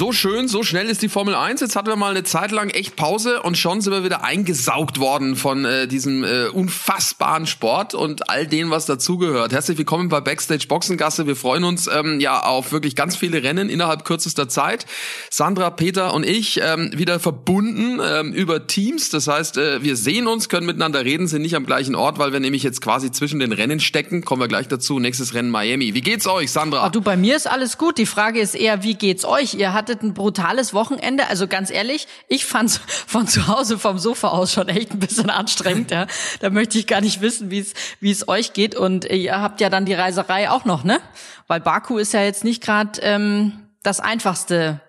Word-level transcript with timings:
So 0.00 0.12
schön, 0.12 0.48
so 0.48 0.62
schnell 0.62 0.88
ist 0.88 1.02
die 1.02 1.10
Formel 1.10 1.34
1. 1.34 1.60
Jetzt 1.60 1.76
hatten 1.76 1.88
wir 1.88 1.94
mal 1.94 2.12
eine 2.12 2.22
Zeit 2.22 2.52
lang 2.52 2.70
echt 2.70 2.96
Pause 2.96 3.42
und 3.42 3.58
schon 3.58 3.82
sind 3.82 3.92
wir 3.92 4.02
wieder 4.02 4.24
eingesaugt 4.24 4.98
worden 4.98 5.36
von 5.36 5.66
äh, 5.66 5.86
diesem 5.86 6.24
äh, 6.24 6.46
unfassbaren 6.46 7.46
Sport 7.46 7.92
und 7.92 8.30
all 8.30 8.46
dem, 8.46 8.70
was 8.70 8.86
dazugehört. 8.86 9.52
Herzlich 9.52 9.76
willkommen 9.76 10.08
bei 10.08 10.22
Backstage 10.22 10.68
Boxengasse. 10.68 11.26
Wir 11.26 11.36
freuen 11.36 11.64
uns 11.64 11.86
ähm, 11.86 12.18
ja 12.18 12.40
auf 12.44 12.72
wirklich 12.72 12.96
ganz 12.96 13.14
viele 13.14 13.42
Rennen 13.42 13.68
innerhalb 13.68 14.06
kürzester 14.06 14.48
Zeit. 14.48 14.86
Sandra, 15.28 15.68
Peter 15.68 16.14
und 16.14 16.24
ich 16.24 16.62
ähm, 16.64 16.92
wieder 16.94 17.20
verbunden 17.20 18.00
ähm, 18.02 18.32
über 18.32 18.66
Teams. 18.66 19.10
Das 19.10 19.28
heißt, 19.28 19.58
äh, 19.58 19.82
wir 19.82 19.96
sehen 19.96 20.28
uns, 20.28 20.48
können 20.48 20.64
miteinander 20.64 21.04
reden, 21.04 21.26
sind 21.26 21.42
nicht 21.42 21.56
am 21.56 21.66
gleichen 21.66 21.94
Ort, 21.94 22.18
weil 22.18 22.32
wir 22.32 22.40
nämlich 22.40 22.62
jetzt 22.62 22.80
quasi 22.80 23.10
zwischen 23.10 23.38
den 23.38 23.52
Rennen 23.52 23.80
stecken. 23.80 24.24
Kommen 24.24 24.40
wir 24.40 24.48
gleich 24.48 24.66
dazu. 24.66 24.98
Nächstes 24.98 25.34
Rennen 25.34 25.50
Miami. 25.50 25.92
Wie 25.92 26.00
geht's 26.00 26.26
euch, 26.26 26.50
Sandra? 26.50 26.86
Ach 26.86 26.90
du, 26.90 27.02
bei 27.02 27.18
mir 27.18 27.36
ist 27.36 27.46
alles 27.46 27.76
gut. 27.76 27.98
Die 27.98 28.06
Frage 28.06 28.40
ist 28.40 28.54
eher, 28.54 28.82
wie 28.82 28.94
geht's 28.94 29.26
euch? 29.26 29.52
Ihr 29.52 29.74
hattet 29.74 29.89
ein 29.94 30.14
brutales 30.14 30.74
Wochenende. 30.74 31.26
Also 31.26 31.46
ganz 31.46 31.70
ehrlich, 31.70 32.06
ich 32.28 32.46
fand's 32.46 32.80
von 33.06 33.26
zu 33.26 33.46
Hause 33.48 33.78
vom 33.78 33.98
Sofa 33.98 34.28
aus 34.28 34.52
schon 34.52 34.68
echt 34.68 34.92
ein 34.92 34.98
bisschen 34.98 35.30
anstrengend. 35.30 35.90
Ja. 35.90 36.06
Da 36.40 36.50
möchte 36.50 36.78
ich 36.78 36.86
gar 36.86 37.00
nicht 37.00 37.20
wissen, 37.20 37.50
wie 37.50 37.60
es 37.60 37.74
wie 38.00 38.10
es 38.10 38.28
euch 38.28 38.52
geht. 38.52 38.74
Und 38.74 39.04
ihr 39.04 39.40
habt 39.40 39.60
ja 39.60 39.68
dann 39.68 39.84
die 39.84 39.94
Reiserei 39.94 40.50
auch 40.50 40.64
noch, 40.64 40.84
ne? 40.84 41.00
Weil 41.46 41.60
Baku 41.60 41.98
ist 41.98 42.12
ja 42.12 42.22
jetzt 42.22 42.44
nicht 42.44 42.62
gerade 42.62 43.00
ähm, 43.02 43.66
das 43.82 44.00
einfachste 44.00 44.80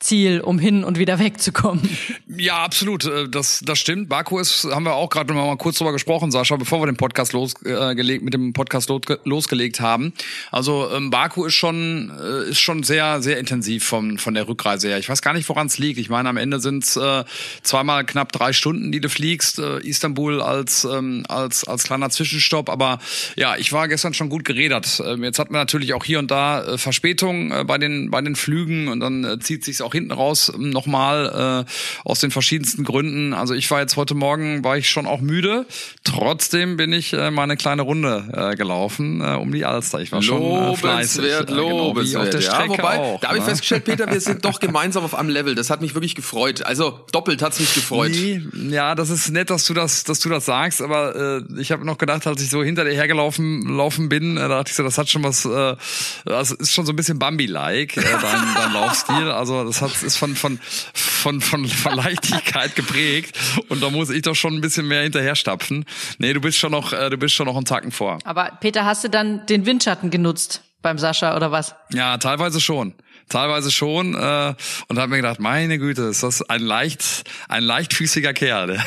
Ziel, 0.00 0.40
um 0.40 0.60
hin 0.60 0.84
und 0.84 0.96
wieder 0.96 1.18
wegzukommen. 1.18 1.88
Ja, 2.28 2.58
absolut. 2.58 3.04
Äh, 3.04 3.28
das, 3.28 3.60
das 3.64 3.80
stimmt. 3.80 4.08
Baku 4.08 4.38
ist, 4.38 4.64
haben 4.64 4.84
wir 4.84 4.94
auch 4.94 5.10
gerade 5.10 5.34
mal 5.34 5.56
kurz 5.56 5.78
drüber 5.78 5.92
gesprochen, 5.92 6.30
Sascha, 6.30 6.54
bevor 6.56 6.80
wir 6.80 6.86
den 6.86 6.96
Podcast 6.96 7.32
losgelegt, 7.32 8.22
äh, 8.22 8.24
mit 8.24 8.32
dem 8.32 8.52
Podcast 8.52 8.88
losgelegt 9.24 9.80
haben. 9.80 10.12
Also 10.52 10.88
ähm, 10.92 11.10
Baku 11.10 11.46
ist 11.46 11.54
schon, 11.54 12.12
äh, 12.16 12.50
ist 12.50 12.60
schon 12.60 12.84
sehr, 12.84 13.22
sehr 13.22 13.38
intensiv 13.38 13.84
von, 13.84 14.18
von 14.18 14.34
der 14.34 14.46
Rückreise 14.46 14.88
her. 14.88 14.98
Ich 14.98 15.08
weiß 15.08 15.20
gar 15.20 15.32
nicht, 15.32 15.48
woran 15.48 15.66
es 15.66 15.78
liegt. 15.78 15.98
Ich 15.98 16.10
meine, 16.10 16.28
am 16.28 16.36
Ende 16.36 16.60
sind 16.60 16.84
es 16.84 16.96
äh, 16.96 17.24
zweimal 17.62 18.06
knapp 18.06 18.30
drei 18.30 18.52
Stunden, 18.52 18.92
die 18.92 19.00
du 19.00 19.08
fliegst. 19.08 19.58
Istanbul 19.58 20.40
als, 20.40 20.84
ähm, 20.84 21.24
als, 21.28 21.64
als 21.64 21.82
kleiner 21.82 22.10
Zwischenstopp. 22.10 22.68
Aber 22.68 23.00
ja, 23.34 23.56
ich 23.56 23.72
war 23.72 23.88
gestern 23.88 24.14
schon 24.14 24.28
gut 24.28 24.44
gerädert. 24.44 25.02
Ähm, 25.04 25.24
jetzt 25.24 25.40
hat 25.40 25.50
man 25.50 25.60
natürlich 25.60 25.92
auch 25.94 26.04
hier 26.04 26.20
und 26.20 26.30
da 26.30 26.78
Verspätung 26.78 27.66
bei 27.66 27.78
den, 27.78 28.10
bei 28.10 28.20
den 28.20 28.36
Flügen 28.36 28.88
und 28.88 29.00
dann 29.00 29.40
zieht 29.40 29.64
sich 29.64 29.78
hinten 29.92 30.12
raus 30.12 30.52
nochmal 30.56 31.64
äh, 31.66 32.08
aus 32.08 32.20
den 32.20 32.30
verschiedensten 32.30 32.84
Gründen. 32.84 33.34
Also 33.34 33.54
ich 33.54 33.70
war 33.70 33.80
jetzt 33.80 33.96
heute 33.96 34.14
Morgen, 34.14 34.64
war 34.64 34.76
ich 34.76 34.88
schon 34.88 35.06
auch 35.06 35.20
müde. 35.20 35.66
Trotzdem 36.04 36.76
bin 36.76 36.92
ich 36.92 37.12
äh, 37.12 37.30
mal 37.30 37.44
eine 37.44 37.56
kleine 37.56 37.82
Runde 37.82 38.28
äh, 38.32 38.56
gelaufen 38.56 39.20
äh, 39.20 39.34
um 39.34 39.52
die 39.52 39.64
Alster. 39.64 40.00
Ich 40.00 40.12
war 40.12 40.22
schon 40.22 40.42
äh, 40.42 40.76
fleißig. 40.76 41.22
Lobenswert, 41.22 41.50
äh, 41.50 41.52
genau, 41.52 41.68
lobenswert. 41.68 42.22
auf 42.22 42.30
der 42.30 42.40
ja, 42.40 42.68
wobei, 42.68 42.98
auch, 42.98 43.20
da 43.20 43.28
habe 43.28 43.38
ich 43.38 43.44
ne? 43.44 43.50
festgestellt, 43.50 43.84
Peter, 43.84 44.10
wir 44.10 44.20
sind 44.20 44.44
doch 44.44 44.60
gemeinsam 44.60 45.04
auf 45.04 45.14
einem 45.14 45.28
Level. 45.28 45.54
Das 45.54 45.70
hat 45.70 45.80
mich 45.80 45.94
wirklich 45.94 46.14
gefreut. 46.14 46.62
Also 46.62 47.00
doppelt 47.12 47.42
hat's 47.42 47.60
mich 47.60 47.74
gefreut. 47.74 48.10
Nee, 48.12 48.42
ja, 48.70 48.94
das 48.94 49.10
ist 49.10 49.30
nett, 49.30 49.50
dass 49.50 49.64
du 49.66 49.74
das, 49.74 50.04
dass 50.04 50.20
du 50.20 50.28
das 50.28 50.44
sagst, 50.44 50.82
aber 50.82 51.42
äh, 51.48 51.60
ich 51.60 51.72
habe 51.72 51.84
noch 51.84 51.98
gedacht, 51.98 52.26
als 52.26 52.42
ich 52.42 52.50
so 52.50 52.62
hinter 52.62 52.84
dir 52.84 52.92
hergelaufen 52.92 53.76
laufen 53.76 54.08
bin, 54.08 54.36
äh, 54.36 54.40
da 54.40 54.48
dachte 54.48 54.70
ich 54.70 54.76
so, 54.76 54.82
das 54.82 54.98
hat 54.98 55.08
schon 55.08 55.22
was, 55.22 55.44
äh, 55.44 55.76
das 56.24 56.50
ist 56.52 56.72
schon 56.72 56.86
so 56.86 56.92
ein 56.92 56.96
bisschen 56.96 57.18
Bambi-like, 57.18 57.96
äh, 57.96 58.02
dein, 58.02 58.54
dein 58.54 58.72
Laufstil. 58.72 59.30
Also 59.30 59.64
das 59.64 59.77
hat 59.80 60.02
ist 60.02 60.16
von 60.16 60.34
von 60.36 60.58
von 60.92 61.40
von, 61.40 61.66
von 61.66 61.94
Leichtigkeit 61.94 62.76
geprägt 62.76 63.38
und 63.68 63.82
da 63.82 63.90
muss 63.90 64.10
ich 64.10 64.22
doch 64.22 64.34
schon 64.34 64.54
ein 64.54 64.60
bisschen 64.60 64.86
mehr 64.88 65.02
hinterher 65.02 65.34
stapfen. 65.34 65.84
Nee, 66.18 66.32
du 66.32 66.40
bist 66.40 66.58
schon 66.58 66.72
noch, 66.72 66.92
äh, 66.92 67.10
du 67.10 67.16
bist 67.16 67.34
schon 67.34 67.46
noch 67.46 67.56
einen 67.56 67.64
Tacken 67.64 67.90
vor. 67.90 68.18
Aber 68.24 68.52
Peter, 68.60 68.84
hast 68.84 69.04
du 69.04 69.08
dann 69.08 69.46
den 69.46 69.66
Windschatten 69.66 70.10
genutzt 70.10 70.62
beim 70.82 70.98
Sascha 70.98 71.36
oder 71.36 71.50
was? 71.50 71.74
Ja, 71.92 72.18
teilweise 72.18 72.60
schon. 72.60 72.94
Teilweise 73.28 73.70
schon 73.70 74.14
äh, 74.14 74.54
und 74.88 74.98
habe 74.98 75.08
mir 75.08 75.16
gedacht, 75.16 75.40
meine 75.40 75.78
Güte, 75.78 76.02
ist 76.02 76.22
das 76.22 76.42
ein 76.42 76.60
leicht 76.60 77.24
ein 77.48 77.62
leichtfüßiger 77.62 78.32
Kerl, 78.32 78.78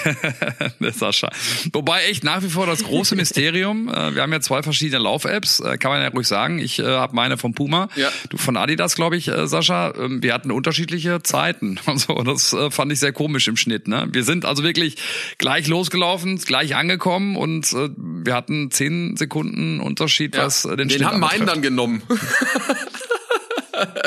der, 0.80 0.94
Sascha. 0.94 1.30
Wobei 1.74 2.04
echt 2.06 2.24
nach 2.24 2.42
wie 2.44 2.50
vor 2.50 2.66
das 2.66 2.84
große 2.84 3.16
Mysterium. 3.16 3.88
Äh, 3.90 4.16
wir 4.16 4.22
haben 4.22 4.32
ja 4.34 4.42
zwei 4.42 4.64
verschiedene 4.64 5.02
Lauf-Apps, 5.04 5.60
äh, 5.62 5.78
kann 5.78 5.92
man 5.92 6.02
ja 6.02 6.10
ruhig 6.10 6.28
sagen. 6.28 6.60
Ich 6.60 6.80
äh, 6.80 6.84
habe 6.86 7.16
meine 7.16 7.38
von 7.38 7.54
Puma, 7.54 7.90
Ja. 7.96 8.10
du 8.30 8.38
von 8.38 8.58
Adidas, 8.58 8.96
glaube 8.96 9.18
ich, 9.18 9.28
äh, 9.28 9.48
Sascha. 9.48 9.94
Ähm, 9.98 10.22
wir 10.24 10.34
hatten 10.34 10.52
unterschiedliche 10.52 11.22
Zeiten 11.24 11.80
und 11.86 12.00
so. 12.00 12.14
Das 12.16 12.54
äh, 12.54 12.72
fand 12.72 12.92
ich 12.92 13.00
sehr 13.00 13.14
komisch 13.14 13.48
im 13.48 13.58
Schnitt. 13.58 13.88
Ne? 13.88 14.08
Wir 14.12 14.24
sind 14.24 14.46
also 14.46 14.64
wirklich 14.64 14.98
gleich 15.38 15.68
losgelaufen, 15.68 16.38
gleich 16.38 16.76
angekommen 16.76 17.36
und 17.36 17.72
äh, 17.74 17.90
wir 17.98 18.34
hatten 18.36 18.72
zehn 18.72 19.16
Sekunden 19.18 19.80
Unterschied, 19.80 20.38
was 20.38 20.66
äh, 20.66 20.70
den, 20.70 20.88
Den 20.88 20.90
Schnitt 20.92 21.06
haben 21.08 21.20
meinen 21.20 21.46
dann 21.46 21.62
genommen. 21.62 22.02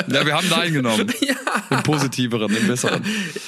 Ja, 0.07 0.25
wir 0.25 0.33
haben 0.35 0.49
deinen 0.49 0.73
genommen. 0.73 1.11
Den 1.69 1.83
positiveren, 1.83 2.53
den 2.53 2.67
besseren. 2.67 3.03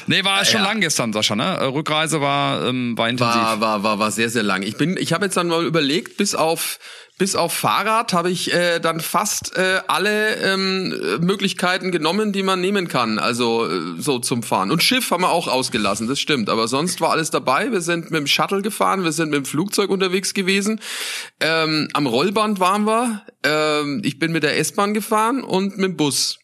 Nee, 0.08 0.24
war 0.24 0.44
schon 0.46 0.62
Ja. 0.62 0.68
lang 0.68 0.82
gestern, 0.82 1.14
Sascha, 1.14 1.36
ne? 1.36 1.44
Äh, 1.60 1.64
Rückreise 1.66 2.22
war, 2.22 2.66
ähm, 2.68 2.98
war 2.98 3.10
intensiv. 3.10 3.36
War, 3.36 3.60
war, 3.62 3.84
war, 3.84 4.00
war 4.00 4.12
sehr, 4.12 4.30
sehr 4.30 4.44
lang. 4.44 4.64
Ich 4.64 4.78
bin, 4.78 4.98
ich 4.98 5.14
habe 5.14 5.26
jetzt 5.26 5.38
dann 5.38 5.48
mal 5.48 5.66
überlegt, 5.66 6.18
bis 6.18 6.36
auf 6.36 6.80
bis 7.18 7.36
auf 7.36 7.54
Fahrrad 7.54 8.14
habe 8.14 8.30
ich 8.30 8.54
äh, 8.54 8.80
dann 8.80 9.00
fast 9.00 9.58
äh, 9.58 9.82
alle 9.88 10.36
ähm, 10.36 10.94
äh, 10.94 11.18
Möglichkeiten 11.18 11.92
genommen, 11.92 12.32
die 12.32 12.44
man 12.44 12.62
nehmen 12.62 12.88
kann, 12.88 13.18
also 13.18 13.68
äh, 13.68 14.00
so 14.00 14.20
zum 14.20 14.44
Fahren. 14.44 14.70
Und 14.70 14.84
Schiff 14.84 15.10
haben 15.10 15.24
wir 15.24 15.32
auch 15.32 15.48
ausgelassen, 15.48 16.08
das 16.08 16.20
stimmt. 16.20 16.50
Aber 16.50 16.68
sonst 16.68 17.02
war 17.02 17.12
alles 17.12 17.32
dabei. 17.32 17.72
Wir 17.72 17.82
sind 17.82 18.12
mit 18.12 18.20
dem 18.20 18.28
Shuttle 18.28 18.62
gefahren, 18.62 19.04
wir 19.04 19.12
sind 19.12 19.30
mit 19.30 19.38
dem 19.38 19.46
Flugzeug 19.46 19.90
unterwegs 19.90 20.34
gewesen. 20.34 20.80
Ähm, 21.40 21.88
am 21.94 22.06
Rollband 22.06 22.60
waren 22.60 22.86
wir. 22.86 23.26
Ähm, 23.44 24.02
ich 24.04 24.20
bin 24.20 24.32
mit 24.32 24.44
der 24.44 24.58
S-Bahn 24.60 24.94
gefahren 24.94 25.44
und 25.44 25.78
mit 25.78 25.90
dem 25.92 25.98
Bus. 25.98 26.38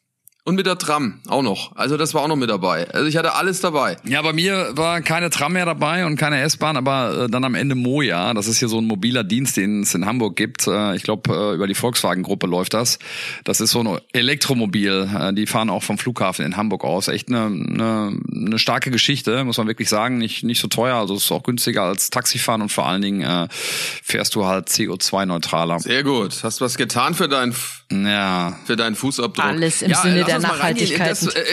Und 0.45 0.55
mit 0.55 0.65
der 0.65 0.77
Tram 0.77 1.21
auch 1.29 1.41
noch. 1.41 1.73
Also 1.77 1.95
das 1.95 2.13
war 2.13 2.21
auch 2.21 2.27
noch 2.27 2.35
mit 2.35 2.49
dabei. 2.49 2.89
Also 2.89 3.07
ich 3.07 3.15
hatte 3.15 3.33
alles 3.33 3.61
dabei. 3.61 3.95
Ja, 4.03 4.21
bei 4.21 4.33
mir 4.33 4.71
war 4.75 4.99
keine 4.99 5.29
Tram 5.29 5.53
mehr 5.53 5.65
dabei 5.65 6.05
und 6.05 6.17
keine 6.17 6.41
S-Bahn, 6.41 6.75
aber 6.75 7.23
äh, 7.23 7.29
dann 7.29 7.45
am 7.45 7.55
Ende 7.55 7.75
Moja. 7.75 8.33
Das 8.33 8.49
ist 8.49 8.57
hier 8.57 8.67
so 8.67 8.77
ein 8.79 8.85
mobiler 8.85 9.23
Dienst, 9.23 9.55
den 9.55 9.83
es 9.83 9.95
in 9.95 10.05
Hamburg 10.05 10.35
gibt. 10.35 10.67
Äh, 10.67 10.97
ich 10.97 11.03
glaube, 11.03 11.33
äh, 11.33 11.55
über 11.55 11.65
die 11.65 11.75
Volkswagen-Gruppe 11.75 12.47
läuft 12.47 12.73
das. 12.73 12.99
Das 13.45 13.61
ist 13.61 13.71
so 13.71 13.79
ein 13.85 13.99
Elektromobil. 14.11 15.09
Äh, 15.17 15.33
die 15.33 15.47
fahren 15.47 15.69
auch 15.69 15.81
vom 15.81 15.97
Flughafen 15.97 16.45
in 16.45 16.57
Hamburg 16.57 16.83
aus. 16.83 17.07
Echt 17.07 17.29
eine, 17.29 17.45
eine, 17.45 18.19
eine 18.29 18.59
starke 18.59 18.91
Geschichte, 18.91 19.45
muss 19.45 19.57
man 19.57 19.67
wirklich 19.67 19.87
sagen. 19.87 20.17
Nicht, 20.17 20.43
nicht 20.43 20.59
so 20.59 20.67
teuer, 20.67 20.97
also 20.97 21.15
es 21.15 21.23
ist 21.23 21.31
auch 21.31 21.43
günstiger 21.43 21.83
als 21.83 22.09
Taxifahren 22.09 22.61
und 22.61 22.69
vor 22.69 22.85
allen 22.85 23.01
Dingen 23.01 23.21
äh, 23.21 23.47
fährst 23.49 24.35
du 24.35 24.45
halt 24.45 24.67
CO2-neutraler. 24.67 25.79
Sehr 25.79 26.03
gut. 26.03 26.43
Hast 26.43 26.59
was 26.59 26.75
getan 26.75 27.13
für 27.13 27.29
deinen 27.29 27.55
Ja, 27.89 28.59
für 28.65 28.75
deinen 28.75 28.97
Fußabdruck. 28.97 29.45
Alles 29.45 29.81
im 29.81 29.93
Sinne 29.93 30.25
lass 30.32 30.32
der 30.41 30.49
das, 30.49 30.57
Nachhaltigkeit. 30.57 31.35
äh, 31.35 31.43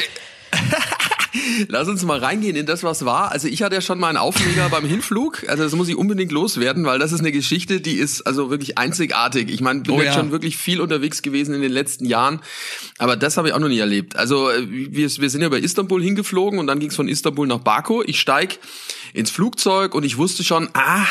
Lass 1.68 1.86
uns 1.88 2.04
mal 2.04 2.18
reingehen 2.18 2.56
in 2.56 2.66
das, 2.66 2.82
was 2.82 3.04
war. 3.04 3.30
Also 3.30 3.46
ich 3.46 3.62
hatte 3.62 3.76
ja 3.76 3.80
schon 3.80 4.00
mal 4.00 4.08
einen 4.08 4.16
Aufreger 4.16 4.68
beim 4.68 4.84
Hinflug. 4.84 5.48
Also 5.48 5.62
das 5.62 5.74
muss 5.74 5.88
ich 5.88 5.96
unbedingt 5.96 6.32
loswerden, 6.32 6.84
weil 6.84 6.98
das 6.98 7.12
ist 7.12 7.20
eine 7.20 7.32
Geschichte, 7.32 7.80
die 7.80 7.94
ist 7.94 8.22
also 8.22 8.50
wirklich 8.50 8.78
einzigartig. 8.78 9.48
Ich 9.48 9.60
meine, 9.60 9.80
bin 9.80 9.94
Oh 9.94 9.98
jetzt 9.98 10.06
ja. 10.06 10.14
schon 10.14 10.32
wirklich 10.32 10.56
viel 10.56 10.80
unterwegs 10.80 11.22
gewesen 11.22 11.54
in 11.54 11.62
den 11.62 11.72
letzten 11.72 12.04
Jahren, 12.04 12.40
aber 12.98 13.16
das 13.16 13.36
habe 13.36 13.48
ich 13.48 13.54
auch 13.54 13.60
noch 13.60 13.68
nie 13.68 13.78
erlebt. 13.78 14.16
Also 14.16 14.50
äh, 14.50 14.66
wir, 14.68 15.08
wir 15.08 15.30
sind 15.30 15.42
ja 15.42 15.48
bei 15.48 15.58
Istanbul 15.58 16.02
hingeflogen 16.02 16.58
und 16.58 16.66
dann 16.66 16.80
ging 16.80 16.90
es 16.90 16.96
von 16.96 17.08
Istanbul 17.08 17.46
nach 17.46 17.60
Baku. 17.60 18.02
Ich 18.06 18.20
steig 18.20 18.58
ins 19.12 19.30
Flugzeug 19.30 19.94
und 19.94 20.04
ich 20.04 20.16
wusste 20.16 20.42
schon, 20.42 20.68
ah, 20.74 21.06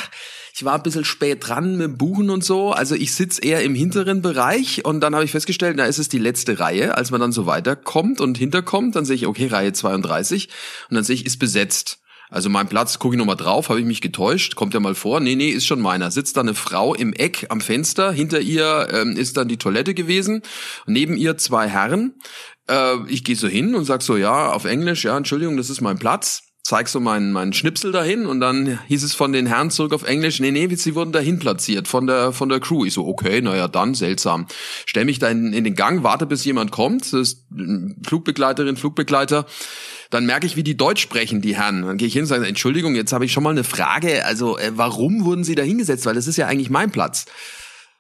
ich 0.60 0.66
war 0.66 0.76
ein 0.76 0.84
bisschen 0.84 1.06
spät 1.06 1.48
dran 1.48 1.78
mit 1.78 1.86
dem 1.86 1.98
Buchen 1.98 2.30
und 2.30 2.44
so. 2.44 2.74
Also 2.74 2.94
ich 2.94 3.14
sitz 3.14 3.40
eher 3.42 3.64
im 3.64 3.76
hinteren 3.76 4.22
Bereich 4.22 4.84
und 4.84 5.00
dann 5.00 5.16
habe 5.16 5.24
ich 5.24 5.32
festgestellt, 5.32 5.76
na 5.78 5.86
ist 5.86 6.00
es 6.00 6.10
die 6.10 6.18
letzte 6.18 6.60
Reihe. 6.60 6.98
Als 6.98 7.12
man 7.12 7.22
dann 7.22 7.32
so 7.32 7.46
weiterkommt 7.46 8.20
und 8.20 8.38
hinterkommt, 8.38 8.98
dann 8.98 9.06
sehe 9.06 9.16
ich, 9.16 9.26
okay, 9.26 9.48
Reihe 9.48 9.72
32 9.72 10.50
und 10.90 10.96
dann 10.96 11.06
sehe 11.06 11.16
ich, 11.16 11.26
ist 11.26 11.38
besetzt. 11.38 12.00
Also 12.30 12.50
mein 12.50 12.68
Platz, 12.68 13.00
gucke 13.00 13.16
ich 13.16 13.18
nochmal 13.18 13.38
drauf, 13.38 13.70
habe 13.70 13.80
ich 13.80 13.86
mich 13.86 14.02
getäuscht, 14.02 14.56
kommt 14.56 14.74
ja 14.74 14.82
mal 14.82 14.96
vor. 14.96 15.22
Nee, 15.22 15.36
nee, 15.36 15.48
ist 15.48 15.66
schon 15.66 15.80
meiner. 15.80 16.12
Sitzt 16.12 16.36
da 16.36 16.42
eine 16.42 16.56
Frau 16.56 16.94
im 16.94 17.14
Eck 17.14 17.46
am 17.48 17.62
Fenster, 17.62 18.12
hinter 18.12 18.42
ihr 18.42 18.90
ähm, 18.92 19.16
ist 19.16 19.38
dann 19.38 19.48
die 19.48 19.58
Toilette 19.58 19.94
gewesen, 19.94 20.42
neben 20.86 21.16
ihr 21.16 21.38
zwei 21.38 21.70
Herren. 21.70 22.16
Äh, 22.70 22.98
ich 23.08 23.24
gehe 23.24 23.38
so 23.38 23.48
hin 23.48 23.76
und 23.76 23.86
sag 23.86 24.02
so, 24.02 24.18
ja, 24.18 24.52
auf 24.52 24.66
Englisch, 24.66 25.06
ja, 25.06 25.16
Entschuldigung, 25.16 25.56
das 25.56 25.70
ist 25.70 25.80
mein 25.80 26.00
Platz 26.00 26.49
zeig 26.70 26.88
so 26.88 27.00
meinen, 27.00 27.32
meinen 27.32 27.52
Schnipsel 27.52 27.92
dahin 27.92 28.28
und 28.28 28.42
dann 28.42 28.80
hieß 28.88 29.02
es 29.04 29.16
von 29.16 29.32
den 29.32 29.48
Herren 29.48 29.72
zurück 29.72 29.92
auf 29.92 30.04
Englisch, 30.04 30.40
nee, 30.40 30.52
nee, 30.52 30.68
sie 30.76 30.94
wurden 30.94 31.12
dahin 31.12 31.40
platziert 31.40 31.88
von 31.88 32.06
der, 32.06 32.32
von 32.32 32.48
der 32.48 32.60
Crew. 32.60 32.86
Ich 32.86 32.94
so, 32.94 33.08
okay, 33.08 33.42
naja, 33.42 33.68
dann 33.68 33.96
seltsam. 33.96 34.46
Stell 34.86 35.06
mich 35.06 35.18
da 35.18 35.30
in, 35.30 35.52
in 35.52 35.64
den 35.64 35.74
Gang, 35.74 36.04
warte 36.04 36.28
bis 36.28 36.46
jemand 36.46 36.70
kommt, 36.70 37.12
das 37.12 37.14
ist 37.14 37.48
Flugbegleiterin, 38.06 38.78
Flugbegleiter. 38.78 39.48
Dann 40.12 40.28
merke 40.28 40.46
ich, 40.46 40.58
wie 40.58 40.64
die 40.64 40.78
Deutsch 40.78 41.02
sprechen, 41.02 41.42
die 41.42 41.56
Herren. 41.56 41.82
Dann 41.82 41.98
gehe 41.98 42.08
ich 42.08 42.14
hin 42.14 42.24
und 42.24 42.28
sage, 42.28 42.46
Entschuldigung, 42.46 42.94
jetzt 42.94 43.14
habe 43.14 43.26
ich 43.26 43.32
schon 43.32 43.44
mal 43.44 43.50
eine 43.50 43.64
Frage. 43.64 44.24
Also, 44.26 44.60
äh, 44.60 44.72
warum 44.76 45.26
wurden 45.26 45.44
Sie 45.44 45.56
da 45.56 45.64
hingesetzt? 45.64 46.06
Weil 46.06 46.16
das 46.16 46.28
ist 46.28 46.38
ja 46.38 46.46
eigentlich 46.46 46.70
mein 46.70 46.92
Platz. 46.92 47.26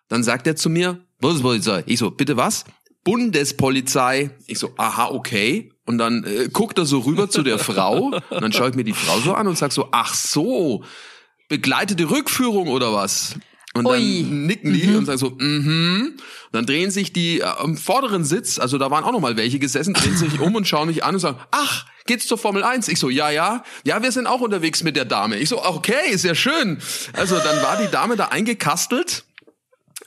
Dann 0.10 0.24
sagt 0.24 0.46
er 0.46 0.56
zu 0.56 0.70
mir, 0.70 1.00
Bundespolizei. 1.20 1.84
Ich 1.88 1.98
so, 1.98 2.12
bitte 2.12 2.38
was? 2.38 2.66
Bundespolizei. 3.04 4.30
Ich 4.46 4.60
so, 4.60 4.74
aha, 4.78 5.10
okay. 5.10 5.72
Und 5.90 5.98
dann 5.98 6.24
äh, 6.24 6.50
guckt 6.54 6.78
er 6.78 6.86
so 6.86 7.00
rüber 7.00 7.32
zu 7.32 7.42
der 7.42 7.58
Frau. 7.58 8.12
Und 8.30 8.42
dann 8.44 8.54
schaue 8.54 8.70
ich 8.70 8.76
mir 8.76 8.84
die 8.84 8.94
Frau 8.94 9.20
so 9.22 9.34
an 9.34 9.48
und 9.48 9.58
sag 9.58 9.72
so, 9.72 9.88
ach 9.92 10.14
so, 10.14 10.84
begleitete 11.48 12.12
Rückführung 12.12 12.68
oder 12.68 12.94
was? 12.94 13.34
Und 13.74 13.86
dann 13.86 13.94
Ui. 13.94 14.22
nicken 14.22 14.72
die 14.72 14.96
und 14.96 15.08
sagen 15.08 15.18
so, 15.18 15.32
mhm. 15.32 16.14
Und 16.14 16.52
dann 16.52 16.68
drehen 16.68 16.92
sich 16.92 17.12
die 17.12 17.40
äh, 17.40 17.46
am 17.46 17.76
vorderen 17.76 18.24
Sitz, 18.24 18.60
also 18.60 18.78
da 18.78 18.92
waren 18.92 19.04
auch 19.04 19.12
noch 19.12 19.20
mal 19.20 19.36
welche 19.36 19.58
gesessen, 19.58 19.96
drehen 19.96 20.16
sich 20.16 20.40
um 20.40 20.54
und 20.54 20.68
schauen 20.68 20.90
mich 20.90 21.04
an 21.04 21.16
und 21.16 21.22
sagen, 21.22 21.40
ach, 21.50 21.88
geht's 22.06 22.28
zur 22.28 22.38
Formel 22.38 22.64
1? 22.64 22.88
Ich 22.88 23.00
so, 23.00 23.10
ja, 23.10 23.32
ja. 23.32 23.64
Ja, 23.84 24.04
wir 24.04 24.12
sind 24.12 24.28
auch 24.28 24.42
unterwegs 24.42 24.84
mit 24.84 24.96
der 24.96 25.06
Dame. 25.06 25.38
Ich 25.40 25.50
so, 25.50 25.66
okay, 25.66 26.12
ist 26.12 26.24
ja 26.24 26.36
schön. 26.36 26.80
Also 27.14 27.36
dann 27.40 27.64
war 27.64 27.78
die 27.78 27.90
Dame 27.90 28.16
da 28.16 28.26
eingekastelt 28.26 29.24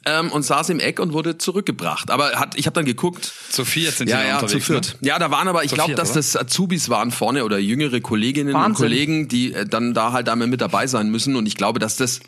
ähm, 0.07 0.31
und 0.33 0.43
saß 0.43 0.71
im 0.71 0.81
Eck 0.81 1.01
und 1.01 1.13
wurde 1.13 1.39
zurückgebracht. 1.39 2.11
Aber 2.11 2.33
hat, 2.33 2.57
ich 2.57 2.67
habe 2.67 2.75
dann 2.75 2.85
geguckt, 2.85 3.33
Zu 3.51 3.65
viert 3.65 3.95
sind 3.95 4.09
ja, 4.09 4.21
die 4.21 4.29
ja, 4.29 4.39
zu 4.39 4.45
unterwegs. 4.47 4.67
viert. 4.67 4.97
Ne? 5.01 5.09
Ja, 5.09 5.19
da 5.19 5.31
waren 5.31 5.49
aber, 5.49 5.65
ich 5.65 5.73
glaube, 5.73 5.95
dass 5.95 6.11
oder? 6.11 6.19
das 6.19 6.37
Azubis 6.37 6.89
waren 6.89 7.11
vorne 7.11 7.45
oder 7.45 7.59
jüngere 7.59 8.01
Kolleginnen 8.01 8.55
und 8.55 8.61
Wahnsinn. 8.61 8.85
Kollegen, 8.85 9.29
die 9.29 9.53
äh, 9.53 9.67
dann 9.67 9.95
da 9.95 10.13
halt 10.13 10.29
einmal 10.29 10.49
mit 10.49 10.61
dabei 10.61 10.87
sein 10.87 11.11
müssen. 11.11 11.37
Und 11.37 11.47
ich 11.47 11.57
glaube, 11.57 11.79
dass 11.79 11.97
das 11.97 12.21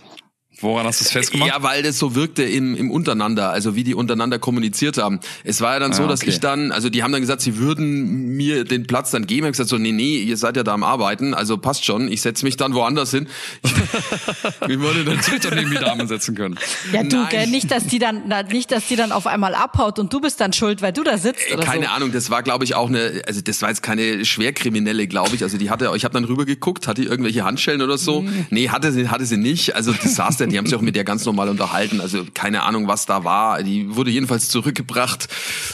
Woran 0.60 0.86
hast 0.86 1.00
du 1.00 1.04
es 1.04 1.10
festgemacht? 1.10 1.50
ja, 1.50 1.62
weil 1.62 1.82
das 1.82 1.98
so 1.98 2.14
wirkte 2.14 2.42
im, 2.44 2.74
im 2.76 2.90
Untereinander, 2.90 3.50
also 3.50 3.74
wie 3.74 3.84
die 3.84 3.94
untereinander 3.94 4.38
kommuniziert 4.38 4.98
haben. 4.98 5.20
Es 5.42 5.60
war 5.60 5.74
ja 5.74 5.78
dann 5.80 5.92
so, 5.92 6.04
Ah, 6.04 6.08
dass 6.08 6.20
okay. 6.22 6.30
ich 6.30 6.40
dann, 6.40 6.70
also 6.72 6.88
die 6.90 7.02
haben 7.02 7.12
dann 7.12 7.20
gesagt, 7.20 7.40
sie 7.42 7.58
würden 7.58 8.36
mir 8.36 8.64
den 8.64 8.86
Platz 8.86 9.10
dann 9.10 9.26
geben. 9.26 9.40
Ich 9.40 9.48
hab 9.48 9.52
gesagt 9.52 9.70
so, 9.70 9.78
nee, 9.78 9.92
nee, 9.92 10.18
ihr 10.18 10.36
seid 10.36 10.56
ja 10.56 10.62
da 10.62 10.72
am 10.74 10.84
Arbeiten, 10.84 11.34
also 11.34 11.58
passt 11.58 11.84
schon. 11.84 12.10
Ich 12.10 12.22
setze 12.22 12.44
mich 12.44 12.56
dann 12.56 12.74
woanders 12.74 13.10
hin. 13.10 13.26
Wie 14.66 14.80
wurde 14.80 15.04
dann 15.04 15.18
doch 15.42 15.50
neben 15.54 15.70
die 15.70 15.76
Dame 15.76 16.06
setzen 16.06 16.34
können. 16.34 16.56
Ja, 16.92 17.02
du, 17.02 17.16
Nein. 17.16 17.26
gell, 17.30 17.46
nicht, 17.48 17.70
dass 17.70 17.86
die 17.86 17.98
dann, 17.98 18.22
na, 18.28 18.42
nicht, 18.42 18.70
dass 18.70 18.86
die 18.86 18.96
dann 18.96 19.12
auf 19.12 19.26
einmal 19.26 19.54
abhaut 19.54 19.98
und 19.98 20.12
du 20.12 20.20
bist 20.20 20.40
dann 20.40 20.52
schuld, 20.52 20.82
weil 20.82 20.92
du 20.92 21.02
da 21.02 21.18
sitzt 21.18 21.52
oder 21.52 21.62
Keine 21.64 21.86
so. 21.86 21.90
Ahnung, 21.92 22.12
das 22.12 22.30
war 22.30 22.42
glaube 22.42 22.64
ich 22.64 22.74
auch 22.74 22.88
eine, 22.88 23.22
also 23.26 23.40
das 23.40 23.60
war 23.62 23.68
jetzt 23.70 23.82
keine 23.82 24.24
Schwerkriminelle, 24.24 25.06
glaube 25.06 25.34
ich. 25.34 25.42
Also 25.42 25.58
die 25.58 25.70
hatte, 25.70 25.90
ich 25.96 26.04
habe 26.04 26.14
dann 26.14 26.24
rüber 26.24 26.44
geguckt, 26.44 26.86
hatte 26.86 27.02
die 27.02 27.08
irgendwelche 27.08 27.44
Handschellen 27.44 27.82
oder 27.82 27.98
so? 27.98 28.22
Mhm. 28.22 28.46
Nee, 28.50 28.68
hatte 28.68 28.92
sie, 28.92 29.08
hatte 29.08 29.26
sie 29.26 29.36
nicht. 29.36 29.74
Also 29.74 29.92
das 29.92 30.14
saß 30.14 30.36
da, 30.44 30.50
die 30.50 30.58
haben 30.58 30.66
sich 30.66 30.74
auch 30.74 30.80
mit 30.80 30.96
der 30.96 31.04
ganz 31.04 31.24
normal 31.24 31.48
unterhalten. 31.48 32.00
Also 32.00 32.24
keine 32.34 32.62
Ahnung, 32.62 32.88
was 32.88 33.06
da 33.06 33.24
war. 33.24 33.62
Die 33.62 33.94
wurde 33.94 34.10
jedenfalls 34.10 34.48
zurückgebracht 34.48 35.28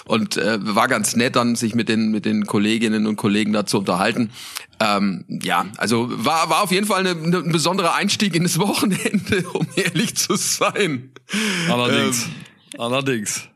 und 0.04 0.36
äh, 0.36 0.58
war 0.60 0.88
ganz 0.88 1.16
nett 1.16 1.36
dann, 1.36 1.56
sich 1.56 1.74
mit 1.74 1.88
den 1.88 2.10
mit 2.10 2.24
den 2.24 2.46
Kolleginnen 2.46 3.06
und 3.06 3.16
Kollegen 3.16 3.52
da 3.52 3.66
zu 3.66 3.78
unterhalten. 3.78 4.30
Ähm, 4.80 5.24
ja, 5.28 5.66
also 5.76 6.08
war 6.10 6.48
war 6.50 6.62
auf 6.62 6.72
jeden 6.72 6.86
Fall 6.86 7.00
eine, 7.00 7.10
eine, 7.10 7.38
ein 7.38 7.52
besonderer 7.52 7.94
Einstieg 7.94 8.34
in 8.34 8.44
das 8.44 8.58
Wochenende, 8.58 9.42
um 9.52 9.66
ehrlich 9.76 10.16
zu 10.16 10.36
sein. 10.36 11.10
Allerdings. 11.68 12.24
Ähm. 12.24 12.30
Allerdings. 12.78 13.49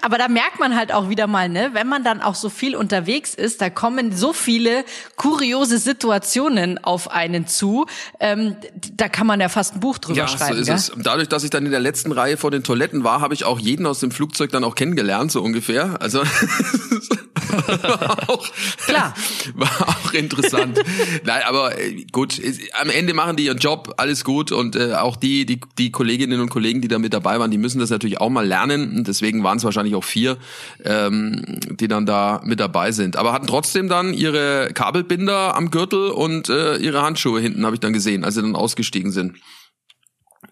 Aber 0.00 0.18
da 0.18 0.28
merkt 0.28 0.58
man 0.58 0.76
halt 0.76 0.92
auch 0.92 1.08
wieder 1.08 1.26
mal, 1.26 1.48
ne, 1.48 1.70
wenn 1.72 1.88
man 1.88 2.02
dann 2.02 2.20
auch 2.20 2.34
so 2.34 2.48
viel 2.48 2.74
unterwegs 2.74 3.34
ist, 3.34 3.60
da 3.60 3.70
kommen 3.70 4.14
so 4.14 4.32
viele 4.32 4.84
kuriose 5.16 5.78
Situationen 5.78 6.82
auf 6.82 7.10
einen 7.10 7.46
zu. 7.46 7.86
Ähm, 8.18 8.56
da 8.94 9.08
kann 9.08 9.26
man 9.26 9.40
ja 9.40 9.48
fast 9.48 9.74
ein 9.76 9.80
Buch 9.80 9.98
drüber 9.98 10.18
Ja, 10.18 10.28
schreiben. 10.28 10.54
so 10.54 10.60
ist 10.60 10.66
gell? 10.66 10.76
es. 10.76 10.92
Dadurch, 11.04 11.28
dass 11.28 11.44
ich 11.44 11.50
dann 11.50 11.64
in 11.64 11.70
der 11.70 11.80
letzten 11.80 12.10
Reihe 12.12 12.36
vor 12.36 12.50
den 12.50 12.64
Toiletten 12.64 13.04
war, 13.04 13.20
habe 13.20 13.34
ich 13.34 13.44
auch 13.44 13.60
jeden 13.60 13.86
aus 13.86 14.00
dem 14.00 14.10
Flugzeug 14.10 14.50
dann 14.50 14.64
auch 14.64 14.74
kennengelernt, 14.74 15.30
so 15.30 15.40
ungefähr. 15.42 16.00
Also 16.00 16.22
war 17.52 18.28
auch, 18.28 18.48
Klar. 18.86 19.14
war 19.54 19.88
auch 19.88 20.12
interessant. 20.12 20.80
Nein, 21.24 21.42
aber 21.46 21.78
äh, 21.78 22.04
gut, 22.12 22.40
am 22.80 22.90
Ende 22.90 23.14
machen 23.14 23.36
die 23.36 23.46
ihren 23.46 23.58
Job, 23.58 23.94
alles 23.96 24.24
gut 24.24 24.52
und 24.52 24.76
äh, 24.76 24.94
auch 24.94 25.16
die, 25.16 25.46
die, 25.46 25.60
die 25.78 25.90
Kolleginnen 25.90 26.40
und 26.40 26.50
Kollegen, 26.50 26.80
die 26.80 26.88
da 26.88 26.98
mit 26.98 27.12
dabei 27.12 27.38
waren, 27.38 27.50
die 27.50 27.58
müssen 27.58 27.78
das 27.78 27.90
natürlich 27.90 28.20
auch 28.20 28.30
mal 28.30 28.46
lernen. 28.46 28.96
Und 28.96 29.08
deswegen 29.08 29.42
waren 29.44 29.58
es 29.58 29.64
wahrscheinlich 29.64 29.94
auch 29.94 30.04
vier, 30.04 30.38
ähm, 30.84 31.60
die 31.70 31.88
dann 31.88 32.06
da 32.06 32.40
mit 32.44 32.60
dabei 32.60 32.92
sind. 32.92 33.16
Aber 33.16 33.32
hatten 33.32 33.46
trotzdem 33.46 33.88
dann 33.88 34.14
ihre 34.14 34.70
Kabelbinder 34.74 35.56
am 35.56 35.70
Gürtel 35.70 36.10
und 36.10 36.48
äh, 36.48 36.76
ihre 36.76 37.02
Handschuhe 37.02 37.40
hinten, 37.40 37.64
habe 37.64 37.76
ich 37.76 37.80
dann 37.80 37.92
gesehen, 37.92 38.24
als 38.24 38.34
sie 38.34 38.42
dann 38.42 38.56
ausgestiegen 38.56 39.12
sind. 39.12 39.36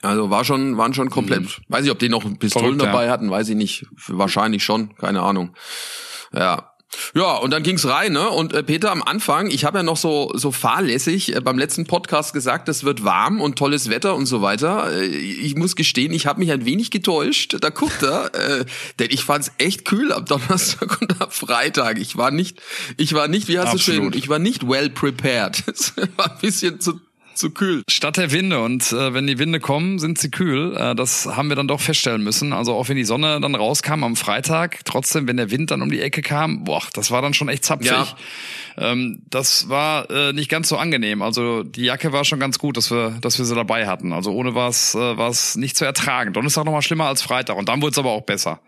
Also 0.03 0.31
war 0.31 0.45
schon, 0.45 0.77
waren 0.79 0.95
schon 0.95 1.11
komplett. 1.11 1.61
Weiß 1.69 1.85
ich, 1.85 1.91
ob 1.91 1.99
die 1.99 2.09
noch 2.09 2.23
Pistolen 2.39 2.79
Verrückt, 2.79 2.83
ja. 2.83 2.87
dabei 2.87 3.11
hatten, 3.11 3.31
weiß 3.31 3.49
ich 3.51 3.57
nicht. 3.57 3.87
Wahrscheinlich 4.07 4.65
schon, 4.65 4.97
keine 4.97 5.23
Ahnung. 5.23 5.55
Ja. 6.33 6.70
Ja, 7.15 7.37
und 7.37 7.51
dann 7.53 7.63
ging's 7.63 7.87
rein, 7.87 8.13
ne? 8.13 8.29
Und 8.31 8.53
äh, 8.53 8.63
Peter 8.63 8.91
am 8.91 9.03
Anfang, 9.03 9.51
ich 9.51 9.65
habe 9.65 9.79
ja 9.79 9.83
noch 9.83 9.97
so 9.97 10.33
so 10.35 10.53
fahrlässig 10.53 11.35
äh, 11.35 11.41
beim 11.41 11.59
letzten 11.59 11.87
Podcast 11.87 12.33
gesagt, 12.33 12.69
es 12.69 12.85
wird 12.85 13.05
warm 13.05 13.41
und 13.41 13.57
tolles 13.57 13.91
Wetter 13.91 14.15
und 14.15 14.27
so 14.27 14.43
weiter. 14.43 14.93
Äh, 14.93 15.07
ich 15.07 15.55
muss 15.57 15.77
gestehen, 15.77 16.13
ich 16.13 16.27
habe 16.27 16.41
mich 16.41 16.51
ein 16.51 16.65
wenig 16.65 16.91
getäuscht. 16.91 17.57
Da 17.61 17.71
guckt 17.71 18.03
er, 18.03 18.35
äh, 18.35 18.65
denn 18.99 19.09
ich 19.11 19.25
fand's 19.25 19.53
echt 19.59 19.85
kühl 19.85 20.13
am 20.13 20.25
Donnerstag 20.25 21.01
und 21.01 21.21
am 21.21 21.31
Freitag. 21.31 21.99
Ich 21.99 22.17
war 22.17 22.31
nicht, 22.31 22.61
ich 22.97 23.13
war 23.13 23.29
nicht, 23.29 23.49
wie 23.49 23.59
hast 23.59 23.73
du 23.73 23.77
Absolut. 23.77 24.13
schön, 24.13 24.19
ich 24.19 24.29
war 24.29 24.39
nicht 24.39 24.69
well 24.69 24.91
prepared. 24.91 25.63
Es 25.71 25.95
war 26.17 26.33
ein 26.33 26.39
bisschen 26.41 26.81
zu 26.81 27.01
zu 27.35 27.51
kühl. 27.51 27.83
Stadt 27.89 28.17
der 28.17 28.33
Winde 28.33 28.63
und 28.63 28.93
äh, 28.93 29.15
wenn 29.15 29.27
die 29.27 29.39
Winde 29.39 29.61
kommen, 29.61 29.99
sind 29.99 30.19
sie 30.19 30.31
kühl. 30.31 30.77
Äh, 30.77 30.95
das 30.95 31.27
haben 31.27 31.49
wir 31.49 31.57
dann 31.57 31.69
doch 31.69 31.81
feststellen 31.81 32.23
müssen. 32.23 32.53
Also 32.53 32.75
auch 32.75 32.89
wenn 32.89 32.97
die 32.97 33.05
Sonne 33.05 33.41
dann 33.41 33.55
rauskam 33.55 34.05
am 34.05 34.17
Freitag, 34.17 34.85
trotzdem, 34.85 35.27
wenn 35.29 35.37
der 35.37 35.51
Wind 35.51 35.71
dann 35.71 35.83
um 35.83 35.91
die 35.91 36.01
Ecke 36.01 36.23
kam, 36.23 36.65
boah, 36.65 36.83
das 36.93 37.11
war 37.11 37.23
dann 37.23 37.35
schon 37.35 37.49
echt 37.49 37.65
zapfig. 37.65 37.91
Ja. 37.91 38.07
Ähm, 38.77 39.23
das 39.31 39.69
war 39.69 40.11
äh, 40.11 40.33
nicht 40.33 40.49
ganz 40.49 40.69
so 40.69 40.77
angenehm. 40.77 41.23
Also 41.23 41.63
die 41.63 41.85
Jacke 41.85 42.13
war 42.13 42.25
schon 42.25 42.41
ganz 42.41 42.59
gut, 42.59 42.77
dass 42.77 42.91
wir, 42.91 43.19
dass 43.21 43.39
wir 43.39 43.45
sie 43.45 43.55
dabei 43.55 43.87
hatten. 43.87 44.13
Also 44.13 44.33
ohne 44.33 44.55
war 44.55 44.69
es 44.69 44.95
äh, 44.95 45.59
nicht 45.59 45.77
zu 45.77 45.85
ertragen. 45.85 46.33
Donnerstag 46.33 46.65
noch 46.65 46.73
mal 46.73 46.83
schlimmer 46.83 47.07
als 47.07 47.23
Freitag 47.23 47.57
und 47.57 47.69
dann 47.69 47.83
wurde 47.83 47.93
es 47.93 47.99
aber 47.99 48.11
auch 48.11 48.23
besser. 48.23 48.61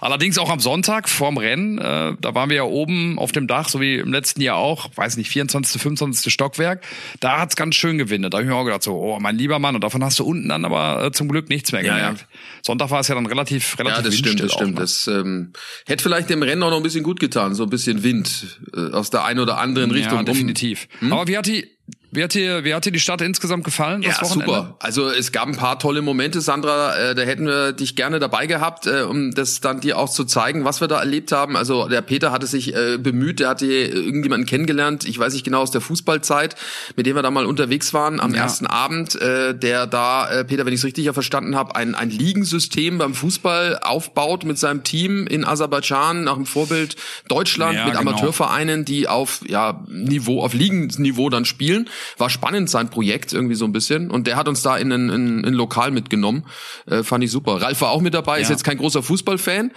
Allerdings 0.00 0.38
auch 0.38 0.50
am 0.50 0.60
Sonntag 0.60 1.08
vorm 1.08 1.36
Rennen, 1.38 1.78
äh, 1.78 2.14
da 2.20 2.34
waren 2.34 2.48
wir 2.50 2.56
ja 2.56 2.62
oben 2.64 3.18
auf 3.18 3.32
dem 3.32 3.46
Dach, 3.46 3.68
so 3.68 3.80
wie 3.80 3.96
im 3.96 4.12
letzten 4.12 4.40
Jahr 4.40 4.56
auch, 4.56 4.90
weiß 4.94 5.16
nicht, 5.16 5.30
24., 5.30 5.80
25. 5.80 6.32
Stockwerk. 6.32 6.84
Da 7.20 7.40
hat's 7.40 7.56
ganz 7.56 7.74
schön 7.74 7.98
gewindet. 7.98 8.32
Da 8.32 8.38
habe 8.38 8.44
ich 8.44 8.50
mir 8.50 8.56
auch 8.56 8.64
gedacht, 8.64 8.82
so, 8.82 8.94
oh, 8.94 9.18
mein 9.20 9.36
lieber 9.36 9.58
Mann, 9.58 9.74
und 9.74 9.82
davon 9.82 10.04
hast 10.04 10.18
du 10.18 10.24
unten 10.24 10.48
dann 10.48 10.64
aber 10.64 11.04
äh, 11.06 11.12
zum 11.12 11.28
Glück 11.28 11.48
nichts 11.48 11.72
mehr 11.72 11.84
Ja, 11.84 11.96
gemerkt. 11.96 12.26
Sonntag 12.62 12.90
war 12.90 13.00
es 13.00 13.08
ja 13.08 13.14
dann 13.14 13.26
relativ, 13.26 13.78
relativ 13.78 13.96
Ja, 13.98 14.02
das 14.02 14.16
stimmt, 14.16 14.40
das 14.40 14.52
stimmt. 14.52 14.78
Das 14.78 15.06
ähm, 15.06 15.52
hätte 15.86 16.02
vielleicht 16.02 16.30
dem 16.30 16.42
Rennen 16.42 16.62
auch 16.62 16.70
noch 16.70 16.76
ein 16.78 16.82
bisschen 16.82 17.02
gut 17.04 17.20
getan, 17.20 17.54
so 17.54 17.62
ein 17.64 17.70
bisschen 17.70 18.02
Wind 18.02 18.60
äh, 18.76 18.90
aus 18.92 19.10
der 19.10 19.24
einen 19.24 19.40
oder 19.40 19.58
anderen 19.58 19.90
Richtung. 19.90 20.14
Ja, 20.14 20.20
Um- 20.20 20.26
definitiv. 20.26 20.88
Aber 21.10 21.26
wie 21.28 21.36
hat 21.38 21.46
die, 21.46 21.68
wie 22.12 22.22
hat 22.22 22.34
dir, 22.34 22.62
wie 22.62 22.74
hat 22.74 22.84
dir 22.84 22.92
die 22.92 23.00
Stadt 23.00 23.20
insgesamt 23.22 23.64
gefallen? 23.64 24.02
Ja, 24.02 24.10
Wochenende? 24.20 24.44
super. 24.44 24.76
Also 24.80 25.08
es 25.08 25.32
gab 25.32 25.48
ein 25.48 25.56
paar 25.56 25.78
tolle 25.78 26.02
Momente, 26.02 26.40
Sandra. 26.42 26.94
Äh, 26.96 27.14
da 27.14 27.22
hätten 27.22 27.46
wir 27.46 27.72
dich 27.72 27.96
gerne 27.96 28.18
dabei 28.18 28.46
gehabt, 28.46 28.86
äh, 28.86 29.02
um 29.02 29.32
das 29.34 29.60
dann 29.60 29.80
dir 29.80 29.98
auch 29.98 30.10
zu 30.10 30.24
zeigen, 30.24 30.64
was 30.66 30.80
wir 30.82 30.88
da 30.88 30.98
erlebt 31.00 31.32
haben. 31.32 31.56
Also 31.56 31.88
der 31.88 32.02
Peter 32.02 32.30
hatte 32.30 32.46
sich 32.46 32.74
äh, 32.76 32.98
bemüht, 32.98 33.40
der 33.40 33.48
hatte 33.48 33.66
irgendjemanden 33.66 34.46
kennengelernt, 34.46 35.04
ich 35.08 35.18
weiß 35.18 35.32
nicht 35.32 35.44
genau 35.44 35.62
aus 35.62 35.70
der 35.70 35.80
Fußballzeit, 35.80 36.54
mit 36.96 37.06
dem 37.06 37.16
wir 37.16 37.22
da 37.22 37.30
mal 37.30 37.46
unterwegs 37.46 37.94
waren 37.94 38.20
am 38.20 38.34
Ja. 38.34 38.42
ersten 38.42 38.66
Abend, 38.66 39.14
äh, 39.20 39.54
der 39.58 39.86
da, 39.86 40.28
äh, 40.30 40.44
Peter, 40.44 40.66
wenn 40.66 40.74
ich 40.74 40.80
es 40.80 40.84
richtig 40.84 41.06
ja 41.06 41.14
verstanden 41.14 41.56
habe, 41.56 41.74
ein, 41.76 41.94
ein 41.94 42.10
Ligensystem 42.10 42.98
beim 42.98 43.14
Fußball 43.14 43.78
aufbaut 43.80 44.44
mit 44.44 44.58
seinem 44.58 44.84
Team 44.84 45.26
in 45.26 45.44
Aserbaidschan 45.46 46.24
nach 46.24 46.34
dem 46.34 46.44
Vorbild 46.46 46.96
Deutschland 47.28 47.74
Ja, 47.74 47.84
mit 47.86 47.94
genau. 47.96 48.10
Amateurvereinen, 48.10 48.84
die 48.84 49.08
auf 49.08 49.40
ja 49.48 49.82
Niveau, 49.88 50.42
auf 50.42 50.52
Ligenniveau 50.52 51.30
dann 51.30 51.44
spielen. 51.46 51.88
War 52.18 52.30
spannend 52.30 52.70
sein 52.70 52.88
Projekt 52.90 53.32
irgendwie 53.32 53.54
so 53.54 53.64
ein 53.64 53.72
bisschen 53.72 54.10
und 54.10 54.26
der 54.26 54.36
hat 54.36 54.48
uns 54.48 54.62
da 54.62 54.76
in 54.76 54.92
ein, 54.92 55.08
in, 55.08 55.38
in 55.40 55.44
ein 55.46 55.54
Lokal 55.54 55.90
mitgenommen. 55.90 56.44
Äh, 56.86 57.02
fand 57.02 57.24
ich 57.24 57.30
super. 57.30 57.60
Ralf 57.60 57.80
war 57.80 57.90
auch 57.90 58.00
mit 58.00 58.14
dabei, 58.14 58.40
ist 58.40 58.48
Ja. 58.48 58.54
jetzt 58.54 58.64
kein 58.64 58.78
großer 58.78 59.02
Fußballfan, 59.02 59.70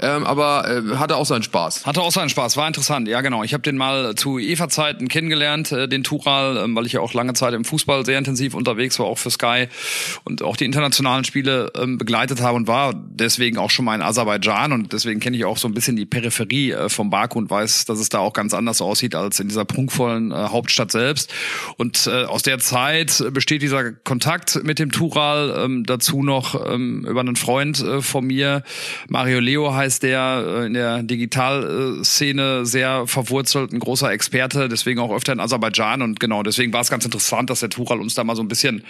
ähm, 0.00 0.24
aber 0.24 0.68
äh, 0.68 0.96
hatte 0.96 1.16
auch 1.16 1.26
seinen 1.26 1.42
Spaß. 1.42 1.86
Hatte 1.86 2.02
auch 2.02 2.12
seinen 2.12 2.28
Spaß, 2.28 2.56
war 2.56 2.66
interessant, 2.66 3.08
ja 3.08 3.20
genau. 3.20 3.42
Ich 3.42 3.52
habe 3.54 3.62
den 3.62 3.76
mal 3.76 4.14
zu 4.14 4.38
EVA-Zeiten 4.38 5.08
kennengelernt, 5.08 5.72
äh, 5.72 5.88
den 5.88 6.02
Tural, 6.04 6.56
ähm, 6.58 6.74
weil 6.76 6.86
ich 6.86 6.92
ja 6.92 7.00
auch 7.00 7.14
lange 7.14 7.34
Zeit 7.34 7.54
im 7.54 7.64
Fußball 7.64 8.04
sehr 8.04 8.18
intensiv 8.18 8.54
unterwegs 8.54 8.98
war, 8.98 9.06
auch 9.06 9.18
für 9.18 9.30
Sky 9.30 9.68
und 10.24 10.42
auch 10.42 10.56
die 10.56 10.64
internationalen 10.64 11.24
Spiele 11.24 11.72
ähm, 11.76 11.98
begleitet 11.98 12.40
habe 12.40 12.56
und 12.56 12.66
war 12.66 12.92
deswegen 12.94 13.58
auch 13.58 13.70
schon 13.70 13.84
mal 13.84 13.94
in 13.94 14.02
Aserbaidschan 14.02 14.72
und 14.72 14.92
deswegen 14.92 15.20
kenne 15.20 15.36
ich 15.36 15.44
auch 15.44 15.56
so 15.56 15.68
ein 15.68 15.74
bisschen 15.74 15.96
die 15.96 16.06
Peripherie 16.06 16.72
äh, 16.72 16.88
vom 16.88 17.10
Baku 17.10 17.38
und 17.38 17.50
weiß, 17.50 17.84
dass 17.86 17.98
es 17.98 18.08
da 18.08 18.18
auch 18.18 18.32
ganz 18.32 18.54
anders 18.54 18.80
aussieht 18.80 19.14
als 19.14 19.40
in 19.40 19.48
dieser 19.48 19.64
prunkvollen 19.64 20.30
äh, 20.30 20.34
Hauptstadt 20.34 20.90
selbst. 20.92 21.32
Und 21.76 22.06
äh, 22.06 22.24
aus 22.24 22.42
der 22.42 22.58
Zeit 22.58 23.24
besteht 23.32 23.62
dieser 23.62 23.92
Kontakt 23.92 24.62
mit 24.64 24.78
dem 24.78 24.92
Tural, 24.92 25.64
ähm, 25.64 25.84
dazu 25.84 26.22
noch 26.22 26.66
ähm, 26.68 27.04
über 27.06 27.20
einen 27.20 27.36
Freund 27.36 27.80
äh, 27.80 28.02
von 28.02 28.26
mir, 28.26 28.62
Mario 29.08 29.40
Leo 29.40 29.74
heißt 29.74 30.02
der, 30.02 30.44
äh, 30.46 30.66
in 30.66 30.74
der 30.74 31.02
Digitalszene 31.02 32.66
sehr 32.66 33.06
verwurzelt, 33.06 33.72
ein 33.72 33.78
großer 33.78 34.10
Experte, 34.10 34.68
deswegen 34.68 35.00
auch 35.00 35.12
öfter 35.14 35.32
in 35.32 35.40
Aserbaidschan 35.40 36.02
und 36.02 36.20
genau, 36.20 36.42
deswegen 36.42 36.72
war 36.72 36.80
es 36.80 36.90
ganz 36.90 37.04
interessant, 37.04 37.50
dass 37.50 37.60
der 37.60 37.70
Tural 37.70 38.00
uns 38.00 38.14
da 38.14 38.24
mal 38.24 38.36
so 38.36 38.42
ein 38.42 38.48
bisschen, 38.48 38.84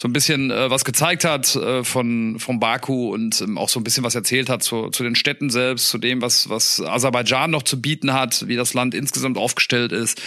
so 0.00 0.08
ein 0.08 0.12
bisschen 0.12 0.50
äh, 0.50 0.70
was 0.70 0.84
gezeigt 0.84 1.24
hat 1.24 1.54
äh, 1.56 1.84
von 1.84 2.38
von 2.38 2.60
Baku 2.60 3.12
und 3.12 3.40
ähm, 3.40 3.58
auch 3.58 3.68
so 3.68 3.80
ein 3.80 3.84
bisschen 3.84 4.04
was 4.04 4.14
erzählt 4.14 4.48
hat 4.48 4.62
zu, 4.62 4.88
zu 4.90 5.02
den 5.02 5.14
Städten 5.14 5.50
selbst, 5.50 5.88
zu 5.88 5.98
dem, 5.98 6.22
was 6.22 6.48
was 6.48 6.80
Aserbaidschan 6.80 7.50
noch 7.50 7.62
zu 7.62 7.80
bieten 7.80 8.12
hat, 8.12 8.46
wie 8.48 8.56
das 8.56 8.74
Land 8.74 8.94
insgesamt 8.94 9.38
aufgestellt 9.38 9.92
ist. 9.92 10.20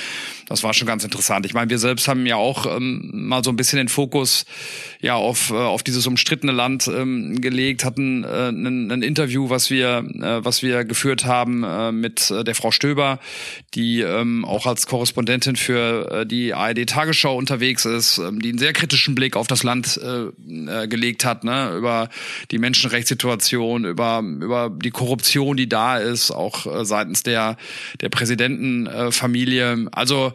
Das 0.48 0.64
war 0.64 0.74
schon 0.74 0.88
ganz 0.88 1.04
interessant. 1.04 1.46
Ich 1.46 1.54
meine, 1.54 1.70
wir 1.70 1.80
selbst 1.80 2.01
selbst 2.02 2.08
haben 2.08 2.26
ja 2.26 2.36
auch 2.36 2.66
ähm, 2.66 3.10
mal 3.14 3.44
so 3.44 3.52
ein 3.52 3.56
bisschen 3.56 3.78
den 3.78 3.88
Fokus 3.88 4.46
ja 5.02 5.16
auf 5.16 5.52
äh, 5.52 5.54
auf 5.54 5.84
dieses 5.84 6.08
umstrittene 6.08 6.52
Land 6.52 6.88
ähm, 6.88 7.40
gelegt, 7.42 7.86
hatten 7.86 8.24
äh, 8.24 8.50
ein, 8.50 9.02
Interview, 9.02 9.50
was 9.50 9.70
wir 9.70 10.06
äh, 10.22 10.44
was 10.44 10.64
wir 10.64 10.84
geführt 10.86 11.26
haben 11.26 11.64
äh, 11.64 11.92
mit 11.92 12.32
äh, 12.32 12.44
der 12.44 12.56
Frau 12.56 12.72
Stöber, 12.72 13.20
die 13.74 14.02
ähm, 14.02 14.46
auch 14.46 14.66
als 14.66 14.88
Korrespondentin 14.88 15.56
für 15.56 16.12
äh, 16.12 16.26
die 16.26 16.54
ARD 16.54 16.88
Tagesschau 16.88 17.36
unterwegs 17.36 17.86
ist, 17.86 18.18
ähm, 18.18 18.42
die 18.42 18.50
einen 18.50 18.60
sehr 18.60 18.74
kritischen 18.74 19.16
Blick 19.16 19.36
auf 19.36 19.48
das 19.48 19.64
Land 19.64 20.00
äh, 20.04 20.84
äh, 20.84 20.88
gelegt 20.88 21.26
hat, 21.26 21.44
ne, 21.44 21.76
über 21.78 22.10
die 22.52 22.58
Menschenrechtssituation, 22.58 23.86
über 23.86 24.22
über 24.22 24.70
die 24.70 24.92
Korruption, 24.92 25.58
die 25.58 25.70
da 25.70 25.98
ist, 25.98 26.32
auch 26.32 26.66
äh, 26.66 26.86
seitens 26.86 27.24
der 27.24 27.58
der 28.02 28.10
Präsidentenfamilie. 28.10 29.88
also 29.92 30.34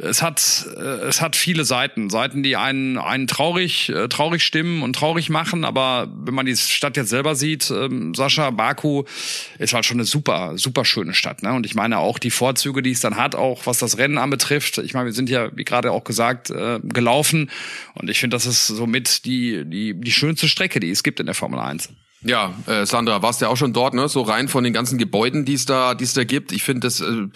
es 0.00 0.22
hat 0.22 0.68
äh, 0.76 0.80
es 0.80 1.20
hat 1.20 1.34
viele 1.34 1.64
Seiten, 1.64 2.08
Seiten, 2.08 2.42
die 2.42 2.56
einen 2.56 2.98
einen 2.98 3.26
traurig 3.26 3.88
äh, 3.88 4.08
traurig 4.08 4.44
stimmen 4.44 4.82
und 4.82 4.94
traurig 4.94 5.28
machen, 5.28 5.64
aber 5.64 6.08
wenn 6.14 6.34
man 6.34 6.46
die 6.46 6.56
Stadt 6.56 6.96
jetzt 6.96 7.10
selber 7.10 7.34
sieht, 7.34 7.70
ähm, 7.70 8.14
Sascha 8.14 8.50
Baku 8.50 9.04
ist 9.58 9.74
halt 9.74 9.84
schon 9.84 9.96
eine 9.96 10.04
super 10.04 10.56
super 10.56 10.84
schöne 10.84 11.14
Stadt, 11.14 11.42
ne? 11.42 11.52
Und 11.52 11.66
ich 11.66 11.74
meine 11.74 11.98
auch 11.98 12.18
die 12.18 12.30
Vorzüge, 12.30 12.80
die 12.80 12.92
es 12.92 13.00
dann 13.00 13.16
hat, 13.16 13.34
auch 13.34 13.66
was 13.66 13.78
das 13.78 13.98
Rennen 13.98 14.18
anbetrifft. 14.18 14.78
Ich 14.78 14.94
meine, 14.94 15.06
wir 15.06 15.12
sind 15.12 15.28
ja 15.28 15.50
wie 15.56 15.64
gerade 15.64 15.90
auch 15.90 16.04
gesagt 16.04 16.50
äh, 16.50 16.78
gelaufen 16.82 17.50
und 17.94 18.08
ich 18.08 18.20
finde, 18.20 18.36
das 18.36 18.46
ist 18.46 18.68
somit 18.68 19.24
die 19.24 19.64
die 19.64 20.00
die 20.00 20.12
schönste 20.12 20.48
Strecke, 20.48 20.78
die 20.78 20.90
es 20.90 21.02
gibt 21.02 21.18
in 21.18 21.26
der 21.26 21.34
Formel 21.34 21.58
1. 21.58 21.88
Ja, 22.22 22.54
äh, 22.66 22.84
Sandra, 22.86 23.22
warst 23.22 23.40
ja 23.40 23.48
auch 23.48 23.56
schon 23.56 23.72
dort, 23.72 23.94
ne? 23.94 24.08
So 24.08 24.22
rein 24.22 24.48
von 24.48 24.62
den 24.62 24.72
ganzen 24.72 24.98
Gebäuden, 24.98 25.44
die 25.44 25.54
es 25.54 25.66
da, 25.66 25.94
die 25.94 26.04
es 26.04 26.14
da 26.14 26.24
gibt. 26.24 26.52
Ich 26.52 26.62
finde, 26.62 26.80
das 26.80 27.00
äh, 27.00 27.28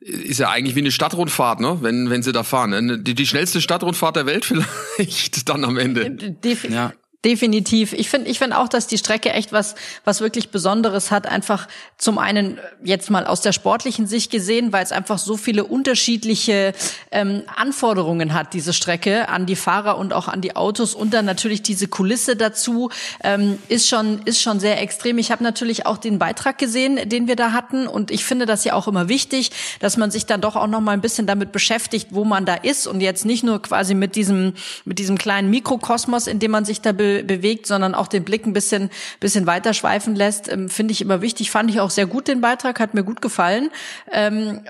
ist 0.00 0.38
ja 0.38 0.50
eigentlich 0.50 0.76
wie 0.76 0.80
eine 0.80 0.92
Stadtrundfahrt, 0.92 1.60
ne? 1.60 1.78
Wenn 1.80 2.10
wenn 2.10 2.22
sie 2.22 2.32
da 2.32 2.44
fahren. 2.44 3.02
Die, 3.04 3.14
die 3.14 3.26
schnellste 3.26 3.60
Stadtrundfahrt 3.60 4.16
der 4.16 4.26
Welt 4.26 4.44
vielleicht 4.96 5.48
dann 5.48 5.64
am 5.64 5.76
Ende. 5.76 6.10
Def 6.10 6.64
ja. 6.68 6.92
Definitiv. 7.24 7.94
Ich 7.94 8.10
finde, 8.10 8.30
ich 8.30 8.38
finde 8.38 8.58
auch, 8.58 8.68
dass 8.68 8.86
die 8.86 8.96
Strecke 8.96 9.32
echt 9.32 9.50
was, 9.50 9.74
was 10.04 10.20
wirklich 10.20 10.50
Besonderes 10.50 11.10
hat. 11.10 11.26
Einfach 11.26 11.66
zum 11.96 12.16
einen 12.16 12.60
jetzt 12.84 13.10
mal 13.10 13.26
aus 13.26 13.40
der 13.40 13.50
sportlichen 13.50 14.06
Sicht 14.06 14.30
gesehen, 14.30 14.72
weil 14.72 14.84
es 14.84 14.92
einfach 14.92 15.18
so 15.18 15.36
viele 15.36 15.64
unterschiedliche 15.64 16.74
ähm, 17.10 17.42
Anforderungen 17.56 18.34
hat, 18.34 18.54
diese 18.54 18.72
Strecke 18.72 19.28
an 19.28 19.46
die 19.46 19.56
Fahrer 19.56 19.98
und 19.98 20.12
auch 20.12 20.28
an 20.28 20.40
die 20.42 20.54
Autos 20.54 20.94
und 20.94 21.12
dann 21.12 21.24
natürlich 21.24 21.60
diese 21.60 21.88
Kulisse 21.88 22.36
dazu 22.36 22.90
ähm, 23.24 23.58
ist 23.68 23.88
schon, 23.88 24.22
ist 24.24 24.40
schon 24.40 24.60
sehr 24.60 24.80
extrem. 24.80 25.18
Ich 25.18 25.32
habe 25.32 25.42
natürlich 25.42 25.86
auch 25.86 25.98
den 25.98 26.20
Beitrag 26.20 26.56
gesehen, 26.56 27.08
den 27.08 27.26
wir 27.26 27.34
da 27.34 27.50
hatten 27.50 27.88
und 27.88 28.12
ich 28.12 28.24
finde 28.24 28.46
das 28.46 28.62
ja 28.62 28.74
auch 28.74 28.86
immer 28.86 29.08
wichtig, 29.08 29.50
dass 29.80 29.96
man 29.96 30.12
sich 30.12 30.26
dann 30.26 30.40
doch 30.40 30.54
auch 30.54 30.68
noch 30.68 30.80
mal 30.80 30.92
ein 30.92 31.00
bisschen 31.00 31.26
damit 31.26 31.50
beschäftigt, 31.50 32.10
wo 32.12 32.22
man 32.24 32.46
da 32.46 32.54
ist 32.54 32.86
und 32.86 33.00
jetzt 33.00 33.24
nicht 33.24 33.42
nur 33.42 33.60
quasi 33.60 33.94
mit 33.94 34.14
diesem, 34.14 34.52
mit 34.84 35.00
diesem 35.00 35.18
kleinen 35.18 35.50
Mikrokosmos, 35.50 36.28
in 36.28 36.38
dem 36.38 36.52
man 36.52 36.64
sich 36.64 36.80
da 36.80 36.92
be 36.92 37.07
bewegt, 37.22 37.66
sondern 37.66 37.94
auch 37.94 38.08
den 38.08 38.24
Blick 38.24 38.46
ein 38.46 38.52
bisschen, 38.52 38.90
bisschen 39.20 39.46
weiter 39.46 39.74
schweifen 39.74 40.14
lässt, 40.14 40.50
ähm, 40.50 40.68
finde 40.68 40.92
ich 40.92 41.00
immer 41.00 41.20
wichtig. 41.20 41.50
Fand 41.50 41.70
ich 41.70 41.80
auch 41.80 41.90
sehr 41.90 42.06
gut 42.06 42.28
den 42.28 42.40
Beitrag, 42.40 42.80
hat 42.80 42.94
mir 42.94 43.04
gut 43.04 43.20
gefallen. 43.20 43.70
Ähm, 44.10 44.60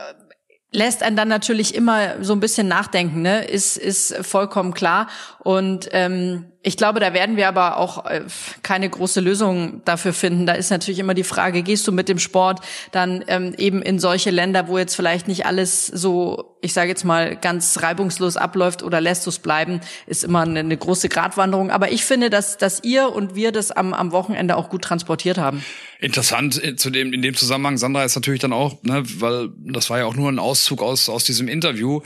lässt 0.70 1.02
einen 1.02 1.16
dann 1.16 1.28
natürlich 1.28 1.74
immer 1.74 2.22
so 2.22 2.32
ein 2.34 2.40
bisschen 2.40 2.68
nachdenken, 2.68 3.22
ne? 3.22 3.44
Ist 3.44 3.76
ist 3.76 4.14
vollkommen 4.26 4.74
klar. 4.74 5.08
Und 5.38 5.88
ähm, 5.92 6.52
ich 6.68 6.76
glaube, 6.76 7.00
da 7.00 7.14
werden 7.14 7.38
wir 7.38 7.48
aber 7.48 7.78
auch 7.78 8.04
äh, 8.04 8.20
keine 8.62 8.90
große 8.90 9.20
Lösung 9.20 9.80
dafür 9.86 10.12
finden. 10.12 10.44
Da 10.44 10.52
ist 10.52 10.68
natürlich 10.68 10.98
immer 10.98 11.14
die 11.14 11.24
Frage, 11.24 11.62
gehst 11.62 11.88
du 11.88 11.92
mit 11.92 12.10
dem 12.10 12.18
Sport 12.18 12.60
dann 12.92 13.24
ähm, 13.26 13.54
eben 13.56 13.80
in 13.80 13.98
solche 13.98 14.28
Länder, 14.28 14.68
wo 14.68 14.76
jetzt 14.76 14.94
vielleicht 14.94 15.28
nicht 15.28 15.46
alles 15.46 15.86
so, 15.86 16.58
ich 16.60 16.74
sage 16.74 16.90
jetzt 16.90 17.06
mal, 17.06 17.36
ganz 17.36 17.80
reibungslos 17.80 18.36
abläuft 18.36 18.82
oder 18.82 19.00
lässt 19.00 19.24
du 19.24 19.30
es 19.30 19.38
bleiben, 19.38 19.80
ist 20.06 20.24
immer 20.24 20.42
eine, 20.42 20.60
eine, 20.60 20.76
große 20.76 21.08
Gratwanderung. 21.08 21.70
Aber 21.70 21.90
ich 21.90 22.04
finde, 22.04 22.28
dass, 22.28 22.58
dass 22.58 22.84
ihr 22.84 23.14
und 23.14 23.34
wir 23.34 23.50
das 23.50 23.70
am, 23.70 23.94
am 23.94 24.12
Wochenende 24.12 24.54
auch 24.54 24.68
gut 24.68 24.82
transportiert 24.82 25.38
haben. 25.38 25.64
Interessant 26.00 26.62
äh, 26.62 26.76
zu 26.76 26.90
dem, 26.90 27.14
in 27.14 27.22
dem 27.22 27.34
Zusammenhang, 27.34 27.78
Sandra, 27.78 28.04
ist 28.04 28.14
natürlich 28.14 28.40
dann 28.40 28.52
auch, 28.52 28.82
ne, 28.82 29.02
weil 29.20 29.48
das 29.72 29.88
war 29.88 30.00
ja 30.00 30.04
auch 30.04 30.16
nur 30.16 30.30
ein 30.30 30.38
Auszug 30.38 30.82
aus, 30.82 31.08
aus 31.08 31.24
diesem 31.24 31.48
Interview, 31.48 32.02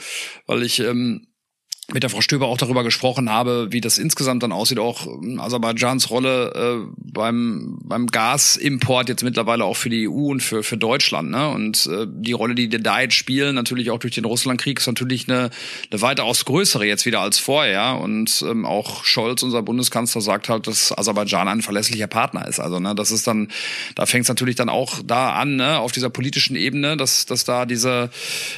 weil 0.46 0.62
ich 0.62 0.78
ähm, 0.78 1.26
mit 1.90 2.02
der 2.02 2.10
Frau 2.10 2.20
Stöber 2.20 2.46
auch 2.46 2.56
darüber 2.56 2.84
gesprochen 2.84 3.28
habe, 3.28 3.68
wie 3.70 3.80
das 3.80 3.98
insgesamt 3.98 4.42
dann 4.42 4.52
aussieht, 4.52 4.78
auch 4.78 5.06
ähm, 5.06 5.40
Aserbaidschans 5.40 6.10
Rolle 6.10 6.52
äh, 6.54 6.92
beim, 6.96 7.78
beim 7.82 8.06
Gasimport 8.06 9.08
jetzt 9.08 9.24
mittlerweile 9.24 9.64
auch 9.64 9.76
für 9.76 9.90
die 9.90 10.08
EU 10.08 10.30
und 10.30 10.40
für, 10.42 10.62
für 10.62 10.76
Deutschland. 10.76 11.30
Ne? 11.30 11.48
Und 11.48 11.86
äh, 11.86 12.06
die 12.08 12.32
Rolle, 12.32 12.54
die 12.54 12.68
die 12.68 12.78
jetzt 12.82 13.14
spielen, 13.14 13.54
natürlich 13.56 13.90
auch 13.90 13.98
durch 13.98 14.14
den 14.14 14.24
Russlandkrieg, 14.24 14.78
ist 14.78 14.86
natürlich 14.86 15.28
eine, 15.28 15.50
eine 15.90 16.00
weitaus 16.00 16.44
größere 16.44 16.86
jetzt 16.86 17.04
wieder 17.04 17.20
als 17.20 17.38
vorher. 17.38 17.98
Und 18.00 18.42
ähm, 18.48 18.64
auch 18.64 19.04
Scholz, 19.04 19.42
unser 19.42 19.62
Bundeskanzler, 19.62 20.20
sagt 20.20 20.48
halt, 20.48 20.68
dass 20.68 20.96
Aserbaidschan 20.96 21.48
ein 21.48 21.62
verlässlicher 21.62 22.06
Partner 22.06 22.46
ist. 22.46 22.60
Also 22.60 22.78
ne, 22.78 22.94
das 22.94 23.10
ist 23.10 23.26
dann, 23.26 23.48
da 23.96 24.06
fängt 24.06 24.22
es 24.22 24.28
natürlich 24.28 24.56
dann 24.56 24.68
auch 24.68 25.00
da 25.04 25.32
an, 25.32 25.56
ne, 25.56 25.78
auf 25.78 25.92
dieser 25.92 26.10
politischen 26.10 26.56
Ebene, 26.56 26.96
dass, 26.96 27.26
dass 27.26 27.44
da 27.44 27.66
diese, 27.66 28.10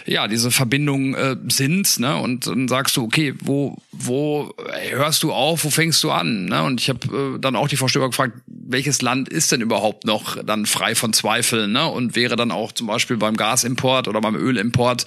ja, 0.07 0.28
diese 0.28 0.50
Verbindungen 0.50 1.14
äh, 1.14 1.37
sind. 1.49 1.99
Ne? 1.99 2.16
Und 2.16 2.47
dann 2.47 2.69
sagst 2.69 2.97
du, 2.97 3.02
okay, 3.02 3.24
okay, 3.31 3.38
wo, 3.43 3.76
wo 3.93 4.54
hörst 4.90 5.23
du 5.23 5.33
auf, 5.33 5.64
wo 5.64 5.71
fängst 5.71 6.02
du 6.04 6.11
an? 6.11 6.47
Ne? 6.47 6.62
Und 6.62 6.81
ich 6.81 6.88
habe 6.88 7.35
äh, 7.37 7.38
dann 7.38 7.57
auch 7.57 7.69
die 7.69 7.76
Stöber 7.76 8.09
gefragt, 8.09 8.35
welches 8.47 9.02
Land 9.02 9.28
ist 9.28 9.52
denn 9.52 9.61
überhaupt 9.61 10.04
noch 10.04 10.43
dann 10.43 10.66
frei 10.66 10.95
von 10.95 11.12
Zweifeln? 11.12 11.73
Ne? 11.73 11.87
Und 11.87 12.16
wäre 12.16 12.37
dann 12.37 12.50
auch 12.50 12.73
zum 12.73 12.87
Beispiel 12.87 13.16
beim 13.16 13.37
Gasimport 13.37 14.09
oder 14.09 14.21
beim 14.21 14.37
Ölimport 14.37 15.07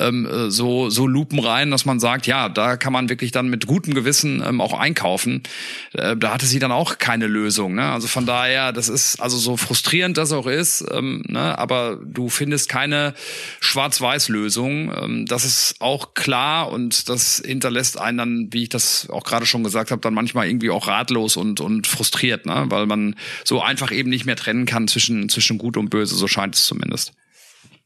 ähm, 0.00 0.26
äh, 0.26 0.50
so, 0.50 0.90
so 0.90 1.06
lupenrein, 1.06 1.70
dass 1.70 1.84
man 1.84 2.00
sagt, 2.00 2.26
ja, 2.26 2.48
da 2.48 2.76
kann 2.76 2.92
man 2.92 3.08
wirklich 3.08 3.30
dann 3.30 3.48
mit 3.48 3.66
gutem 3.66 3.94
Gewissen 3.94 4.42
ähm, 4.46 4.60
auch 4.60 4.78
einkaufen. 4.78 5.42
Äh, 5.92 6.16
da 6.16 6.32
hatte 6.32 6.46
sie 6.46 6.58
dann 6.58 6.72
auch 6.72 6.98
keine 6.98 7.26
Lösung. 7.26 7.74
Ne? 7.74 7.90
Also 7.90 8.08
von 8.08 8.26
daher, 8.26 8.72
das 8.72 8.88
ist 8.88 9.20
also 9.20 9.36
so 9.36 9.56
frustrierend 9.56 10.16
das 10.18 10.32
auch 10.32 10.46
ist, 10.46 10.84
ähm, 10.92 11.24
ne? 11.28 11.58
aber 11.58 11.98
du 12.04 12.28
findest 12.28 12.68
keine 12.68 13.14
Schwarz-Weiß-Lösung. 13.60 14.92
Ähm, 15.02 15.26
das 15.26 15.44
ist 15.44 15.76
auch 15.80 16.14
klar 16.14 16.70
und 16.70 17.08
das 17.08 17.40
hinterlässt 17.44 17.98
einen 17.98 18.18
dann, 18.18 18.48
wie 18.52 18.64
ich 18.64 18.68
das 18.68 19.08
auch 19.10 19.24
gerade 19.24 19.46
schon 19.46 19.64
gesagt 19.64 19.90
habe, 19.90 20.00
dann 20.00 20.14
manchmal 20.14 20.48
irgendwie 20.48 20.70
auch 20.70 20.88
ratlos 20.88 21.36
und, 21.36 21.60
und 21.60 21.86
frustriert, 21.86 22.46
ne? 22.46 22.64
weil 22.68 22.86
man 22.86 23.16
so 23.44 23.60
einfach 23.60 23.92
eben 23.92 24.10
nicht 24.10 24.24
mehr 24.24 24.36
trennen 24.36 24.66
kann 24.66 24.88
zwischen, 24.88 25.28
zwischen 25.28 25.58
Gut 25.58 25.76
und 25.76 25.90
Böse, 25.90 26.14
so 26.14 26.28
scheint 26.28 26.54
es 26.54 26.66
zumindest. 26.66 27.12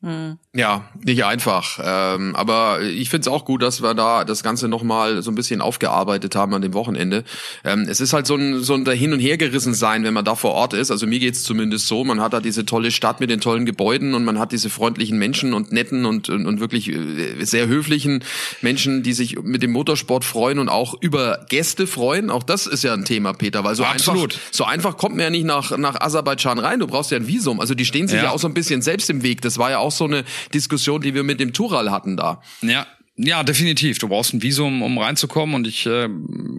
Mhm. 0.01 0.39
Ja, 0.55 0.89
nicht 1.03 1.25
einfach. 1.25 1.81
Ähm, 1.83 2.37
aber 2.37 2.81
ich 2.83 3.11
finde 3.11 3.23
es 3.23 3.29
auch 3.29 3.45
gut, 3.45 3.63
dass 3.63 3.83
wir 3.83 3.95
da 3.95 4.25
das 4.25 4.45
Ganze 4.45 4.69
nochmal 4.69 5.23
so 5.23 5.31
ein 5.31 5.35
bisschen 5.35 5.61
aufgearbeitet 5.61 6.37
haben 6.37 6.55
an 6.55 6.63
dem 6.63 6.73
Wochenende. 6.73 7.25
Ähm, 7.65 7.87
es 7.89 8.01
ist 8.01 8.13
halt 8.13 8.27
so 8.27 8.37
ein, 8.37 8.63
so 8.63 8.75
ein 8.75 8.87
Hin- 8.87 9.13
und 9.13 9.19
Hergerissen 9.19 9.75
sein, 9.75 10.05
wenn 10.05 10.15
man 10.15 10.25
da 10.25 10.37
vor 10.37 10.53
Ort 10.53 10.73
ist. 10.73 10.93
Also 10.93 11.09
mir 11.09 11.19
geht's 11.19 11.43
zumindest 11.43 11.89
so. 11.89 12.05
Man 12.05 12.21
hat 12.21 12.33
da 12.33 12.41
diese 12.41 12.65
tolle 12.65 12.93
Stadt 12.93 13.19
mit 13.19 13.29
den 13.29 13.41
tollen 13.41 13.67
Gebäuden 13.67 14.15
und 14.15 14.25
man 14.25 14.39
hat 14.39 14.53
diese 14.53 14.71
freundlichen 14.71 15.19
Menschen 15.19 15.53
und 15.53 15.73
netten 15.73 16.07
und, 16.07 16.29
und, 16.29 16.47
und 16.47 16.61
wirklich 16.61 16.93
äh, 16.93 17.45
sehr 17.45 17.67
höflichen 17.67 18.23
Menschen, 18.63 19.03
die 19.03 19.13
sich 19.13 19.43
mit 19.43 19.65
dem 19.65 19.73
Motorsport 19.73 20.25
freuen 20.25 20.61
und 20.61 20.69
auch 20.69 20.95
über 21.01 21.45
Gäste 21.49 21.89
freuen. 21.89 22.31
Auch 22.31 22.45
das 22.45 22.69
ist 22.69 22.85
ja 22.85 22.95
ein 22.95 23.05
Thema, 23.05 23.33
Peter, 23.33 23.65
weil 23.65 23.75
so 23.75 23.83
Absolut. 23.83 24.35
einfach 24.35 24.53
so 24.53 24.65
einfach 24.65 24.97
kommt 24.97 25.17
man 25.17 25.25
ja 25.25 25.31
nicht 25.31 25.45
nach, 25.45 25.77
nach 25.77 26.01
Aserbaidschan 26.01 26.61
rein. 26.61 26.79
Du 26.79 26.87
brauchst 26.87 27.11
ja 27.11 27.17
ein 27.17 27.27
Visum. 27.27 27.59
Also 27.59 27.75
die 27.75 27.85
stehen 27.85 28.07
sich 28.07 28.19
ja, 28.19 28.25
ja 28.25 28.31
auch 28.31 28.39
so 28.39 28.47
ein 28.47 28.55
bisschen 28.55 28.81
selbst 28.81 29.11
im 29.11 29.23
Weg. 29.25 29.41
Das 29.43 29.59
war 29.59 29.71
ja 29.71 29.79
auch 29.79 29.88
so 29.91 30.05
eine 30.05 30.25
Diskussion, 30.55 31.01
die 31.01 31.15
wir 31.15 31.23
mit 31.23 31.41
dem 31.41 31.53
Tural 31.53 31.91
hatten 31.91 32.17
da. 32.17 32.43
Ja, 32.63 32.87
ja, 33.21 33.43
definitiv. 33.43 33.99
Du 33.99 34.07
brauchst 34.07 34.33
ein 34.33 34.43
Visum, 34.43 34.81
um 34.81 34.97
reinzukommen. 34.97 35.57
Und 35.57 35.67
ich 35.67 35.87
äh, 35.87 36.09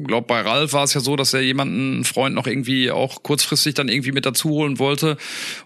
glaube, 0.03 0.27
bei 0.27 0.41
Ralf 0.41 0.73
war 0.73 0.83
es 0.83 0.93
ja 0.93 0.99
so, 0.99 1.15
dass 1.15 1.33
er 1.33 1.39
jemanden, 1.39 1.93
einen 1.93 2.03
Freund 2.03 2.35
noch 2.35 2.47
irgendwie 2.47 2.91
auch 2.91 3.23
kurzfristig 3.23 3.75
dann 3.75 3.87
irgendwie 3.87 4.11
mit 4.11 4.25
dazu 4.25 4.49
holen 4.49 4.77
wollte. 4.77 5.15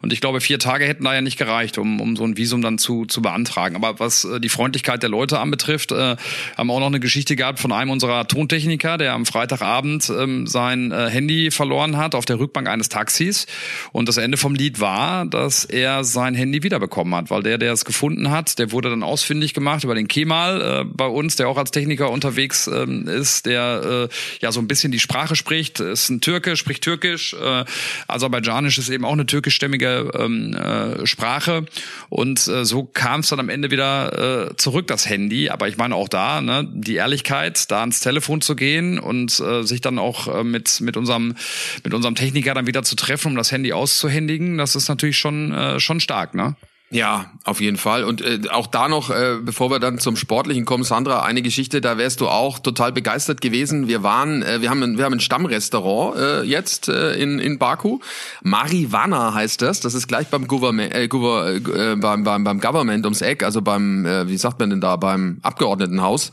Und 0.04 0.14
ich 0.14 0.22
glaube, 0.22 0.40
vier 0.40 0.60
Tage 0.60 0.86
hätten 0.86 1.04
da 1.04 1.16
ja 1.16 1.22
nicht 1.22 1.40
gereicht, 1.40 1.80
um, 1.80 2.00
um 2.00 2.16
so 2.16 2.24
ein 2.24 2.38
Visum 2.38 2.62
dann 2.62 2.78
zu, 2.78 3.06
zu 3.06 3.24
beantragen. 3.24 3.76
Aber 3.76 4.00
was 4.00 4.24
äh, 4.24 4.40
die 4.40 4.50
Freundlichkeit 4.50 5.02
der 5.02 5.10
Leute 5.10 5.40
anbetrifft, 5.40 5.92
äh, 5.92 6.16
haben 6.58 6.68
wir 6.68 6.74
auch 6.74 6.80
noch 6.80 6.86
eine 6.86 7.00
Geschichte 7.00 7.36
gehabt 7.36 7.60
von 7.60 7.72
einem 7.72 7.90
unserer 7.90 8.28
Tontechniker, 8.28 9.00
der 9.00 9.14
am 9.14 9.26
Freitagabend 9.26 10.12
ähm, 10.16 10.46
sein 10.46 10.92
äh, 10.92 11.10
Handy 11.10 11.50
verloren 11.50 11.98
hat 11.98 12.14
auf 12.14 12.26
der 12.26 12.38
Rückbank 12.38 12.68
eines 12.68 12.90
Taxis. 12.90 13.48
Und 13.94 14.10
das 14.10 14.18
Ende 14.18 14.38
vom 14.38 14.54
Lied 14.54 14.80
war, 14.80 15.26
dass 15.26 15.66
er 15.66 16.04
sein 16.04 16.36
Handy 16.36 16.62
wiederbekommen 16.62 17.16
hat, 17.16 17.32
weil 17.32 17.42
der, 17.42 17.58
der 17.58 17.74
es 17.74 17.84
gefunden 17.84 18.30
hat, 18.30 18.60
der 18.60 18.72
wurde 18.72 18.92
dann 18.92 19.02
ausfindig 19.02 19.56
gemacht 19.56 19.84
über 19.84 19.96
den 19.96 20.08
Kemal. 20.08 20.62
Äh, 20.62 20.83
bei 20.86 21.08
uns, 21.08 21.36
der 21.36 21.48
auch 21.48 21.58
als 21.58 21.72
Techniker 21.72 22.12
unterwegs 22.12 22.68
ähm, 22.68 23.08
ist, 23.08 23.46
der 23.46 24.10
äh, 24.10 24.16
ja 24.42 24.52
so 24.52 24.60
ein 24.60 24.68
bisschen 24.68 24.92
die 24.92 25.00
Sprache 25.00 25.36
spricht, 25.36 25.80
ist 25.80 26.10
ein 26.10 26.22
Türke, 26.22 26.56
spricht 26.56 26.84
Türkisch. 26.84 27.34
Äh, 27.34 27.66
Aserbaidschanisch 28.08 28.78
ist 28.78 28.90
eben 28.90 29.06
auch 29.06 29.14
eine 29.14 29.26
türkischstämmige 29.26 30.12
ähm, 30.18 30.54
äh, 30.54 31.06
Sprache. 31.06 31.66
Und 32.10 32.48
äh, 32.48 32.66
so 32.66 32.84
kam 32.84 33.22
es 33.22 33.30
dann 33.30 33.40
am 33.40 33.50
Ende 33.50 33.72
wieder 33.72 34.50
äh, 34.52 34.56
zurück, 34.58 34.88
das 34.88 35.10
Handy. 35.10 35.50
Aber 35.50 35.68
ich 35.68 35.78
meine 35.78 35.96
auch 35.96 36.10
da, 36.10 36.42
ne, 36.42 36.68
die 36.72 36.96
Ehrlichkeit, 36.96 37.70
da 37.72 37.82
ans 37.82 38.00
Telefon 38.00 38.42
zu 38.42 38.56
gehen 38.56 39.00
und 39.00 39.40
äh, 39.40 39.64
sich 39.64 39.82
dann 39.82 40.00
auch 40.00 40.28
äh, 40.28 40.44
mit, 40.44 40.82
mit, 40.82 40.98
unserem, 40.98 41.36
mit 41.84 41.94
unserem 41.94 42.16
Techniker 42.16 42.54
dann 42.54 42.68
wieder 42.68 42.84
zu 42.84 42.96
treffen, 42.96 43.30
um 43.30 43.36
das 43.36 43.52
Handy 43.52 43.74
auszuhändigen, 43.74 44.58
das 44.58 44.76
ist 44.76 44.88
natürlich 44.88 45.18
schon, 45.18 45.52
äh, 45.54 45.80
schon 45.80 46.00
stark, 46.00 46.34
ne? 46.34 46.56
Ja, 46.94 47.32
auf 47.44 47.60
jeden 47.60 47.78
Fall. 47.78 48.04
Und 48.04 48.22
äh, 48.22 48.42
auch 48.50 48.68
da 48.68 48.88
noch, 48.88 49.10
äh, 49.10 49.38
bevor 49.42 49.72
wir 49.72 49.80
dann 49.80 49.98
zum 49.98 50.16
Sportlichen 50.16 50.64
kommen, 50.66 50.84
Sandra, 50.84 51.24
eine 51.24 51.42
Geschichte, 51.42 51.82
da 51.82 51.98
wärst 51.98 52.22
du 52.22 52.28
auch 52.28 52.60
total 52.60 52.92
begeistert 52.92 53.42
gewesen. 53.42 53.88
Wir 53.88 54.04
waren, 54.04 54.44
äh, 54.44 54.62
wir 54.62 54.70
haben 54.70 54.84
ein, 54.84 54.98
wir 54.98 55.06
haben 55.06 55.14
ein 55.14 55.20
Stammrestaurant 55.20 56.16
äh, 56.18 56.44
jetzt 56.44 56.90
äh, 56.90 57.14
in 57.16 57.40
in 57.40 57.58
Baku. 57.58 58.00
Marihuana 58.44 59.34
heißt 59.34 59.62
das. 59.64 59.80
Das 59.80 59.96
ist 59.96 60.08
gleich 60.08 60.28
beim 60.28 60.48
Government, 60.48 60.94
äh, 60.94 61.08
Gover, 61.08 61.56
äh, 61.56 61.96
beim, 61.96 62.24
beim 62.24 62.44
beim 62.44 62.60
Government 62.60 63.06
ums 63.06 63.22
Eck, 63.22 63.44
also 63.44 63.62
beim, 63.62 64.06
äh, 64.06 64.28
wie 64.28 64.38
sagt 64.38 64.60
man 64.60 64.70
denn 64.70 64.82
da, 64.82 64.96
beim 64.96 65.40
Abgeordnetenhaus. 65.42 66.32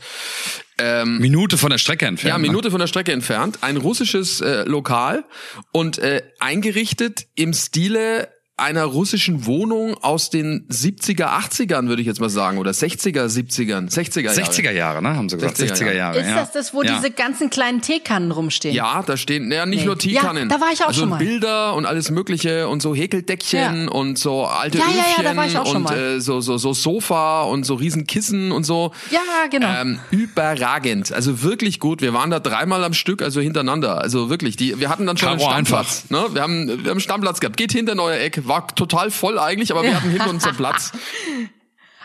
Ähm, 0.77 1.19
Minute 1.19 1.57
von 1.57 1.69
der 1.69 1.77
Strecke 1.77 2.05
entfernt. 2.05 2.29
Ja, 2.29 2.37
ne? 2.37 2.47
Minute 2.47 2.71
von 2.71 2.79
der 2.79 2.87
Strecke 2.87 3.11
entfernt. 3.11 3.59
Ein 3.61 3.77
russisches 3.77 4.41
äh, 4.41 4.63
Lokal 4.63 5.25
und 5.71 5.97
äh, 5.97 6.21
eingerichtet 6.39 7.27
im 7.35 7.53
Stile 7.53 8.29
einer 8.57 8.83
russischen 8.83 9.47
Wohnung 9.47 9.95
aus 10.03 10.29
den 10.29 10.67
70er, 10.69 11.25
80ern, 11.29 11.87
würde 11.87 12.01
ich 12.01 12.07
jetzt 12.07 12.19
mal 12.21 12.29
sagen, 12.29 12.59
oder 12.59 12.71
60er, 12.71 13.25
70ern, 13.25 13.91
60er 13.91 14.21
Jahre. 14.21 14.39
60er 14.39 14.71
Jahre, 14.71 15.01
ne, 15.01 15.15
haben 15.15 15.29
sie 15.29 15.37
gesagt. 15.37 15.57
60er 15.57 15.73
60er 15.73 15.93
Jahre, 15.93 16.19
Ist 16.19 16.27
ja. 16.29 16.35
das 16.35 16.51
das, 16.51 16.73
wo 16.73 16.83
ja. 16.83 16.95
diese 16.95 17.09
ganzen 17.09 17.49
kleinen 17.49 17.81
Teekannen 17.81 18.29
rumstehen? 18.29 18.75
Ja, 18.75 19.01
da 19.01 19.17
stehen, 19.17 19.47
naja, 19.47 19.65
nicht 19.65 19.79
Nee. 19.79 19.85
nur 19.87 19.97
Teekannen. 19.97 20.49
Ja, 20.49 20.57
da 20.57 20.61
war 20.63 20.71
ich 20.71 20.83
auch 20.83 20.87
also 20.89 20.99
schon 21.01 21.09
mal. 21.09 21.17
Bilder 21.17 21.73
und 21.73 21.85
alles 21.87 22.11
mögliche 22.11 22.67
und 22.67 22.81
so 22.83 22.93
Häkeldeckchen 22.93 23.85
Ja. 23.85 23.91
und 23.91 24.19
so 24.19 24.45
alte 24.45 24.77
Ja, 24.77 24.85
ja, 24.85 24.91
ja, 24.95 25.01
Öfchen 25.11 25.23
da 25.23 25.35
war 25.35 25.47
ich 25.47 25.57
auch 25.57 25.65
schon 25.65 25.77
und 25.77 25.83
mal. 25.83 25.97
äh, 25.97 26.19
so, 26.21 26.39
so, 26.41 26.57
so 26.59 26.73
Sofa 26.73 27.41
und 27.43 27.65
so 27.65 27.73
riesen 27.73 28.05
Kissen 28.05 28.51
und 28.51 28.63
so. 28.63 28.91
Ja, 29.09 29.19
genau. 29.49 29.69
Ähm, 29.81 29.99
überragend. 30.11 31.11
Also 31.11 31.41
wirklich 31.43 31.79
gut. 31.79 32.01
Wir 32.01 32.13
waren 32.13 32.29
da 32.29 32.39
dreimal 32.39 32.83
am 32.83 32.93
Stück, 32.93 33.21
also 33.21 33.41
hintereinander. 33.41 33.99
Also 34.01 34.29
wirklich, 34.29 34.55
die, 34.55 34.79
wir 34.79 34.89
hatten 34.89 35.05
dann 35.05 35.17
schon 35.17 35.37
Karo 35.37 35.49
einen 35.49 35.65
Stammplatz. 35.65 36.09
Ne? 36.09 36.23
Wir, 36.33 36.41
haben, 36.41 36.67
wir 36.67 36.75
haben 36.77 36.89
einen 36.91 36.99
Stammplatz 36.99 37.39
gehabt. 37.39 37.57
Geht 37.57 37.71
hinter 37.71 37.93
in 37.93 37.99
euer 37.99 38.17
War 38.47 38.67
total 38.67 39.11
voll 39.11 39.39
eigentlich, 39.39 39.71
aber 39.71 39.83
wir 39.83 39.95
hatten 39.95 40.09
hinter 40.09 40.29
uns 40.29 40.45
einen 40.45 40.57
Platz. 40.57 40.91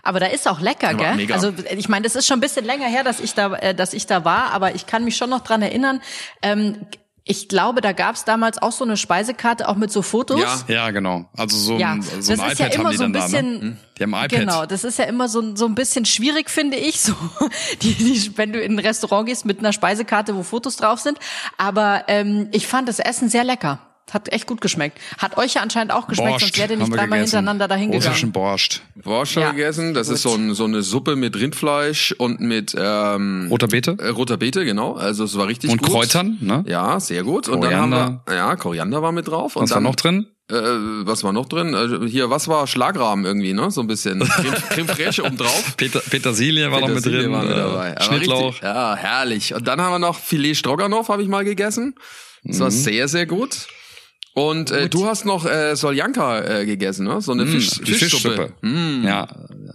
Aber 0.03 0.21
da 0.21 0.27
ist 0.27 0.47
auch 0.47 0.61
lecker, 0.61 0.95
gell? 0.95 1.17
mega. 1.17 1.35
Also 1.35 1.53
ich 1.77 1.89
meine, 1.89 2.05
das 2.05 2.15
ist 2.15 2.29
schon 2.29 2.37
ein 2.37 2.41
bisschen 2.41 2.65
länger 2.65 2.87
her, 2.87 3.03
dass 3.03 3.19
ich 3.19 3.35
da, 3.35 3.53
äh, 3.55 3.75
dass 3.75 3.93
ich 3.93 4.07
da 4.07 4.25
war, 4.25 4.53
aber 4.53 4.77
ich 4.77 4.87
kann 4.87 5.03
mich 5.03 5.17
schon 5.17 5.29
noch 5.29 5.41
dran 5.41 5.63
erinnern. 5.63 6.01
Ähm, 6.43 6.87
ich 7.25 7.49
glaube, 7.49 7.81
da 7.81 7.91
gab's 7.91 8.25
damals 8.25 8.63
auch 8.63 8.71
so 8.71 8.85
eine 8.85 8.97
Speisekarte, 8.97 9.69
auch 9.69 9.75
mit 9.75 9.91
so 9.91 10.01
Fotos. 10.03 10.41
Ja. 10.41 10.61
Ja, 10.69 10.91
genau. 10.93 11.29
Also 11.37 11.57
so 11.57 11.77
Ja, 11.77 11.95
ein, 11.95 12.03
so 12.03 12.19
das 12.19 12.29
ein 12.39 12.53
ist 12.53 12.61
iPad 12.61 12.75
ja 12.75 12.81
immer 12.81 12.85
haben 12.85 12.91
die 12.93 12.97
so 12.99 13.05
ein 13.05 13.13
dann 13.13 13.23
bisschen, 13.25 13.61
da, 13.61 13.67
ne? 13.67 13.77
Die 13.99 14.03
haben 14.05 14.15
ein 14.15 14.25
iPad. 14.27 14.39
Genau, 14.39 14.67
das 14.67 14.85
ist 14.85 14.99
ja 15.01 15.07
immer 15.07 15.29
so, 15.29 15.57
so 15.57 15.67
ein 15.67 15.75
bisschen 15.75 16.05
schwierig, 16.05 16.51
finde 16.51 16.77
ich, 16.77 17.01
so, 17.01 17.15
die, 17.83 17.95
die, 17.95 18.39
wenn 18.39 18.53
du 18.53 18.61
in 18.61 18.77
ein 18.77 18.79
Restaurant 18.79 19.27
gehst 19.27 19.45
mit 19.45 19.59
einer 19.59 19.73
Speisekarte, 19.73 20.37
wo 20.37 20.45
Fotos 20.45 20.77
drauf 20.77 21.01
sind. 21.01 21.19
Aber 21.59 22.05
ähm, 22.07 22.47
ich 22.53 22.69
fand 22.69 22.89
das 22.89 23.01
Essen 23.01 23.29
sehr 23.29 23.43
lecker. 23.43 23.81
Hat 24.13 24.33
echt 24.33 24.47
gut 24.47 24.61
geschmeckt. 24.61 24.99
Hat 25.19 25.37
euch 25.37 25.55
ja 25.55 25.63
anscheinend 25.63 25.93
auch 25.93 26.07
geschmeckt, 26.07 26.31
Borscht 26.31 26.45
sonst 26.47 26.59
wärt 26.59 26.71
ihr 26.71 26.77
haben 26.79 26.89
nicht 26.89 26.97
dreimal 26.97 27.19
hintereinander 27.19 27.67
dahin 27.67 27.91
gegangen. 27.91 28.07
Russischen 28.09 28.31
Borscht. 28.33 28.83
War 28.95 29.27
schon 29.27 29.43
Ja. 29.43 29.51
gegessen. 29.51 29.95
Das 29.95 30.09
ist 30.09 30.23
so, 30.23 30.35
ein, 30.35 30.55
so 30.55 30.65
eine 30.65 30.83
Suppe 30.83 31.17
mit 31.17 31.35
Rindfleisch 31.37 32.13
und 32.17 32.41
mit 32.41 32.73
ähm, 32.79 33.49
Roter 33.51 33.67
Beete. 33.67 33.97
äh, 34.01 34.09
roter 34.11 34.37
Beete, 34.37 34.65
genau. 34.65 34.93
Also 34.95 35.25
es 35.25 35.37
war 35.37 35.49
richtig 35.49 35.71
Und 35.71 35.83
gut. 35.83 35.91
Kräutern, 35.91 36.39
ne? 36.41 36.65
Ja, 36.69 37.01
sehr 37.01 37.25
gut. 37.25 37.49
Und 37.49 37.55
dann 37.63 37.71
Koriander. 37.73 38.01
haben 38.01 38.21
wir, 38.29 38.35
ja, 38.37 38.55
Koriander 38.57 39.03
war 39.03 39.11
mit 39.11 39.27
drauf. 39.27 39.57
Und 39.57 39.65
Was 39.65 39.71
war 39.71 39.77
dann, 39.79 39.83
noch 39.83 39.97
drin? 39.97 40.27
Äh, 40.49 40.55
was 40.55 41.25
war 41.25 41.33
noch 41.33 41.49
drin? 41.49 41.75
Äh, 41.75 42.09
hier, 42.09 42.31
was 42.31 42.47
war 42.47 42.69
Schlagrahmen 42.69 43.25
irgendwie, 43.25 43.55
ne? 43.55 43.73
So 43.73 43.81
ein 43.81 43.89
bisschen. 43.89 44.21
Creme, 44.29 44.55
Creme 44.71 44.87
fraiche 44.89 45.25
obendrauf. 45.25 45.77
Peter, 45.77 45.99
Petersilie 45.99 46.71
war 46.71 46.81
noch 46.81 46.87
mit 46.89 46.99
Petersilie 46.99 47.23
drin. 47.25 47.33
war 47.33 47.89
mit 47.89 47.99
äh, 47.99 48.03
Schnittlauch. 48.05 48.51
Richtig, 48.53 48.63
ja, 48.63 48.95
herrlich. 48.95 49.53
Und 49.55 49.67
dann 49.67 49.81
haben 49.81 49.95
wir 49.95 49.99
noch 49.99 50.17
Filet 50.17 50.55
Stroganoff, 50.55 51.09
habe 51.09 51.23
ich 51.25 51.29
mal 51.29 51.45
gegessen. 51.45 51.97
Das 52.45 52.59
Mhm. 52.59 52.61
war 52.63 52.71
sehr, 52.71 53.09
sehr 53.09 53.27
gut. 53.27 53.67
Und 54.37 54.71
äh, 54.71 54.91
du 54.91 55.07
hast 55.07 55.25
noch 55.25 55.47
äh, 55.47 55.75
Soljanka 55.77 56.41
äh, 56.61 56.67
gegessen, 56.67 57.07
ne? 57.07 57.23
So 57.23 57.33
eine 57.33 57.47
Fisch, 57.47 57.81
Mm, 57.81 57.85
die 57.85 57.93
Fischsuppe. 57.95 58.53
Fischsuppe. 58.61 59.07
Ja, 59.07 59.27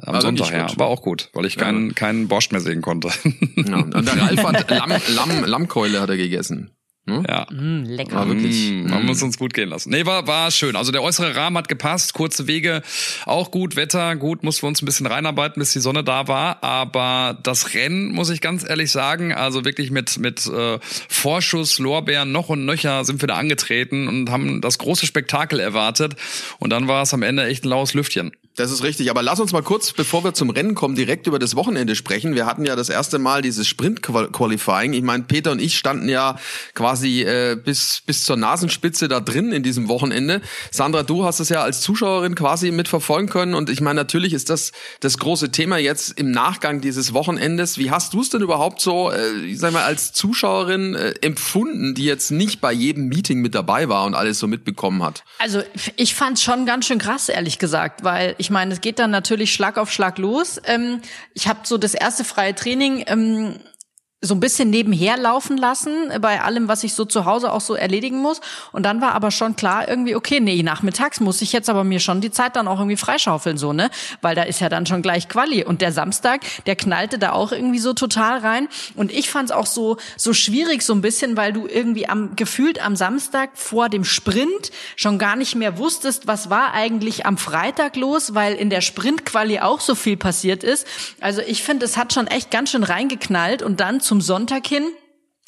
am 0.04 0.14
War 0.14 0.22
Sonntag, 0.22 0.52
ja. 0.52 0.68
War 0.78 0.86
auch 0.86 1.02
gut, 1.02 1.30
weil 1.34 1.46
ich 1.46 1.58
keinen, 1.58 1.96
keinen 1.96 2.28
Borscht 2.28 2.52
mehr 2.52 2.62
sehen 2.62 2.84
konnte. 2.84 3.10
Ja. 3.56 3.78
Und 3.78 3.94
der 4.08 4.22
Ralf 4.22 4.44
hat 4.44 4.70
Lamm, 4.70 4.92
Lamm, 5.16 5.46
Lammkeule 5.46 6.00
hat 6.00 6.10
er 6.12 6.18
gegessen. 6.18 6.70
Ja. 7.08 7.48
Mm, 7.52 7.84
lecker. 7.86 8.16
War 8.16 8.28
wirklich. 8.28 8.72
Mm, 8.72 8.90
Man 8.90 9.06
muss 9.06 9.22
uns 9.22 9.38
gut 9.38 9.54
gehen 9.54 9.70
lassen. 9.70 9.90
Nee, 9.90 10.06
war, 10.06 10.28
war 10.28 10.52
schön. 10.52 10.76
Also 10.76 10.92
der 10.92 11.02
äußere 11.02 11.36
Rahmen 11.36 11.58
hat 11.58 11.68
gepasst, 11.68 12.14
kurze 12.14 12.48
Wege, 12.48 12.82
auch 13.26 13.52
gut, 13.52 13.76
Wetter, 13.76 14.16
gut, 14.16 14.44
mussten 14.44 14.64
wir 14.64 14.68
uns 14.70 14.82
ein 14.82 14.86
bisschen 14.86 15.08
reinarbeiten, 15.08 15.60
bis 15.60 15.74
die 15.74 15.80
Sonne 15.80 16.04
da 16.04 16.28
war. 16.28 16.64
Aber 16.64 17.38
das 17.44 17.74
Rennen, 17.74 18.12
muss 18.12 18.30
ich 18.30 18.42
ganz 18.42 18.68
ehrlich 18.68 18.92
sagen, 18.92 19.34
also 19.34 19.66
wirklich 19.66 19.92
mit, 19.92 20.20
mit 20.20 20.46
äh, 20.48 20.80
Vorschuss, 20.82 21.80
Lorbeeren, 21.80 22.32
noch 22.32 22.50
und 22.50 22.66
nöcher 22.66 23.04
sind 23.04 23.22
wir 23.22 23.28
da 23.28 23.36
angetreten 23.36 24.08
und 24.08 24.30
haben 24.30 24.62
das 24.62 24.78
große 24.78 25.06
Spektakel 25.06 25.60
erwartet. 25.60 26.16
Und 26.60 26.70
dann 26.70 26.88
war 26.88 27.04
es 27.04 27.14
am 27.14 27.24
Ende 27.24 27.46
echt 27.46 27.66
ein 27.66 27.70
laues 27.70 27.94
Lüftchen. 27.94 28.32
Das 28.58 28.70
ist 28.70 28.84
richtig. 28.84 29.10
Aber 29.10 29.22
lass 29.22 29.40
uns 29.40 29.54
mal 29.54 29.64
kurz, 29.64 29.94
bevor 29.94 30.24
wir 30.26 30.34
zum 30.34 30.50
Rennen 30.50 30.76
kommen, 30.76 30.96
direkt 30.96 31.26
über 31.26 31.40
das 31.40 31.56
Wochenende 31.56 31.96
sprechen. 31.96 32.36
Wir 32.36 32.46
hatten 32.46 32.66
ja 32.66 32.76
das 32.76 32.90
erste 32.90 33.18
Mal 33.18 33.42
dieses 33.42 33.66
Sprint-Qualifying. 33.68 34.92
Ich 34.92 35.04
meine, 35.04 35.24
Peter 35.24 35.52
und 35.52 35.62
ich 35.62 35.78
standen 35.78 36.10
ja 36.10 36.38
quasi 36.74 37.22
äh, 37.22 37.56
bis, 37.56 38.02
bis 38.06 38.26
zur 38.26 38.36
Nasenspitze 38.36 39.08
da 39.08 39.22
drin 39.22 39.54
in 39.54 39.64
diesem 39.64 39.88
Wochenende. 39.88 40.42
Sandra, 40.70 41.04
du 41.04 41.24
hast 41.24 41.40
es 41.40 41.48
ja 41.48 41.62
als 41.62 41.80
Zuschauerin 41.80 42.36
quasi 42.36 42.72
mitverfolgen 42.72 43.30
können. 43.30 43.54
Und 43.54 43.70
ich 43.70 43.80
meine, 43.80 43.96
natürlich 43.96 44.34
ist 44.34 44.50
das 44.50 44.74
das 45.00 45.18
große 45.18 45.52
Thema 45.52 45.78
jetzt 45.78 46.20
im 46.20 46.32
Nachgang 46.32 46.82
dieses 46.82 47.14
Wochenendes. 47.14 47.78
Wie 47.78 47.90
hast 47.90 48.14
du 48.14 48.22
es 48.22 48.32
denn 48.32 48.42
überhaupt 48.42 48.82
so, 48.82 49.12
äh, 49.12 49.32
ich 49.46 49.60
sag 49.60 49.72
mal, 49.72 49.84
als 49.84 50.12
Zuschauerin 50.12 50.96
äh, 50.96 51.14
empfunden, 51.22 51.96
die 51.96 52.04
jetzt 52.04 52.32
nicht 52.32 52.60
bei 52.60 52.74
jedem 52.74 53.08
Meeting 53.08 53.40
mit 53.40 53.56
dabei 53.56 53.88
war 53.88 54.04
und 54.04 54.14
alles 54.14 54.40
so 54.40 54.48
mitbekommen 54.48 55.04
hat? 55.04 55.24
Also 55.40 55.64
ich 55.96 56.16
fand's 56.16 56.44
schon 56.44 56.66
ganz 56.66 56.88
schön 56.88 57.00
krass, 57.00 57.30
ehrlich 57.30 57.58
gesagt, 57.58 58.04
weil 58.04 58.36
ich 58.42 58.50
meine, 58.50 58.74
es 58.74 58.82
geht 58.82 58.98
dann 58.98 59.12
natürlich 59.12 59.54
Schlag 59.54 59.78
auf 59.78 59.92
Schlag 59.92 60.18
los. 60.18 60.60
Ähm, 60.66 61.00
ich 61.36 61.48
habe 61.48 61.60
so 61.64 61.78
das 61.78 61.94
erste 61.94 62.24
freie 62.24 62.56
Training 62.56 63.04
ähm, 63.06 63.60
so 64.24 64.36
ein 64.36 64.40
bisschen 64.40 64.70
nebenher 64.70 65.18
laufen 65.18 65.58
lassen 65.58 66.12
bei 66.22 66.42
allem, 66.42 66.68
was 66.68 66.84
ich 66.84 66.94
so 66.94 67.06
zu 67.06 67.26
Hause 67.26 67.52
auch 67.52 67.62
so 67.62 67.74
erledigen 67.74 68.22
muss. 68.22 68.40
Und 68.72 68.86
dann 68.86 69.02
war 69.02 69.14
aber 69.14 69.32
schon 69.32 69.56
klar 69.56 69.88
irgendwie, 69.88 70.16
okay, 70.16 70.40
nee, 70.40 70.62
nachmittags 70.62 71.20
muss 71.20 71.42
ich 71.42 71.52
jetzt 71.54 71.72
aber 71.72 71.84
mir 71.84 72.00
schon 72.00 72.22
die 72.22 72.30
Zeit 72.30 72.56
dann 72.56 72.68
auch 72.68 72.78
irgendwie 72.78 72.98
freischaufeln, 72.98 73.58
so, 73.58 73.74
ne? 73.74 73.90
Weil 74.22 74.36
da 74.36 74.44
ist 74.44 74.62
ja 74.62 74.70
dann 74.70 74.86
schon 74.86 75.02
gleich 75.02 75.28
Quali. 75.28 75.66
Und 75.66 75.82
der 75.82 75.92
Samstag, 75.92 76.42
der 76.68 76.76
knallte 76.76 77.18
da 77.18 77.32
auch 77.32 77.52
irgendwie 77.52 77.80
so 77.80 77.94
total 77.94 78.38
rein. 78.38 78.68
Und 78.96 79.12
ich 79.12 79.32
fand's 79.32 79.50
auch 79.50 79.66
so, 79.66 79.98
so 80.18 80.34
schwierig 80.34 80.84
so 80.84 80.94
ein 80.94 81.02
bisschen, 81.02 81.36
weil 81.36 81.52
du 81.52 81.66
irgendwie 81.66 82.08
am, 82.08 82.36
gefühlt 82.36 82.80
am 82.86 82.96
Samstag 82.96 83.50
vor 83.56 83.90
dem 83.90 84.04
Sprint 84.04 84.70
schon 84.98 85.18
gar 85.18 85.36
nicht 85.36 85.56
mehr 85.56 85.80
wusstest, 85.80 86.28
was 86.28 86.52
war 86.52 86.76
eigentlich 86.76 87.26
am 87.26 87.40
Freitag 87.40 87.96
los, 87.96 88.36
weil 88.36 88.54
in 88.54 88.70
der 88.70 88.82
Sprintquali 88.82 89.62
auch 89.62 89.80
so 89.80 89.96
viel 89.96 90.16
passiert 90.16 90.64
ist. 90.64 90.86
Also 91.22 91.42
ich 91.42 91.64
finde, 91.64 91.86
es 91.88 91.98
hat 91.98 92.14
schon 92.14 92.28
echt 92.28 92.52
ganz 92.52 92.70
schön 92.70 92.84
reingeknallt 92.84 93.64
und 93.64 93.80
dann 93.80 94.00
zum 94.12 94.20
Sonntag 94.20 94.68
hin 94.68 94.92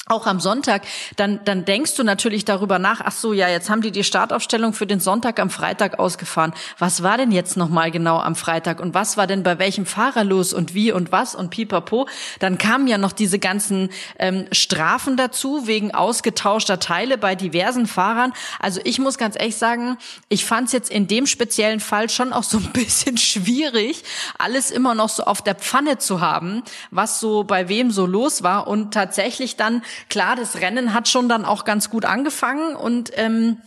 auch 0.06 0.26
am 0.26 0.38
Sonntag, 0.38 0.82
dann, 1.16 1.40
dann 1.46 1.64
denkst 1.64 1.94
du 1.94 2.04
natürlich 2.04 2.44
darüber 2.44 2.78
nach, 2.78 3.00
ach 3.02 3.12
so, 3.12 3.32
ja, 3.32 3.48
jetzt 3.48 3.70
haben 3.70 3.80
die 3.80 3.90
die 3.90 4.04
Startaufstellung 4.04 4.74
für 4.74 4.86
den 4.86 5.00
Sonntag 5.00 5.40
am 5.40 5.48
Freitag 5.48 5.98
ausgefahren. 5.98 6.52
Was 6.78 7.02
war 7.02 7.16
denn 7.16 7.32
jetzt 7.32 7.56
nochmal 7.56 7.90
genau 7.90 8.18
am 8.18 8.36
Freitag 8.36 8.80
und 8.80 8.92
was 8.92 9.16
war 9.16 9.26
denn 9.26 9.42
bei 9.42 9.58
welchem 9.58 9.86
Fahrer 9.86 10.22
los 10.22 10.52
und 10.52 10.74
wie 10.74 10.92
und 10.92 11.10
was 11.10 11.34
und 11.34 11.48
pipapo? 11.48 12.06
Dann 12.38 12.58
kamen 12.58 12.86
ja 12.86 12.98
noch 12.98 13.12
diese 13.12 13.38
ganzen 13.38 13.88
ähm, 14.18 14.46
Strafen 14.52 15.16
dazu 15.16 15.66
wegen 15.66 15.94
ausgetauschter 15.94 16.78
Teile 16.78 17.16
bei 17.16 17.34
diversen 17.34 17.86
Fahrern. 17.86 18.34
Also 18.60 18.82
ich 18.84 18.98
muss 18.98 19.16
ganz 19.16 19.36
ehrlich 19.38 19.56
sagen, 19.56 19.96
ich 20.28 20.44
fand 20.44 20.66
es 20.66 20.72
jetzt 20.74 20.90
in 20.90 21.06
dem 21.06 21.26
speziellen 21.26 21.80
Fall 21.80 22.10
schon 22.10 22.34
auch 22.34 22.42
so 22.42 22.58
ein 22.58 22.70
bisschen 22.74 23.16
schwierig, 23.16 24.04
alles 24.36 24.70
immer 24.70 24.94
noch 24.94 25.08
so 25.08 25.24
auf 25.24 25.40
der 25.40 25.54
Pfanne 25.54 25.96
zu 25.96 26.20
haben, 26.20 26.62
was 26.90 27.20
so 27.20 27.44
bei 27.44 27.70
wem 27.70 27.90
so 27.90 28.04
los 28.04 28.42
war 28.42 28.66
und 28.66 28.92
tatsächlich 28.92 29.56
dann 29.56 29.80
Klar, 30.08 30.36
das 30.36 30.60
Rennen 30.60 30.94
hat 30.94 31.08
schon 31.08 31.28
dann 31.28 31.44
auch 31.44 31.64
ganz 31.64 31.90
gut 31.90 32.04
angefangen 32.04 32.76
und 32.76 33.10
ähm, 33.14 33.58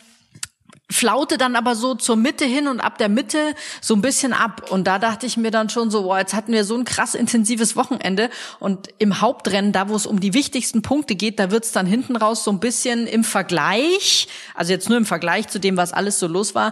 flaute 0.89 1.37
dann 1.37 1.55
aber 1.55 1.75
so 1.75 1.95
zur 1.95 2.15
Mitte 2.15 2.45
hin 2.45 2.67
und 2.67 2.79
ab 2.79 2.97
der 2.97 3.09
Mitte 3.09 3.55
so 3.81 3.93
ein 3.93 4.01
bisschen 4.01 4.31
ab. 4.31 4.71
Und 4.71 4.85
da 4.85 4.99
dachte 4.99 5.25
ich 5.25 5.35
mir 5.35 5.51
dann 5.51 5.69
schon 5.69 5.91
so, 5.91 6.03
boah, 6.03 6.19
jetzt 6.19 6.33
hatten 6.33 6.53
wir 6.53 6.63
so 6.63 6.75
ein 6.75 6.85
krass 6.85 7.13
intensives 7.13 7.75
Wochenende. 7.75 8.29
Und 8.59 8.87
im 8.97 9.19
Hauptrennen, 9.19 9.73
da 9.73 9.89
wo 9.89 9.95
es 9.95 10.05
um 10.05 10.19
die 10.19 10.33
wichtigsten 10.33 10.81
Punkte 10.81 11.15
geht, 11.15 11.39
da 11.39 11.51
wird's 11.51 11.73
dann 11.73 11.85
hinten 11.85 12.15
raus 12.15 12.43
so 12.43 12.51
ein 12.51 12.59
bisschen 12.59 13.05
im 13.05 13.23
Vergleich, 13.23 14.27
also 14.55 14.71
jetzt 14.71 14.87
nur 14.87 14.97
im 14.97 15.05
Vergleich 15.05 15.49
zu 15.49 15.59
dem, 15.59 15.75
was 15.75 15.91
alles 15.91 16.19
so 16.19 16.27
los 16.27 16.55
war, 16.55 16.71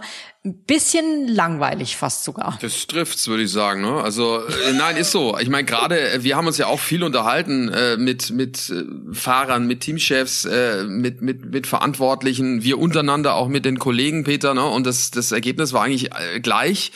bisschen 0.54 1.28
langweilig 1.28 1.96
fast 1.96 2.24
sogar. 2.24 2.58
Das 2.60 2.86
trifft's, 2.86 3.28
würde 3.28 3.44
ich 3.44 3.50
sagen. 3.50 3.80
Ne? 3.80 4.00
Also 4.02 4.38
äh, 4.38 4.72
nein, 4.72 4.96
ist 4.96 5.12
so. 5.12 5.36
Ich 5.38 5.48
meine, 5.48 5.64
gerade 5.64 6.12
äh, 6.12 6.22
wir 6.22 6.36
haben 6.36 6.46
uns 6.46 6.58
ja 6.58 6.66
auch 6.66 6.80
viel 6.80 7.02
unterhalten 7.02 7.68
äh, 7.68 7.96
mit 7.96 8.30
mit 8.30 8.70
äh, 8.70 8.84
Fahrern, 9.12 9.66
mit 9.66 9.80
Teamchefs, 9.80 10.44
äh, 10.44 10.84
mit 10.84 11.22
mit 11.22 11.44
mit 11.52 11.66
Verantwortlichen, 11.66 12.62
wir 12.62 12.78
untereinander 12.78 13.34
auch 13.34 13.48
mit 13.48 13.64
den 13.64 13.78
Kollegen, 13.78 14.24
Peter. 14.24 14.54
Ne? 14.54 14.64
Und 14.64 14.86
das 14.86 15.10
das 15.10 15.32
Ergebnis 15.32 15.72
war 15.72 15.82
eigentlich 15.82 16.12
äh, 16.12 16.40
gleich. 16.40 16.92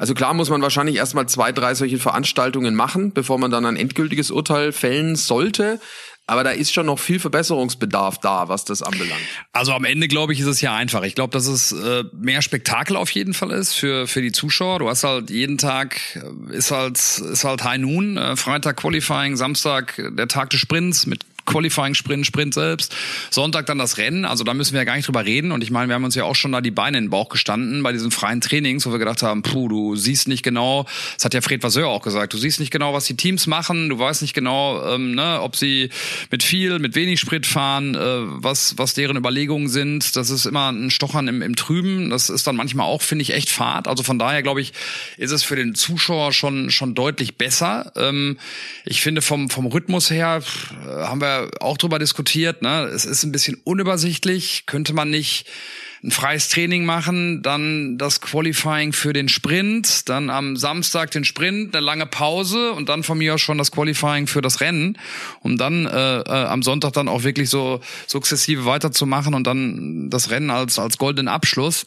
Also 0.00 0.14
klar 0.14 0.32
muss 0.32 0.48
man 0.48 0.62
wahrscheinlich 0.62 0.96
erstmal 0.96 1.28
zwei, 1.28 1.52
drei 1.52 1.74
solche 1.74 1.98
Veranstaltungen 1.98 2.74
machen, 2.74 3.12
bevor 3.12 3.38
man 3.38 3.50
dann 3.50 3.66
ein 3.66 3.76
endgültiges 3.76 4.30
Urteil 4.30 4.72
fällen 4.72 5.14
sollte. 5.14 5.78
Aber 6.30 6.44
da 6.44 6.50
ist 6.50 6.72
schon 6.72 6.86
noch 6.86 7.00
viel 7.00 7.18
Verbesserungsbedarf 7.18 8.18
da, 8.18 8.48
was 8.48 8.64
das 8.64 8.82
anbelangt. 8.82 9.20
Also 9.52 9.72
am 9.72 9.84
Ende 9.84 10.06
glaube 10.06 10.32
ich, 10.32 10.38
ist 10.38 10.46
es 10.46 10.60
ja 10.60 10.76
einfach. 10.76 11.02
Ich 11.02 11.16
glaube, 11.16 11.32
dass 11.32 11.46
es 11.46 11.72
äh, 11.72 12.04
mehr 12.12 12.40
Spektakel 12.40 12.94
auf 12.94 13.10
jeden 13.10 13.34
Fall 13.34 13.50
ist 13.50 13.74
für 13.74 14.06
für 14.06 14.22
die 14.22 14.30
Zuschauer. 14.30 14.78
Du 14.78 14.88
hast 14.88 15.02
halt 15.02 15.28
jeden 15.28 15.58
Tag 15.58 15.98
äh, 16.14 16.56
ist 16.56 16.70
halt 16.70 16.98
ist 16.98 17.44
halt 17.44 17.64
High 17.64 17.78
Noon, 17.78 18.16
äh, 18.16 18.36
Freitag 18.36 18.76
Qualifying, 18.76 19.36
Samstag 19.36 20.00
der 20.16 20.28
Tag 20.28 20.50
des 20.50 20.60
Sprints 20.60 21.06
mit 21.06 21.24
Qualifying-Sprint, 21.50 22.26
Sprint 22.26 22.54
selbst. 22.54 22.94
Sonntag 23.30 23.66
dann 23.66 23.78
das 23.78 23.98
Rennen. 23.98 24.24
Also 24.24 24.44
da 24.44 24.54
müssen 24.54 24.72
wir 24.72 24.80
ja 24.80 24.84
gar 24.84 24.96
nicht 24.96 25.08
drüber 25.08 25.24
reden. 25.24 25.52
Und 25.52 25.62
ich 25.62 25.70
meine, 25.70 25.88
wir 25.88 25.94
haben 25.94 26.04
uns 26.04 26.14
ja 26.14 26.24
auch 26.24 26.36
schon 26.36 26.52
da 26.52 26.60
die 26.60 26.70
Beine 26.70 26.98
in 26.98 27.04
den 27.04 27.10
Bauch 27.10 27.28
gestanden 27.28 27.82
bei 27.82 27.92
diesen 27.92 28.10
freien 28.10 28.40
Trainings, 28.40 28.86
wo 28.86 28.92
wir 28.92 28.98
gedacht 28.98 29.22
haben, 29.22 29.42
puh, 29.42 29.68
du 29.68 29.96
siehst 29.96 30.28
nicht 30.28 30.42
genau, 30.42 30.86
das 31.14 31.24
hat 31.24 31.34
ja 31.34 31.40
Fred 31.40 31.62
Vasseur 31.62 31.88
auch 31.88 32.02
gesagt, 32.02 32.32
du 32.32 32.38
siehst 32.38 32.60
nicht 32.60 32.70
genau, 32.70 32.94
was 32.94 33.04
die 33.04 33.16
Teams 33.16 33.46
machen, 33.46 33.88
du 33.88 33.98
weißt 33.98 34.22
nicht 34.22 34.34
genau, 34.34 34.94
ähm, 34.94 35.14
ne, 35.14 35.40
ob 35.40 35.56
sie 35.56 35.90
mit 36.30 36.42
viel, 36.42 36.78
mit 36.78 36.94
wenig 36.94 37.20
Sprit 37.20 37.46
fahren, 37.46 37.94
äh, 37.94 37.98
was, 37.98 38.78
was 38.78 38.94
deren 38.94 39.16
Überlegungen 39.16 39.68
sind. 39.68 40.16
Das 40.16 40.30
ist 40.30 40.46
immer 40.46 40.70
ein 40.70 40.90
Stochern 40.90 41.28
im, 41.28 41.42
im 41.42 41.56
Trüben. 41.56 42.10
Das 42.10 42.30
ist 42.30 42.46
dann 42.46 42.56
manchmal 42.56 42.86
auch, 42.86 43.02
finde 43.02 43.22
ich, 43.22 43.32
echt 43.32 43.50
Fahrt. 43.50 43.88
Also 43.88 44.02
von 44.02 44.18
daher, 44.18 44.42
glaube 44.42 44.60
ich, 44.60 44.72
ist 45.16 45.30
es 45.30 45.42
für 45.42 45.56
den 45.56 45.74
Zuschauer 45.74 46.32
schon, 46.32 46.70
schon 46.70 46.94
deutlich 46.94 47.36
besser. 47.36 47.92
Ähm, 47.96 48.38
ich 48.84 49.00
finde, 49.02 49.22
vom, 49.22 49.50
vom 49.50 49.66
Rhythmus 49.66 50.10
her 50.10 50.42
haben 50.86 51.20
wir 51.20 51.39
auch 51.60 51.78
drüber 51.78 51.98
diskutiert. 51.98 52.62
Ne? 52.62 52.84
Es 52.84 53.04
ist 53.04 53.24
ein 53.24 53.32
bisschen 53.32 53.60
unübersichtlich. 53.64 54.64
Könnte 54.66 54.92
man 54.92 55.10
nicht 55.10 55.46
ein 56.02 56.10
freies 56.10 56.48
Training 56.48 56.86
machen, 56.86 57.42
dann 57.42 57.98
das 57.98 58.22
Qualifying 58.22 58.92
für 58.92 59.12
den 59.12 59.28
Sprint, 59.28 60.08
dann 60.08 60.30
am 60.30 60.56
Samstag 60.56 61.10
den 61.10 61.24
Sprint, 61.24 61.74
eine 61.74 61.84
lange 61.84 62.06
Pause 62.06 62.72
und 62.72 62.88
dann 62.88 63.02
von 63.02 63.18
mir 63.18 63.34
aus 63.34 63.42
schon 63.42 63.58
das 63.58 63.70
Qualifying 63.70 64.26
für 64.26 64.40
das 64.40 64.60
Rennen, 64.60 64.96
um 65.40 65.58
dann 65.58 65.84
äh, 65.84 66.20
äh, 66.20 66.46
am 66.46 66.62
Sonntag 66.62 66.94
dann 66.94 67.08
auch 67.08 67.22
wirklich 67.22 67.50
so 67.50 67.80
sukzessive 68.06 68.64
weiterzumachen 68.64 69.34
und 69.34 69.46
dann 69.46 70.08
das 70.08 70.30
Rennen 70.30 70.50
als 70.50 70.78
als 70.78 70.96
goldenen 70.96 71.28
Abschluss 71.28 71.86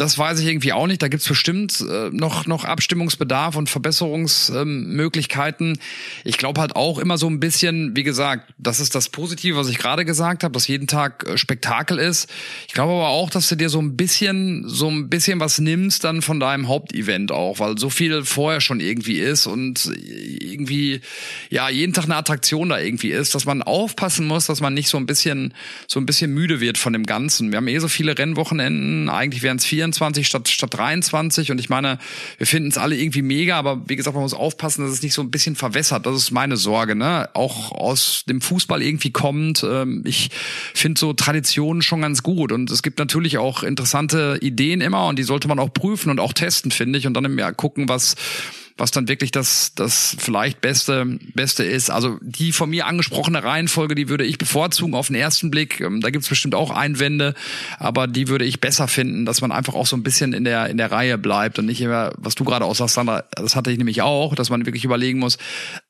das 0.00 0.16
weiß 0.16 0.40
ich 0.40 0.46
irgendwie 0.46 0.72
auch 0.72 0.86
nicht. 0.86 1.02
Da 1.02 1.08
gibt's 1.08 1.28
bestimmt 1.28 1.84
äh, 1.86 2.08
noch, 2.10 2.46
noch 2.46 2.64
Abstimmungsbedarf 2.64 3.56
und 3.56 3.68
Verbesserungsmöglichkeiten. 3.68 5.72
Ähm, 5.72 5.78
ich 6.24 6.38
glaube 6.38 6.62
halt 6.62 6.74
auch 6.74 6.98
immer 6.98 7.18
so 7.18 7.28
ein 7.28 7.38
bisschen, 7.38 7.94
wie 7.94 8.02
gesagt, 8.02 8.50
das 8.56 8.80
ist 8.80 8.94
das 8.94 9.10
Positive, 9.10 9.58
was 9.58 9.68
ich 9.68 9.76
gerade 9.76 10.06
gesagt 10.06 10.42
habe, 10.42 10.52
dass 10.52 10.68
jeden 10.68 10.86
Tag 10.86 11.28
äh, 11.28 11.36
Spektakel 11.36 11.98
ist. 11.98 12.30
Ich 12.66 12.72
glaube 12.72 12.92
aber 12.92 13.08
auch, 13.08 13.28
dass 13.28 13.50
du 13.50 13.56
dir 13.56 13.68
so 13.68 13.78
ein 13.78 13.96
bisschen, 13.96 14.66
so 14.66 14.88
ein 14.88 15.10
bisschen 15.10 15.38
was 15.38 15.58
nimmst 15.58 16.04
dann 16.04 16.22
von 16.22 16.40
deinem 16.40 16.68
Hauptevent 16.68 17.30
auch, 17.30 17.58
weil 17.58 17.76
so 17.76 17.90
viel 17.90 18.24
vorher 18.24 18.62
schon 18.62 18.80
irgendwie 18.80 19.18
ist 19.18 19.46
und 19.46 19.92
irgendwie, 19.94 21.02
ja, 21.50 21.68
jeden 21.68 21.92
Tag 21.92 22.04
eine 22.04 22.16
Attraktion 22.16 22.70
da 22.70 22.78
irgendwie 22.78 23.10
ist, 23.10 23.34
dass 23.34 23.44
man 23.44 23.62
aufpassen 23.62 24.26
muss, 24.26 24.46
dass 24.46 24.62
man 24.62 24.72
nicht 24.72 24.88
so 24.88 24.96
ein 24.96 25.04
bisschen, 25.04 25.52
so 25.86 26.00
ein 26.00 26.06
bisschen 26.06 26.32
müde 26.32 26.60
wird 26.60 26.78
von 26.78 26.94
dem 26.94 27.04
Ganzen. 27.04 27.50
Wir 27.50 27.58
haben 27.58 27.68
eh 27.68 27.78
so 27.78 27.88
viele 27.88 28.16
Rennwochenenden, 28.16 29.10
eigentlich 29.10 29.42
wären 29.42 29.58
es 29.58 29.66
vier 29.66 29.89
24 29.92 30.26
statt, 30.26 30.48
statt 30.48 30.74
23. 30.74 31.50
Und 31.50 31.58
ich 31.58 31.68
meine, 31.68 31.98
wir 32.38 32.46
finden 32.46 32.68
es 32.68 32.78
alle 32.78 32.96
irgendwie 32.96 33.22
mega, 33.22 33.58
aber 33.58 33.88
wie 33.88 33.96
gesagt, 33.96 34.14
man 34.14 34.22
muss 34.22 34.34
aufpassen, 34.34 34.82
dass 34.84 34.92
es 34.92 35.02
nicht 35.02 35.14
so 35.14 35.22
ein 35.22 35.30
bisschen 35.30 35.56
verwässert. 35.56 36.06
Das 36.06 36.16
ist 36.16 36.30
meine 36.30 36.56
Sorge, 36.56 36.94
ne? 36.94 37.28
Auch 37.34 37.72
aus 37.72 38.24
dem 38.28 38.40
Fußball 38.40 38.82
irgendwie 38.82 39.10
kommt. 39.10 39.64
Ähm, 39.64 40.02
ich 40.06 40.30
finde 40.74 40.98
so 40.98 41.12
Traditionen 41.12 41.82
schon 41.82 42.02
ganz 42.02 42.22
gut. 42.22 42.52
Und 42.52 42.70
es 42.70 42.82
gibt 42.82 42.98
natürlich 42.98 43.38
auch 43.38 43.62
interessante 43.62 44.38
Ideen 44.40 44.80
immer 44.80 45.08
und 45.08 45.18
die 45.18 45.24
sollte 45.24 45.48
man 45.48 45.58
auch 45.58 45.72
prüfen 45.72 46.10
und 46.10 46.20
auch 46.20 46.32
testen, 46.32 46.70
finde 46.70 46.98
ich. 46.98 47.06
Und 47.06 47.14
dann 47.14 47.24
Jahr 47.40 47.52
gucken, 47.52 47.88
was 47.88 48.14
was 48.80 48.90
dann 48.90 49.08
wirklich 49.08 49.30
das, 49.30 49.72
das 49.74 50.16
vielleicht 50.18 50.60
Beste, 50.60 51.18
Beste 51.34 51.64
ist. 51.64 51.90
Also 51.90 52.18
die 52.22 52.52
von 52.52 52.70
mir 52.70 52.86
angesprochene 52.86 53.44
Reihenfolge, 53.44 53.94
die 53.94 54.08
würde 54.08 54.24
ich 54.24 54.38
bevorzugen 54.38 54.94
auf 54.94 55.08
den 55.08 55.16
ersten 55.16 55.50
Blick. 55.50 55.80
Ähm, 55.80 56.00
da 56.00 56.10
gibt's 56.10 56.28
bestimmt 56.28 56.54
auch 56.54 56.70
Einwände, 56.70 57.34
aber 57.78 58.06
die 58.06 58.28
würde 58.28 58.44
ich 58.44 58.60
besser 58.60 58.88
finden, 58.88 59.26
dass 59.26 59.40
man 59.42 59.52
einfach 59.52 59.74
auch 59.74 59.86
so 59.86 59.96
ein 59.96 60.02
bisschen 60.02 60.32
in 60.32 60.44
der, 60.44 60.68
in 60.68 60.78
der 60.78 60.90
Reihe 60.90 61.18
bleibt 61.18 61.58
und 61.58 61.66
nicht 61.66 61.80
immer, 61.80 62.12
was 62.16 62.34
du 62.34 62.44
gerade 62.44 62.64
auch 62.64 62.74
sagst, 62.74 62.94
Sandra, 62.94 63.24
das 63.32 63.54
hatte 63.54 63.70
ich 63.70 63.78
nämlich 63.78 64.02
auch, 64.02 64.34
dass 64.34 64.50
man 64.50 64.66
wirklich 64.66 64.84
überlegen 64.84 65.18
muss, 65.18 65.38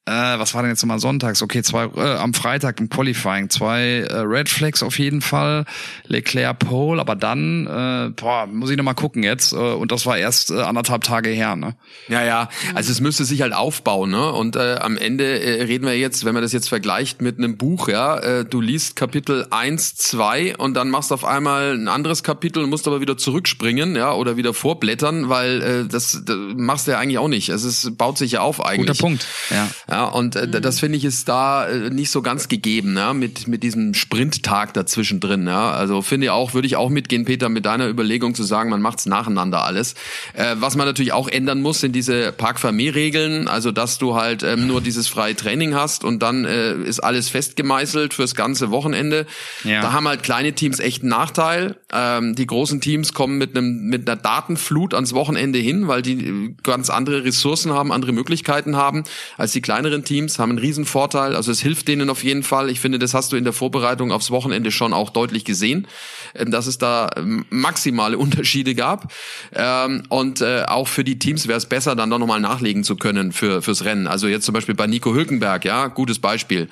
äh, 0.06 0.12
was 0.12 0.54
war 0.54 0.62
denn 0.62 0.70
jetzt 0.70 0.82
nochmal 0.82 0.98
sonntags? 0.98 1.42
Okay, 1.42 1.62
zwei 1.62 1.84
äh, 1.84 2.16
am 2.16 2.32
Freitag 2.32 2.80
im 2.80 2.88
Qualifying, 2.88 3.50
zwei 3.50 4.06
äh, 4.08 4.20
Red 4.20 4.48
Flags 4.48 4.82
auf 4.82 4.98
jeden 4.98 5.20
Fall, 5.20 5.66
Leclerc 6.06 6.58
Pole, 6.58 7.00
aber 7.00 7.14
dann, 7.16 7.66
äh, 7.66 8.10
boah, 8.16 8.46
muss 8.46 8.70
ich 8.70 8.76
nochmal 8.76 8.94
gucken 8.94 9.22
jetzt. 9.22 9.52
Äh, 9.52 9.56
und 9.56 9.92
das 9.92 10.06
war 10.06 10.16
erst 10.16 10.50
äh, 10.50 10.62
anderthalb 10.62 11.04
Tage 11.04 11.28
her, 11.30 11.54
ne? 11.54 11.76
Ja, 12.08 12.24
ja. 12.24 12.48
Also 12.74 12.90
es 12.90 13.00
müsste 13.00 13.24
sich 13.24 13.42
halt 13.42 13.52
aufbauen, 13.52 14.10
ne? 14.10 14.32
Und 14.32 14.56
äh, 14.56 14.76
am 14.80 14.96
Ende 14.96 15.40
äh, 15.40 15.64
reden 15.64 15.84
wir 15.84 15.96
jetzt, 15.96 16.24
wenn 16.24 16.32
man 16.32 16.42
das 16.42 16.52
jetzt 16.52 16.70
vergleicht 16.70 17.20
mit 17.20 17.38
einem 17.38 17.58
Buch, 17.58 17.88
ja, 17.88 18.18
äh, 18.18 18.44
du 18.44 18.60
liest 18.60 18.96
Kapitel 18.96 19.46
eins, 19.50 19.94
zwei 19.96 20.56
und 20.56 20.74
dann 20.74 20.88
machst 20.88 21.12
auf 21.12 21.26
einmal 21.26 21.74
ein 21.74 21.88
anderes 21.88 22.22
Kapitel 22.22 22.64
und 22.64 22.70
musst 22.70 22.88
aber 22.88 23.02
wieder 23.02 23.18
zurückspringen, 23.18 23.94
ja, 23.96 24.14
oder 24.14 24.38
wieder 24.38 24.54
vorblättern, 24.54 25.28
weil 25.28 25.62
äh, 25.62 25.86
das, 25.86 26.22
das 26.24 26.36
machst 26.56 26.86
du 26.86 26.92
ja 26.92 26.98
eigentlich 26.98 27.18
auch 27.18 27.28
nicht. 27.28 27.50
Also 27.50 27.68
es 27.68 27.94
baut 27.96 28.16
sich 28.16 28.32
ja 28.32 28.40
auf 28.40 28.64
eigentlich. 28.64 28.88
Guter 28.88 28.98
Punkt. 28.98 29.26
Ja. 29.50 29.68
Ja, 29.90 30.04
und 30.04 30.36
äh, 30.36 30.46
mhm. 30.46 30.62
das 30.62 30.78
finde 30.78 30.98
ich 30.98 31.04
ist 31.04 31.28
da 31.28 31.66
äh, 31.66 31.90
nicht 31.90 32.10
so 32.10 32.22
ganz 32.22 32.48
gegeben, 32.48 32.96
ja, 32.96 33.12
mit 33.12 33.48
mit 33.48 33.62
diesem 33.62 33.94
Sprinttag 33.94 34.72
dazwischen 34.74 35.18
drin, 35.18 35.46
ja. 35.46 35.72
Also 35.72 36.00
finde 36.02 36.26
ich 36.26 36.30
auch, 36.30 36.54
würde 36.54 36.66
ich 36.66 36.76
auch 36.76 36.90
mitgehen, 36.90 37.24
Peter, 37.24 37.48
mit 37.48 37.66
deiner 37.66 37.88
Überlegung 37.88 38.34
zu 38.34 38.44
sagen, 38.44 38.70
man 38.70 38.80
macht's 38.80 39.06
nacheinander 39.06 39.64
alles. 39.64 39.94
Äh, 40.34 40.56
was 40.60 40.76
man 40.76 40.86
natürlich 40.86 41.12
auch 41.12 41.28
ändern 41.28 41.60
muss, 41.60 41.80
sind 41.80 41.92
diese 41.92 42.30
Parkfamie-Regeln, 42.32 43.48
also 43.48 43.72
dass 43.72 43.98
du 43.98 44.14
halt 44.14 44.44
ähm, 44.44 44.68
nur 44.68 44.80
dieses 44.80 45.08
freie 45.08 45.34
Training 45.34 45.74
hast 45.74 46.04
und 46.04 46.22
dann 46.22 46.44
äh, 46.44 46.74
ist 46.74 47.00
alles 47.00 47.28
festgemeißelt 47.28 48.14
fürs 48.14 48.34
ganze 48.36 48.70
Wochenende. 48.70 49.26
Ja. 49.64 49.82
Da 49.82 49.92
haben 49.92 50.06
halt 50.06 50.22
kleine 50.22 50.52
Teams 50.52 50.78
echt 50.78 51.02
einen 51.02 51.10
Nachteil. 51.10 51.76
Ähm, 51.92 52.36
die 52.36 52.46
großen 52.46 52.80
Teams 52.80 53.12
kommen 53.12 53.38
mit 53.38 53.56
einem 53.56 53.88
mit 53.88 54.08
einer 54.08 54.20
Datenflut 54.20 54.94
ans 54.94 55.14
Wochenende 55.14 55.58
hin, 55.58 55.88
weil 55.88 56.02
die 56.02 56.26
äh, 56.26 56.54
ganz 56.62 56.90
andere 56.90 57.24
Ressourcen 57.24 57.72
haben, 57.72 57.90
andere 57.90 58.12
Möglichkeiten 58.12 58.76
haben 58.76 59.02
als 59.36 59.52
die 59.52 59.60
kleinen 59.60 59.79
kleineren 59.80 60.04
Teams 60.04 60.38
haben 60.38 60.50
einen 60.50 60.58
riesen 60.58 60.84
Vorteil. 60.84 61.34
Also 61.34 61.50
es 61.50 61.60
hilft 61.60 61.88
denen 61.88 62.10
auf 62.10 62.22
jeden 62.22 62.42
Fall. 62.42 62.68
Ich 62.68 62.80
finde, 62.80 62.98
das 62.98 63.14
hast 63.14 63.32
du 63.32 63.36
in 63.36 63.44
der 63.44 63.54
Vorbereitung 63.54 64.12
aufs 64.12 64.30
Wochenende 64.30 64.70
schon 64.70 64.92
auch 64.92 65.08
deutlich 65.08 65.46
gesehen, 65.46 65.86
ähm, 66.34 66.50
dass 66.50 66.66
es 66.66 66.76
da 66.76 67.08
ähm, 67.16 67.46
maximale 67.48 68.18
Unterschiede 68.24 68.74
gab. 68.74 69.10
Ähm, 69.54 70.02
und 70.10 70.42
äh, 70.42 70.64
auch 70.66 70.86
für 70.86 71.02
die 71.02 71.18
Teams 71.18 71.48
wäre 71.48 71.56
es 71.56 71.64
besser, 71.64 71.96
dann 71.96 72.10
doch 72.10 72.18
nochmal 72.18 72.40
nachlegen 72.40 72.84
zu 72.84 72.96
können 72.96 73.32
für 73.32 73.62
fürs 73.62 73.84
Rennen. 73.84 74.06
Also 74.06 74.28
jetzt 74.28 74.44
zum 74.44 74.52
Beispiel 74.52 74.74
bei 74.74 74.86
Nico 74.86 75.14
Hülkenberg, 75.14 75.64
ja, 75.64 75.86
gutes 75.86 76.18
Beispiel 76.18 76.68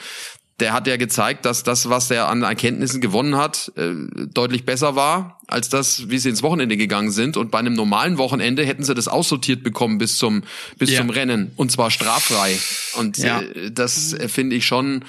der 0.60 0.72
hat 0.72 0.86
ja 0.86 0.96
gezeigt, 0.96 1.44
dass 1.44 1.62
das, 1.62 1.88
was 1.88 2.10
er 2.10 2.28
an 2.28 2.42
Erkenntnissen 2.42 3.00
gewonnen 3.00 3.36
hat, 3.36 3.72
äh, 3.76 3.92
deutlich 4.32 4.64
besser 4.64 4.96
war 4.96 5.40
als 5.46 5.68
das, 5.68 6.10
wie 6.10 6.18
sie 6.18 6.28
ins 6.30 6.42
Wochenende 6.42 6.76
gegangen 6.76 7.10
sind. 7.10 7.36
Und 7.36 7.50
bei 7.50 7.58
einem 7.58 7.74
normalen 7.74 8.18
Wochenende 8.18 8.64
hätten 8.64 8.82
sie 8.82 8.94
das 8.94 9.08
aussortiert 9.08 9.62
bekommen 9.62 9.98
bis 9.98 10.18
zum 10.18 10.42
bis 10.76 10.90
ja. 10.90 11.00
zum 11.00 11.10
Rennen 11.10 11.52
und 11.56 11.70
zwar 11.70 11.90
straffrei. 11.90 12.58
Und 12.96 13.18
ja. 13.18 13.40
äh, 13.40 13.70
das 13.70 14.12
äh, 14.12 14.28
finde 14.28 14.56
ich 14.56 14.66
schon 14.66 15.04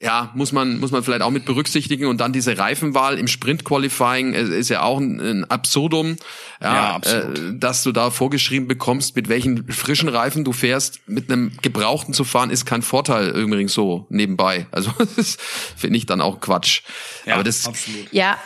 ja, 0.00 0.30
muss 0.34 0.52
man, 0.52 0.78
muss 0.78 0.90
man 0.90 1.02
vielleicht 1.02 1.22
auch 1.22 1.30
mit 1.30 1.46
berücksichtigen. 1.46 2.06
Und 2.06 2.20
dann 2.20 2.32
diese 2.32 2.58
Reifenwahl 2.58 3.18
im 3.18 3.28
Sprint-Qualifying 3.28 4.34
äh, 4.34 4.42
ist 4.42 4.68
ja 4.68 4.82
auch 4.82 4.98
ein, 4.98 5.20
ein 5.20 5.44
Absurdum, 5.44 6.16
ja, 6.60 6.74
ja 6.74 6.94
absolut. 6.96 7.38
Äh, 7.38 7.58
dass 7.58 7.82
du 7.82 7.92
da 7.92 8.10
vorgeschrieben 8.10 8.68
bekommst, 8.68 9.16
mit 9.16 9.28
welchen 9.30 9.66
frischen 9.72 10.10
Reifen 10.10 10.44
du 10.44 10.52
fährst. 10.52 11.00
Mit 11.06 11.30
einem 11.30 11.52
gebrauchten 11.62 12.12
zu 12.12 12.24
fahren 12.24 12.50
ist 12.50 12.66
kein 12.66 12.82
Vorteil 12.82 13.30
übrigens 13.30 13.72
so 13.72 14.06
nebenbei. 14.10 14.66
Also 14.70 14.92
das 15.16 15.38
finde 15.76 15.96
ich 15.96 16.04
dann 16.04 16.20
auch 16.20 16.40
Quatsch. 16.40 16.82
Ja, 17.24 17.34
Aber 17.34 17.44
das, 17.44 17.66
absolut. 17.66 18.12
Ja, 18.12 18.36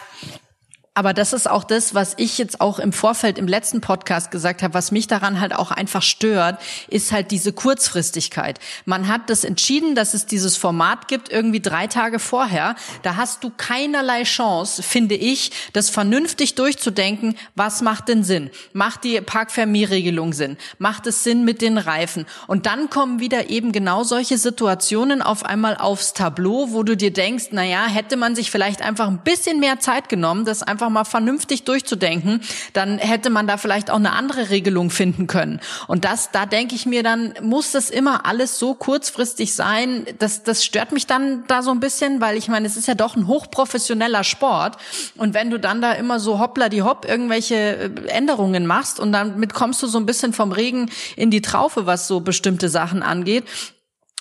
aber 1.00 1.14
das 1.14 1.32
ist 1.32 1.48
auch 1.48 1.64
das, 1.64 1.94
was 1.94 2.12
ich 2.18 2.36
jetzt 2.36 2.60
auch 2.60 2.78
im 2.78 2.92
Vorfeld 2.92 3.38
im 3.38 3.48
letzten 3.48 3.80
Podcast 3.80 4.30
gesagt 4.30 4.62
habe, 4.62 4.74
was 4.74 4.92
mich 4.92 5.06
daran 5.06 5.40
halt 5.40 5.54
auch 5.56 5.70
einfach 5.70 6.02
stört, 6.02 6.60
ist 6.88 7.10
halt 7.10 7.30
diese 7.30 7.54
Kurzfristigkeit. 7.54 8.60
Man 8.84 9.08
hat 9.08 9.30
das 9.30 9.44
entschieden, 9.44 9.94
dass 9.94 10.12
es 10.12 10.26
dieses 10.26 10.58
Format 10.58 11.08
gibt, 11.08 11.30
irgendwie 11.30 11.60
drei 11.60 11.86
Tage 11.86 12.18
vorher. 12.18 12.74
Da 13.00 13.16
hast 13.16 13.42
du 13.44 13.48
keinerlei 13.48 14.24
Chance, 14.24 14.82
finde 14.82 15.14
ich, 15.14 15.52
das 15.72 15.88
vernünftig 15.88 16.54
durchzudenken, 16.54 17.34
was 17.54 17.80
macht 17.80 18.08
denn 18.08 18.22
Sinn? 18.22 18.50
Macht 18.74 19.04
die 19.04 19.22
Parkvermierregelung 19.22 20.34
Sinn? 20.34 20.58
Macht 20.76 21.06
es 21.06 21.24
Sinn 21.24 21.46
mit 21.46 21.62
den 21.62 21.78
Reifen? 21.78 22.26
Und 22.46 22.66
dann 22.66 22.90
kommen 22.90 23.20
wieder 23.20 23.48
eben 23.48 23.72
genau 23.72 24.04
solche 24.04 24.36
Situationen 24.36 25.22
auf 25.22 25.46
einmal 25.46 25.78
aufs 25.78 26.12
Tableau, 26.12 26.72
wo 26.72 26.82
du 26.82 26.94
dir 26.94 27.10
denkst, 27.10 27.46
na 27.52 27.64
ja, 27.64 27.86
hätte 27.86 28.18
man 28.18 28.34
sich 28.34 28.50
vielleicht 28.50 28.82
einfach 28.82 29.08
ein 29.08 29.22
bisschen 29.24 29.60
mehr 29.60 29.80
Zeit 29.80 30.10
genommen, 30.10 30.44
das 30.44 30.62
einfach 30.62 30.89
mal 30.90 31.05
vernünftig 31.05 31.64
durchzudenken, 31.64 32.40
dann 32.72 32.98
hätte 32.98 33.31
man 33.31 33.46
da 33.46 33.57
vielleicht 33.57 33.90
auch 33.90 33.96
eine 33.96 34.12
andere 34.12 34.50
Regelung 34.50 34.90
finden 34.90 35.26
können. 35.26 35.61
Und 35.87 36.05
das, 36.05 36.31
da 36.31 36.46
denke 36.46 36.74
ich 36.74 36.87
mir 36.87 37.03
dann, 37.03 37.35
muss 37.42 37.72
das 37.72 37.90
immer 37.90 38.26
alles 38.26 38.59
so 38.59 38.74
kurzfristig 38.74 39.55
sein? 39.55 40.07
Das, 40.18 40.42
das 40.42 40.64
stört 40.64 40.92
mich 40.92 41.07
dann 41.07 41.44
da 41.46 41.62
so 41.62 41.70
ein 41.70 41.81
bisschen, 41.81 42.20
weil 42.20 42.37
ich 42.37 42.48
meine, 42.48 42.66
es 42.66 42.76
ist 42.76 42.88
ja 42.88 42.94
doch 42.94 43.16
ein 43.16 43.26
hochprofessioneller 43.26 44.24
Sport. 44.24 44.76
Und 45.16 45.35
wenn 45.35 45.50
du 45.50 45.59
dann 45.59 45.81
da 45.81 45.92
immer 45.92 46.20
so 46.20 46.38
hoppla 46.38 46.68
die 46.68 46.83
hopp 46.83 47.09
irgendwelche 47.09 47.55
äh, 47.55 47.90
Änderungen 48.09 48.66
machst 48.66 49.00
und 49.00 49.12
damit 49.12 49.55
kommst 49.55 49.83
du 49.83 49.87
so 49.87 49.98
ein 49.98 50.07
bisschen 50.07 50.33
vom 50.33 50.53
Regen 50.53 50.90
in 51.16 51.31
die 51.31 51.42
Traufe, 51.42 51.87
was 51.87 52.09
so 52.09 52.20
bestimmte 52.20 52.68
Sachen 52.68 53.03
angeht, 53.03 53.44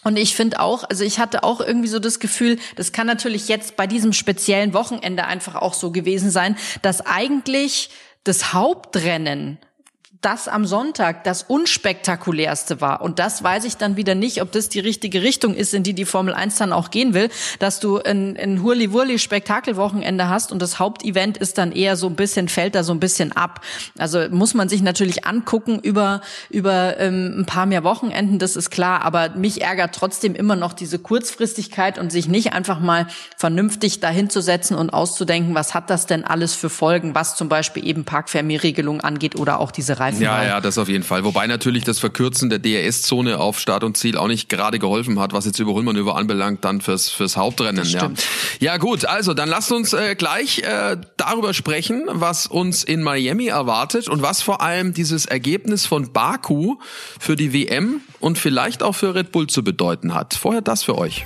Und 0.04 0.18
ich 0.18 0.36
finde 0.36 0.60
auch, 0.60 0.86
also 0.90 1.04
ich 1.04 1.20
hatte 1.20 1.44
auch 1.44 1.60
irgendwie 1.60 1.90
so 1.90 2.00
das 2.00 2.20
Gefühl, 2.20 2.58
das 2.76 2.94
kann 2.94 3.08
natürlich 3.08 3.50
jetzt 3.50 3.76
bei 3.76 3.86
diesem 3.86 4.14
speziellen 4.14 4.74
Wochenende 4.74 5.26
einfach 5.26 5.56
auch 5.56 5.74
so 5.74 5.92
gewesen 5.92 6.32
sein, 6.32 6.56
dass 6.82 7.02
eigentlich 7.06 7.90
das 8.24 8.54
Hauptrennen 8.54 9.58
das 10.22 10.50
am 10.50 10.66
Sonntag 10.66 11.24
das 11.24 11.44
unspektakulärste 11.44 12.82
war. 12.82 13.02
Und 13.02 13.20
das 13.20 13.42
weiß 13.42 13.64
ich 13.64 13.78
dann 13.78 13.96
wieder 13.96 14.16
nicht, 14.16 14.42
ob 14.42 14.52
das 14.52 14.68
die 14.68 14.82
richtige 14.82 15.24
Richtung 15.24 15.54
ist, 15.54 15.74
in 15.74 15.84
die 15.84 15.94
die 15.94 16.04
Formel 16.04 16.34
1 16.34 16.58
dann 16.58 16.74
auch 16.74 16.92
gehen 16.92 17.14
will, 17.14 17.30
dass 17.60 17.80
du 17.80 18.00
ein, 18.00 18.36
ein 18.36 18.62
Hurli-Wurli-Spektakelwochenende 18.62 20.28
hast 20.28 20.52
und 20.52 20.62
das 20.62 20.78
Hauptevent 20.78 21.38
ist 21.38 21.58
dann 21.58 21.72
eher 21.72 21.96
so 21.96 22.08
ein 22.08 22.16
bisschen, 22.16 22.50
fällt 22.50 22.76
da 22.76 22.84
so 22.84 22.92
ein 22.92 23.00
bisschen 23.00 23.32
ab. 23.32 23.62
Also 23.98 24.28
muss 24.30 24.54
man 24.54 24.68
sich 24.68 24.82
natürlich 24.82 25.26
angucken 25.26 25.80
über, 25.80 26.20
über 26.50 27.00
ähm, 27.00 27.40
ein 27.40 27.46
paar 27.46 27.66
mehr 27.66 27.86
Wochenenden, 27.86 28.40
das 28.40 28.58
ist 28.58 28.72
klar. 28.72 29.04
Aber 29.04 29.30
mich 29.30 29.62
ärgert 29.62 29.96
trotzdem 29.96 30.36
immer 30.36 30.58
noch 30.58 30.74
diese 30.74 31.00
Kurzfristigkeit 31.00 31.98
und 31.98 32.12
sich 32.12 32.28
nicht 32.28 32.52
einfach 32.52 32.82
mal 32.82 33.08
vernünftig 33.38 34.02
dahinzusetzen 34.02 34.76
und 34.76 34.90
auszudenken, 34.90 35.56
was 35.56 35.74
hat 35.74 35.90
das 35.90 36.08
denn 36.08 36.26
alles 36.26 36.56
für 36.56 36.70
Folgen, 36.70 37.16
was 37.16 37.38
zum 37.38 37.48
Beispiel 37.48 37.88
eben 37.88 38.04
Parkvermehrregelung 38.04 39.00
angeht 39.00 39.38
oder 39.38 39.62
auch 39.62 39.72
diese 39.72 39.98
Reise 39.98 40.09
Reifen 40.10 40.24
Ja, 40.24 40.44
ja, 40.44 40.62
das 40.62 40.78
auf 40.78 40.90
jeden 40.90 41.04
Fall. 41.04 41.24
Wobei 41.24 41.48
natürlich 41.48 41.84
das 41.84 42.00
Verkürzen 42.00 42.50
der 42.50 42.60
DRS-Zone 42.60 43.40
auf 43.40 43.60
Start 43.60 43.84
und 43.84 43.98
Ziel 43.98 44.18
auch 44.18 44.28
nicht 44.28 44.50
gerade 44.50 44.80
geholfen 44.80 45.20
hat, 45.20 45.34
was 45.34 45.46
jetzt 45.46 45.60
Überholmanöver 45.60 46.16
anbelangt, 46.16 46.66
dann 46.66 46.82
fürs, 46.82 47.10
fürs 47.10 47.38
Hauptrennen. 47.38 47.86
Ja. 47.86 48.12
ja 48.60 48.78
gut, 48.78 49.06
also 49.06 49.34
dann 49.34 49.50
lasst 49.50 49.72
uns 49.72 49.94
äh, 49.94 50.16
gleich 50.16 50.60
äh, 50.60 50.98
darüber 51.18 51.54
sprechen, 51.54 52.06
was 52.08 52.48
uns 52.48 52.84
in 52.84 53.04
Miami 53.04 53.48
erwartet 53.48 54.08
und 54.08 54.22
was 54.22 54.42
vor 54.42 54.62
allem 54.62 54.94
dieses 54.94 55.26
Ergebnis 55.26 55.86
von 55.86 56.12
Baku 56.12 56.78
für 57.20 57.36
die 57.36 57.54
WM 57.54 58.02
und 58.20 58.38
vielleicht 58.38 58.84
auch 58.84 58.94
für 58.94 59.16
Red 59.16 59.32
Bull 59.32 59.48
zu 59.48 59.64
bedeuten 59.64 60.14
hat. 60.14 60.34
Vorher 60.34 60.62
das 60.62 60.84
für 60.84 60.98
euch. 60.98 61.26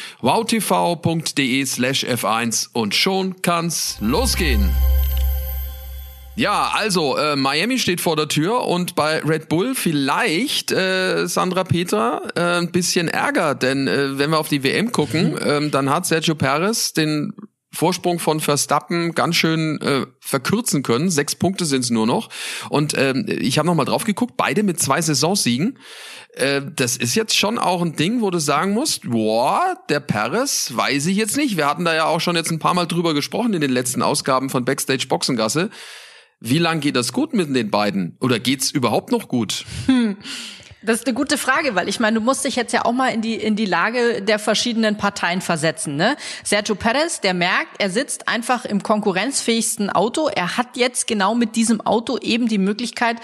wowtv.de 0.21 1.65
slash 1.65 2.03
F1 2.03 2.69
und 2.73 2.95
schon 2.95 3.41
kann's 3.41 3.97
losgehen. 3.99 4.69
Ja, 6.35 6.71
also 6.73 7.17
äh, 7.17 7.35
Miami 7.35 7.77
steht 7.77 7.99
vor 7.99 8.15
der 8.15 8.27
Tür 8.27 8.65
und 8.65 8.95
bei 8.95 9.19
Red 9.19 9.49
Bull 9.49 9.75
vielleicht 9.75 10.71
äh, 10.71 11.27
Sandra 11.27 11.65
Peter 11.65 12.21
äh, 12.35 12.59
ein 12.59 12.71
bisschen 12.71 13.09
Ärger, 13.09 13.53
denn 13.53 13.87
äh, 13.87 14.17
wenn 14.17 14.29
wir 14.29 14.39
auf 14.39 14.47
die 14.47 14.63
WM 14.63 14.91
gucken, 14.91 15.37
äh, 15.37 15.69
dann 15.69 15.89
hat 15.89 16.05
Sergio 16.05 16.35
Perez 16.35 16.93
den 16.93 17.33
Vorsprung 17.73 18.19
von 18.19 18.41
Verstappen 18.41 19.15
ganz 19.15 19.37
schön 19.37 19.79
äh, 19.81 20.05
verkürzen 20.19 20.83
können. 20.83 21.09
Sechs 21.09 21.35
Punkte 21.35 21.65
sind 21.65 21.85
es 21.85 21.89
nur 21.89 22.05
noch. 22.05 22.29
Und 22.69 22.93
ähm, 22.97 23.25
ich 23.27 23.57
habe 23.57 23.65
noch 23.65 23.75
mal 23.75 23.85
drauf 23.85 24.03
geguckt, 24.03 24.35
beide 24.35 24.63
mit 24.63 24.79
zwei 24.79 25.01
Saisonsiegen. 25.01 25.77
Äh, 26.33 26.61
das 26.75 26.97
ist 26.97 27.15
jetzt 27.15 27.37
schon 27.37 27.57
auch 27.57 27.81
ein 27.81 27.95
Ding, 27.95 28.21
wo 28.21 28.29
du 28.29 28.39
sagen 28.39 28.73
musst, 28.73 29.09
boah, 29.09 29.75
der 29.89 30.01
Perez, 30.01 30.73
weiß 30.75 31.05
ich 31.05 31.15
jetzt 31.15 31.37
nicht. 31.37 31.55
Wir 31.55 31.67
hatten 31.67 31.85
da 31.85 31.95
ja 31.95 32.05
auch 32.05 32.19
schon 32.19 32.35
jetzt 32.35 32.51
ein 32.51 32.59
paar 32.59 32.73
Mal 32.73 32.87
drüber 32.87 33.13
gesprochen 33.13 33.53
in 33.53 33.61
den 33.61 33.71
letzten 33.71 34.01
Ausgaben 34.01 34.49
von 34.49 34.65
Backstage 34.65 35.07
Boxengasse. 35.07 35.69
Wie 36.41 36.57
lang 36.57 36.81
geht 36.81 36.95
das 36.95 37.13
gut 37.13 37.33
mit 37.33 37.55
den 37.55 37.71
beiden? 37.71 38.17
Oder 38.19 38.39
geht's 38.39 38.71
überhaupt 38.71 39.11
noch 39.11 39.27
gut? 39.27 39.65
Hm. 39.85 40.17
Das 40.83 40.99
ist 40.99 41.05
eine 41.05 41.13
gute 41.13 41.37
Frage, 41.37 41.75
weil 41.75 41.87
ich 41.87 41.99
meine, 41.99 42.15
du 42.15 42.21
musst 42.21 42.43
dich 42.43 42.55
jetzt 42.55 42.73
ja 42.73 42.85
auch 42.85 42.91
mal 42.91 43.09
in 43.09 43.21
die 43.21 43.35
in 43.35 43.55
die 43.55 43.65
Lage 43.65 44.23
der 44.23 44.39
verschiedenen 44.39 44.97
Parteien 44.97 45.41
versetzen. 45.41 45.95
Ne? 45.95 46.15
Sergio 46.43 46.73
Perez, 46.73 47.21
der 47.21 47.35
merkt, 47.35 47.79
er 47.79 47.91
sitzt 47.91 48.27
einfach 48.27 48.65
im 48.65 48.81
konkurrenzfähigsten 48.81 49.91
Auto. 49.91 50.27
Er 50.27 50.57
hat 50.57 50.77
jetzt 50.77 51.05
genau 51.05 51.35
mit 51.35 51.55
diesem 51.55 51.81
Auto 51.81 52.17
eben 52.17 52.47
die 52.47 52.57
Möglichkeit, 52.57 53.17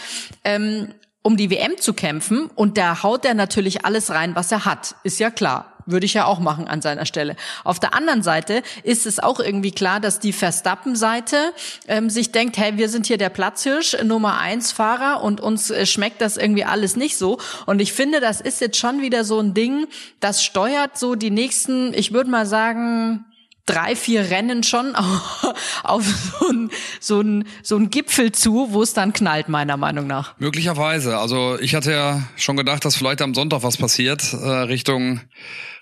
ähm, 0.44 0.94
um 1.24 1.36
die 1.36 1.50
WM 1.50 1.78
zu 1.80 1.94
kämpfen. 1.94 2.46
Und 2.54 2.78
da 2.78 3.02
haut 3.02 3.26
er 3.26 3.34
natürlich 3.34 3.86
alles 3.86 4.12
rein, 4.12 4.36
was 4.36 4.52
er 4.52 4.66
hat. 4.66 4.96
Ist 5.04 5.20
ja 5.20 5.32
klar. 5.32 5.77
Würde 5.88 6.06
ich 6.06 6.14
ja 6.14 6.26
auch 6.26 6.40
machen 6.40 6.68
an 6.68 6.82
seiner 6.82 7.06
Stelle. 7.06 7.36
Auf 7.64 7.80
der 7.80 7.94
anderen 7.96 8.22
Seite 8.22 8.62
ist 8.84 9.06
es 9.08 9.20
auch 9.20 9.40
irgendwie 9.40 9.72
klar, 9.72 10.00
dass 10.00 10.20
die 10.20 10.34
Verstappen-Seite 10.34 11.54
ähm, 11.88 12.10
sich 12.10 12.32
denkt, 12.32 12.58
hey, 12.58 12.78
wir 12.78 12.90
sind 12.90 13.08
hier 13.08 13.18
der 13.18 13.30
Platzhirsch, 13.30 13.98
Nummer 14.04 14.38
eins 14.38 14.72
Fahrer 14.72 15.24
und 15.24 15.42
uns 15.42 15.72
äh, 15.72 15.86
schmeckt 15.86 16.22
das 16.22 16.38
irgendwie 16.38 16.66
alles 16.66 16.96
nicht 16.96 17.18
so. 17.18 17.40
Und 17.66 17.82
ich 17.82 17.94
finde, 17.94 18.20
das 18.20 18.42
ist 18.42 18.62
jetzt 18.62 18.78
schon 18.78 19.02
wieder 19.02 19.24
so 19.24 19.40
ein 19.40 19.54
Ding, 19.54 19.88
das 20.20 20.44
steuert 20.44 20.98
so 20.98 21.16
die 21.16 21.32
nächsten, 21.32 21.94
ich 21.94 22.14
würde 22.14 22.30
mal 22.30 22.46
sagen, 22.46 23.26
drei, 23.68 23.96
vier 23.96 24.32
Rennen 24.32 24.64
schon 24.64 24.96
auf 25.84 26.06
so 26.40 26.50
ein, 26.50 26.72
so 27.00 27.24
so 27.62 27.76
ein 27.76 27.90
Gipfel 27.92 28.32
zu, 28.32 28.70
wo 28.72 28.82
es 28.82 28.94
dann 28.94 29.14
knallt, 29.14 29.50
meiner 29.50 29.78
Meinung 29.78 30.08
nach. 30.08 30.34
Möglicherweise. 30.40 31.18
Also 31.20 31.60
ich 31.60 31.76
hatte 31.76 31.92
ja 31.92 32.24
schon 32.36 32.58
gedacht, 32.58 32.84
dass 32.86 32.96
vielleicht 32.96 33.22
am 33.22 33.36
Sonntag 33.36 33.62
was 33.64 33.78
passiert, 33.78 34.34
äh, 34.34 34.38
Richtung, 34.38 35.22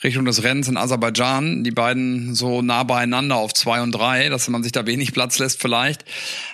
Richtung 0.04 0.26
des 0.26 0.44
Rennens 0.44 0.68
in 0.68 0.78
Aserbaidschan. 0.78 1.64
Die 1.64 1.72
beiden 1.72 2.36
so 2.36 2.62
nah 2.62 2.84
beieinander 2.84 3.38
auf 3.38 3.54
zwei 3.54 3.82
und 3.82 3.92
drei, 3.92 4.30
dass 4.30 4.50
man 4.50 4.64
sich 4.64 4.72
da 4.72 4.86
wenig 4.86 5.14
Platz 5.14 5.40
lässt 5.40 5.62
vielleicht. 5.62 6.04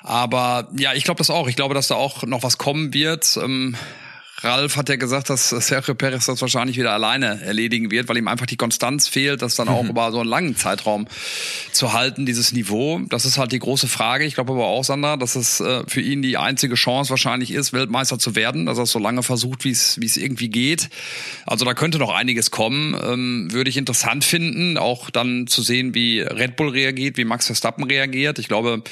Aber 0.03 0.69
ja, 0.77 0.93
ich 0.93 1.03
glaube 1.03 1.19
das 1.19 1.29
auch. 1.29 1.47
Ich 1.47 1.55
glaube, 1.55 1.73
dass 1.73 1.87
da 1.87 1.95
auch 1.95 2.23
noch 2.23 2.43
was 2.43 2.57
kommen 2.57 2.93
wird. 2.93 3.37
Ähm, 3.41 3.75
Ralf 4.43 4.75
hat 4.75 4.89
ja 4.89 4.95
gesagt, 4.95 5.29
dass 5.29 5.49
Sergio 5.49 5.93
Perez 5.93 6.25
das 6.25 6.41
wahrscheinlich 6.41 6.77
wieder 6.77 6.91
alleine 6.91 7.41
erledigen 7.41 7.91
wird, 7.91 8.09
weil 8.09 8.17
ihm 8.17 8.27
einfach 8.27 8.45
die 8.45 8.57
Konstanz 8.57 9.07
fehlt, 9.07 9.41
das 9.41 9.55
dann 9.55 9.67
auch 9.67 9.83
mhm. 9.83 9.89
über 9.89 10.11
so 10.11 10.19
einen 10.19 10.29
langen 10.29 10.55
Zeitraum 10.55 11.07
zu 11.71 11.93
halten, 11.93 12.25
dieses 12.25 12.51
Niveau. 12.51 12.99
Das 13.09 13.25
ist 13.25 13.37
halt 13.37 13.51
die 13.51 13.59
große 13.59 13.87
Frage. 13.87 14.25
Ich 14.25 14.35
glaube 14.35 14.53
aber 14.53 14.65
auch, 14.65 14.83
Sander, 14.83 15.17
dass 15.17 15.35
es 15.35 15.59
äh, 15.59 15.83
für 15.87 16.01
ihn 16.01 16.21
die 16.21 16.37
einzige 16.37 16.75
Chance 16.75 17.11
wahrscheinlich 17.11 17.51
ist, 17.51 17.73
Weltmeister 17.73 18.17
zu 18.17 18.35
werden, 18.35 18.65
dass 18.65 18.77
er 18.77 18.83
es 18.83 18.91
so 18.91 18.99
lange 18.99 19.23
versucht, 19.23 19.63
wie 19.63 19.71
es 19.71 19.99
wie 20.01 20.05
es 20.05 20.17
irgendwie 20.17 20.49
geht. 20.49 20.89
Also 21.45 21.65
da 21.65 21.73
könnte 21.73 21.99
noch 21.99 22.13
einiges 22.13 22.51
kommen. 22.51 22.95
Ähm, 23.01 23.47
würde 23.51 23.69
ich 23.69 23.77
interessant 23.77 24.23
finden, 24.23 24.77
auch 24.77 25.09
dann 25.09 25.47
zu 25.47 25.61
sehen, 25.61 25.93
wie 25.93 26.21
Red 26.21 26.55
Bull 26.55 26.69
reagiert, 26.69 27.17
wie 27.17 27.25
Max 27.25 27.45
Verstappen 27.45 27.83
reagiert. 27.83 28.39
Ich 28.39 28.47
glaube, 28.47 28.83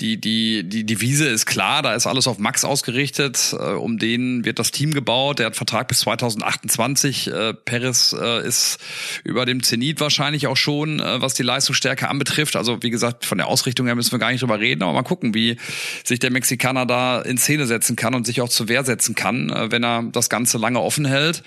die, 0.00 0.18
die, 0.18 0.64
die 0.64 0.84
Devise 0.84 1.28
ist 1.28 1.46
klar, 1.46 1.82
da 1.82 1.94
ist 1.94 2.06
alles 2.06 2.26
auf 2.26 2.38
Max 2.38 2.64
ausgerichtet. 2.64 3.54
Äh, 3.58 3.72
um 3.72 3.98
den 3.98 4.44
wird 4.44 4.58
das 4.58 4.70
Team 4.70 4.94
gebaut. 4.94 5.38
Der 5.38 5.46
hat 5.46 5.56
Vertrag 5.56 5.88
bis 5.88 6.00
2028. 6.00 7.26
Äh, 7.28 7.54
Perez 7.54 8.14
äh, 8.18 8.46
ist 8.46 8.78
über 9.24 9.44
dem 9.44 9.62
Zenit 9.62 10.00
wahrscheinlich 10.00 10.46
auch 10.46 10.56
schon, 10.56 11.00
äh, 11.00 11.20
was 11.20 11.34
die 11.34 11.42
Leistungsstärke 11.42 12.08
anbetrifft. 12.08 12.56
Also 12.56 12.82
wie 12.82 12.90
gesagt, 12.90 13.26
von 13.26 13.38
der 13.38 13.48
Ausrichtung 13.48 13.86
her 13.86 13.94
müssen 13.94 14.12
wir 14.12 14.18
gar 14.18 14.30
nicht 14.32 14.42
drüber 14.42 14.58
reden, 14.58 14.82
aber 14.82 14.92
mal 14.92 15.02
gucken, 15.02 15.34
wie 15.34 15.56
sich 16.04 16.18
der 16.18 16.30
Mexikaner 16.30 16.86
da 16.86 17.20
in 17.20 17.36
Szene 17.36 17.66
setzen 17.66 17.96
kann 17.96 18.14
und 18.14 18.26
sich 18.26 18.40
auch 18.40 18.48
zur 18.48 18.68
Wehr 18.68 18.84
setzen 18.84 19.14
kann, 19.14 19.50
äh, 19.50 19.70
wenn 19.70 19.84
er 19.84 20.04
das 20.10 20.30
Ganze 20.30 20.56
lange 20.56 20.80
offen 20.80 21.04
hält. 21.04 21.42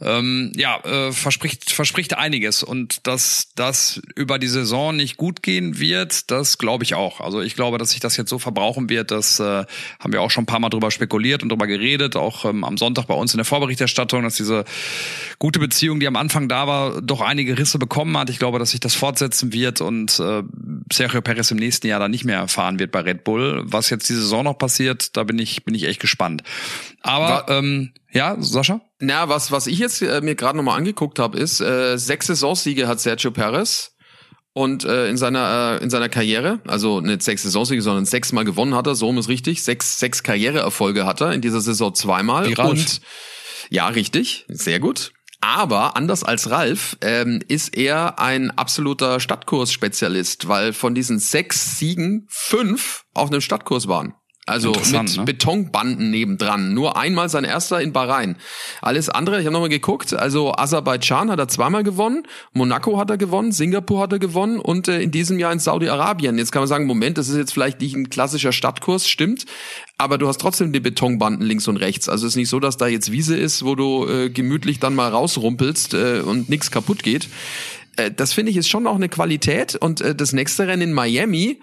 Ähm, 0.00 0.52
ja, 0.56 0.80
äh, 0.84 1.12
verspricht, 1.12 1.70
verspricht 1.70 2.14
einiges. 2.14 2.64
Und 2.64 3.06
dass 3.06 3.48
das 3.54 4.02
über 4.16 4.40
die 4.40 4.48
Saison 4.48 4.96
nicht 4.96 5.16
gut 5.16 5.42
gehen 5.42 5.78
wird, 5.78 6.30
das 6.30 6.58
glaube 6.58 6.82
ich 6.82 6.94
auch. 6.94 7.20
Also 7.20 7.40
ich 7.40 7.54
glaube, 7.54 7.78
dass 7.78 7.91
sich 7.92 8.00
das 8.00 8.16
jetzt 8.16 8.30
so 8.30 8.38
verbrauchen 8.38 8.88
wird, 8.90 9.10
das 9.10 9.40
äh, 9.40 9.64
haben 10.00 10.12
wir 10.12 10.20
auch 10.20 10.30
schon 10.30 10.42
ein 10.42 10.46
paar 10.46 10.60
Mal 10.60 10.68
drüber 10.68 10.90
spekuliert 10.90 11.42
und 11.42 11.48
drüber 11.48 11.66
geredet, 11.66 12.16
auch 12.16 12.44
ähm, 12.44 12.64
am 12.64 12.76
Sonntag 12.76 13.06
bei 13.06 13.14
uns 13.14 13.32
in 13.32 13.38
der 13.38 13.44
Vorberichterstattung, 13.44 14.22
dass 14.22 14.36
diese 14.36 14.64
gute 15.38 15.58
Beziehung, 15.58 16.00
die 16.00 16.06
am 16.06 16.16
Anfang 16.16 16.48
da 16.48 16.66
war, 16.66 17.00
doch 17.00 17.20
einige 17.20 17.56
Risse 17.58 17.78
bekommen 17.78 18.16
hat. 18.18 18.30
Ich 18.30 18.38
glaube, 18.38 18.58
dass 18.58 18.70
sich 18.70 18.80
das 18.80 18.94
fortsetzen 18.94 19.52
wird 19.52 19.80
und 19.80 20.18
äh, 20.18 20.42
Sergio 20.92 21.22
Perez 21.22 21.50
im 21.50 21.58
nächsten 21.58 21.86
Jahr 21.86 22.00
dann 22.00 22.10
nicht 22.10 22.24
mehr 22.24 22.48
fahren 22.48 22.78
wird 22.78 22.92
bei 22.92 23.00
Red 23.00 23.24
Bull. 23.24 23.62
Was 23.66 23.90
jetzt 23.90 24.08
die 24.08 24.14
Saison 24.14 24.44
noch 24.44 24.58
passiert, 24.58 25.16
da 25.16 25.24
bin 25.24 25.38
ich, 25.38 25.64
bin 25.64 25.74
ich 25.74 25.84
echt 25.84 26.00
gespannt. 26.00 26.42
Aber 27.00 27.46
ähm, 27.48 27.92
ja, 28.10 28.36
Sascha? 28.40 28.80
Na, 28.98 29.28
was, 29.28 29.50
was 29.50 29.66
ich 29.66 29.78
jetzt 29.78 30.02
äh, 30.02 30.20
mir 30.20 30.34
gerade 30.34 30.56
nochmal 30.56 30.78
angeguckt 30.78 31.18
habe, 31.18 31.38
ist, 31.38 31.60
äh, 31.60 31.96
sechs 31.96 32.26
Saisonsiege 32.26 32.86
hat 32.86 33.00
Sergio 33.00 33.30
Perez 33.30 33.91
und 34.54 34.84
äh, 34.84 35.08
in 35.08 35.16
seiner 35.16 35.78
äh, 35.80 35.82
in 35.82 35.90
seiner 35.90 36.08
Karriere, 36.08 36.60
also 36.66 37.00
nicht 37.00 37.22
sechs 37.22 37.42
Saisonsiege, 37.42 37.82
sondern 37.82 38.04
sechsmal 38.04 38.44
gewonnen 38.44 38.74
hat 38.74 38.86
er, 38.86 38.94
so 38.94 39.12
ist 39.12 39.28
richtig. 39.28 39.62
Sechs 39.62 39.98
sechs 39.98 40.22
Karriereerfolge 40.22 41.06
hat 41.06 41.20
er 41.20 41.32
in 41.32 41.40
dieser 41.40 41.60
Saison 41.60 41.94
zweimal 41.94 42.48
Wie 42.48 42.56
und 42.56 43.00
ja, 43.70 43.88
richtig, 43.88 44.44
sehr 44.48 44.80
gut. 44.80 45.12
Aber 45.40 45.96
anders 45.96 46.22
als 46.22 46.50
Ralf 46.50 46.96
ähm, 47.00 47.40
ist 47.48 47.76
er 47.76 48.20
ein 48.20 48.52
absoluter 48.52 49.18
Stadtkurs-Spezialist, 49.18 50.46
weil 50.46 50.72
von 50.72 50.94
diesen 50.94 51.18
sechs 51.18 51.78
Siegen 51.78 52.26
fünf 52.28 53.04
auf 53.12 53.30
einem 53.30 53.40
Stadtkurs 53.40 53.88
waren. 53.88 54.14
Also 54.52 54.72
mit 54.72 55.16
ne? 55.16 55.24
Betonbanden 55.24 56.10
nebendran. 56.10 56.74
Nur 56.74 56.96
einmal 56.96 57.28
sein 57.28 57.44
erster 57.44 57.80
in 57.80 57.92
Bahrain. 57.92 58.36
Alles 58.80 59.08
andere, 59.08 59.40
ich 59.40 59.46
habe 59.46 59.52
nochmal 59.52 59.68
geguckt, 59.68 60.12
also 60.12 60.52
Aserbaidschan 60.52 61.30
hat 61.30 61.38
er 61.38 61.48
zweimal 61.48 61.82
gewonnen, 61.82 62.24
Monaco 62.52 62.98
hat 62.98 63.10
er 63.10 63.16
gewonnen, 63.16 63.52
Singapur 63.52 64.00
hat 64.00 64.12
er 64.12 64.18
gewonnen 64.18 64.60
und 64.60 64.88
äh, 64.88 65.00
in 65.00 65.10
diesem 65.10 65.38
Jahr 65.38 65.52
in 65.52 65.58
Saudi-Arabien. 65.58 66.38
Jetzt 66.38 66.52
kann 66.52 66.60
man 66.60 66.68
sagen, 66.68 66.86
Moment, 66.86 67.18
das 67.18 67.28
ist 67.28 67.36
jetzt 67.36 67.52
vielleicht 67.52 67.80
nicht 67.80 67.96
ein 67.96 68.10
klassischer 68.10 68.52
Stadtkurs, 68.52 69.08
stimmt, 69.08 69.46
aber 69.98 70.18
du 70.18 70.28
hast 70.28 70.40
trotzdem 70.40 70.72
die 70.72 70.80
Betonbanden 70.80 71.46
links 71.46 71.66
und 71.68 71.78
rechts. 71.78 72.08
Also 72.08 72.26
es 72.26 72.32
ist 72.32 72.36
nicht 72.36 72.48
so, 72.48 72.60
dass 72.60 72.76
da 72.76 72.86
jetzt 72.86 73.10
Wiese 73.10 73.36
ist, 73.36 73.64
wo 73.64 73.74
du 73.74 74.06
äh, 74.06 74.30
gemütlich 74.30 74.80
dann 74.80 74.94
mal 74.94 75.10
rausrumpelst 75.10 75.94
äh, 75.94 76.20
und 76.20 76.48
nichts 76.48 76.70
kaputt 76.70 77.02
geht. 77.02 77.28
Äh, 77.96 78.10
das 78.10 78.32
finde 78.32 78.50
ich 78.50 78.56
ist 78.56 78.68
schon 78.68 78.86
auch 78.86 78.96
eine 78.96 79.08
Qualität 79.08 79.76
und 79.76 80.00
äh, 80.00 80.14
das 80.14 80.32
nächste 80.32 80.66
Rennen 80.66 80.82
in 80.82 80.92
Miami, 80.92 81.60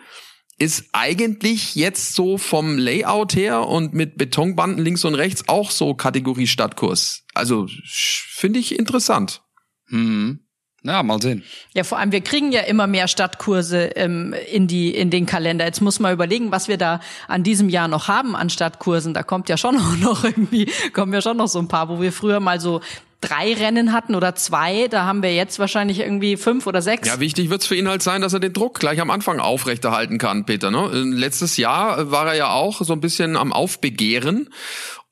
ist 0.59 0.89
eigentlich 0.91 1.75
jetzt 1.75 2.13
so 2.13 2.37
vom 2.37 2.77
Layout 2.77 3.35
her 3.35 3.67
und 3.67 3.93
mit 3.93 4.17
Betonbanden 4.17 4.83
links 4.83 5.05
und 5.05 5.15
rechts 5.15 5.47
auch 5.47 5.71
so 5.71 5.93
Kategorie 5.93 6.47
Stadtkurs. 6.47 7.23
Also 7.33 7.67
finde 7.85 8.59
ich 8.59 8.77
interessant. 8.77 9.41
Hm. 9.87 10.41
Ja, 10.83 11.03
mal 11.03 11.21
sehen. 11.21 11.43
Ja, 11.73 11.83
vor 11.83 11.97
allem, 11.97 12.13
wir 12.13 12.21
kriegen 12.21 12.53
ja 12.53 12.61
immer 12.61 12.87
mehr 12.87 13.09
Stadtkurse 13.09 13.91
ähm, 13.97 14.33
in, 14.51 14.67
die, 14.67 14.95
in 14.95 15.09
den 15.09 15.25
Kalender. 15.25 15.65
Jetzt 15.65 15.81
muss 15.81 15.99
man 15.99 16.13
überlegen, 16.13 16.51
was 16.51 16.69
wir 16.69 16.77
da 16.77 17.01
an 17.27 17.43
diesem 17.43 17.67
Jahr 17.67 17.89
noch 17.89 18.07
haben 18.07 18.33
an 18.35 18.49
Stadtkursen. 18.49 19.13
Da 19.13 19.23
kommt 19.23 19.49
ja 19.49 19.57
schon 19.57 19.75
noch 19.99 20.23
irgendwie, 20.23 20.71
kommen 20.93 21.13
ja 21.13 21.21
schon 21.21 21.37
noch 21.37 21.47
so 21.47 21.59
ein 21.59 21.67
paar, 21.67 21.89
wo 21.89 22.01
wir 22.01 22.13
früher 22.13 22.39
mal 22.39 22.61
so 22.61 22.79
drei 23.21 23.53
Rennen 23.53 23.91
hatten 23.91 24.15
oder 24.15 24.35
zwei, 24.35 24.87
da 24.87 25.05
haben 25.05 25.21
wir 25.23 25.33
jetzt 25.33 25.59
wahrscheinlich 25.59 25.99
irgendwie 25.99 26.37
fünf 26.37 26.67
oder 26.67 26.81
sechs. 26.81 27.07
Ja, 27.07 27.19
wichtig 27.19 27.49
wird's 27.49 27.65
für 27.65 27.75
ihn 27.75 27.87
halt 27.87 28.01
sein, 28.01 28.21
dass 28.21 28.33
er 28.33 28.39
den 28.39 28.53
Druck 28.53 28.79
gleich 28.79 29.01
am 29.01 29.11
Anfang 29.11 29.39
aufrechterhalten 29.39 30.17
kann, 30.17 30.45
Peter. 30.45 30.71
Ne? 30.71 30.87
Letztes 30.91 31.57
Jahr 31.57 32.11
war 32.11 32.27
er 32.27 32.35
ja 32.35 32.51
auch 32.51 32.81
so 32.81 32.93
ein 32.93 33.01
bisschen 33.01 33.35
am 33.35 33.51
Aufbegehren 33.51 34.49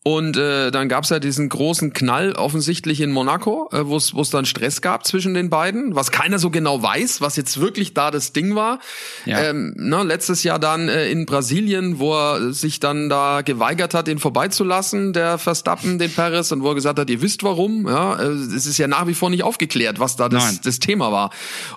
und 0.08 0.38
äh, 0.38 0.72
dann 0.72 0.88
gab's 0.88 1.10
ja 1.10 1.20
diesen 1.20 1.50
großen 1.50 1.91
Knall 1.91 2.32
offensichtlich 2.32 3.02
in 3.02 3.12
Monaco, 3.12 3.67
äh, 3.74 3.86
wo 3.88 3.98
es 3.98 4.30
dann 4.30 4.46
Stress 4.46 4.80
gab 4.80 5.06
zwischen 5.06 5.34
den 5.34 5.50
beiden, 5.50 5.96
was 5.96 6.12
keiner 6.12 6.39
so 6.39 6.50
genau 6.50 6.82
weiß, 6.82 7.20
was 7.20 7.36
jetzt 7.36 7.60
wirklich 7.60 7.93
da 7.93 8.10
das 8.10 8.32
Ding 8.32 8.56
war. 8.56 8.80
Ja. 9.26 9.41
Ähm, 9.41 9.74
ne, 9.76 10.04
letztes 10.04 10.43
Jahr 10.43 10.60
dann 10.60 10.88
äh, 10.88 11.10
in 11.10 11.26
Brasilien, 11.26 12.00
wo 12.00 12.13
er 12.13 12.54
sich 12.54 12.80
dann 12.80 13.10
da 13.10 13.41
geweigert 13.41 13.93
hat, 13.93 14.08
ihn 14.08 14.17
vorbeizulassen, 14.17 15.12
der 15.12 15.38
Verstappen, 15.38 16.00
den 16.00 16.13
Perez, 16.13 16.54
und 16.54 16.63
wo 16.63 16.70
er 16.70 16.76
gesagt 16.76 17.00
hat, 17.00 17.10
ihr 17.10 17.22
wisst 17.22 17.43
warum. 17.43 17.86
Ja, 17.86 18.17
äh, 18.17 18.28
es 18.28 18.65
ist 18.65 18.78
ja 18.78 18.88
nach 18.88 19.08
wie 19.08 19.13
vor 19.13 19.30
nicht 19.30 19.43
aufgeklärt, 19.43 20.00
was 20.00 20.15
da 20.15 20.30
das, 20.30 20.62
das 20.62 20.80
Thema 20.80 21.12
war. 21.12 21.32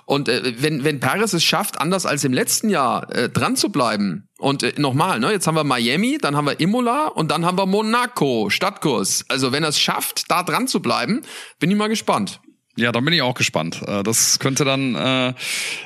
Und 0.05 0.29
äh, 0.29 0.53
wenn, 0.57 0.85
wenn 0.85 1.01
Perez 1.01 1.33
es 1.33 1.43
schafft, 1.43 1.81
anders 1.81 2.05
als 2.05 2.23
im 2.23 2.31
letzten 2.31 2.69
Jahr 2.69 3.13
äh, 3.13 3.27
dran 3.27 3.57
zu 3.57 3.73
bleiben, 3.73 4.29
und 4.41 4.63
äh, 4.63 4.73
nochmal, 4.77 5.19
ne, 5.19 5.31
jetzt 5.31 5.47
haben 5.47 5.55
wir 5.55 5.63
Miami, 5.63 6.17
dann 6.19 6.35
haben 6.35 6.45
wir 6.45 6.59
Imola 6.59 7.07
und 7.07 7.31
dann 7.31 7.45
haben 7.45 7.57
wir 7.57 7.65
Monaco, 7.65 8.49
Stadtkurs. 8.49 9.25
Also 9.29 9.51
wenn 9.51 9.63
er 9.63 9.69
es 9.69 9.79
schafft, 9.79 10.29
da 10.29 10.43
dran 10.43 10.67
zu 10.67 10.81
bleiben, 10.81 11.21
bin 11.59 11.69
ich 11.69 11.77
mal 11.77 11.87
gespannt. 11.87 12.41
Ja, 12.77 12.93
da 12.93 13.01
bin 13.01 13.13
ich 13.13 13.21
auch 13.21 13.33
gespannt. 13.35 13.81
Äh, 13.85 14.01
das 14.01 14.39
könnte 14.39 14.63
dann 14.63 14.95
äh, 14.95 15.33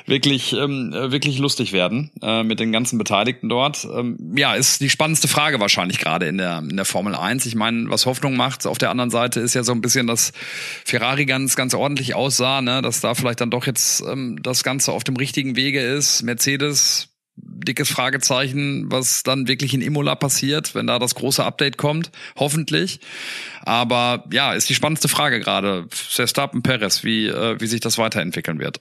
wirklich 0.06 0.52
ähm, 0.52 0.92
äh, 0.94 1.10
wirklich 1.10 1.38
lustig 1.38 1.72
werden 1.72 2.12
äh, 2.22 2.44
mit 2.44 2.60
den 2.60 2.70
ganzen 2.70 2.96
Beteiligten 2.96 3.48
dort. 3.48 3.84
Ähm, 3.84 4.34
ja, 4.36 4.54
ist 4.54 4.80
die 4.80 4.88
spannendste 4.88 5.26
Frage 5.26 5.58
wahrscheinlich 5.58 5.98
gerade 5.98 6.26
in 6.26 6.38
der 6.38 6.58
in 6.58 6.76
der 6.76 6.84
Formel 6.84 7.14
1. 7.14 7.44
Ich 7.44 7.56
meine, 7.56 7.90
was 7.90 8.06
Hoffnung 8.06 8.36
macht 8.36 8.66
auf 8.66 8.78
der 8.78 8.90
anderen 8.90 9.10
Seite 9.10 9.40
ist 9.40 9.54
ja 9.54 9.64
so 9.64 9.72
ein 9.72 9.80
bisschen, 9.80 10.06
dass 10.06 10.32
Ferrari 10.84 11.26
ganz 11.26 11.56
ganz 11.56 11.74
ordentlich 11.74 12.14
aussah, 12.14 12.62
ne, 12.62 12.82
dass 12.82 13.00
da 13.00 13.14
vielleicht 13.14 13.40
dann 13.40 13.50
doch 13.50 13.66
jetzt 13.66 14.02
ähm, 14.02 14.38
das 14.42 14.62
Ganze 14.62 14.92
auf 14.92 15.02
dem 15.02 15.16
richtigen 15.16 15.56
Wege 15.56 15.80
ist. 15.80 16.22
Mercedes 16.22 17.15
dickes 17.36 17.90
Fragezeichen, 17.90 18.90
was 18.90 19.22
dann 19.22 19.48
wirklich 19.48 19.74
in 19.74 19.82
Imola 19.82 20.14
passiert, 20.14 20.74
wenn 20.74 20.86
da 20.86 20.98
das 20.98 21.14
große 21.14 21.44
Update 21.44 21.76
kommt, 21.76 22.10
hoffentlich. 22.36 23.00
Aber 23.62 24.24
ja, 24.32 24.54
ist 24.54 24.68
die 24.68 24.74
spannendste 24.74 25.08
Frage 25.08 25.40
gerade. 25.40 25.86
Verstappen, 25.90 26.62
Perez, 26.62 27.04
wie, 27.04 27.26
äh, 27.26 27.60
wie 27.60 27.66
sich 27.66 27.80
das 27.80 27.98
weiterentwickeln 27.98 28.58
wird. 28.58 28.80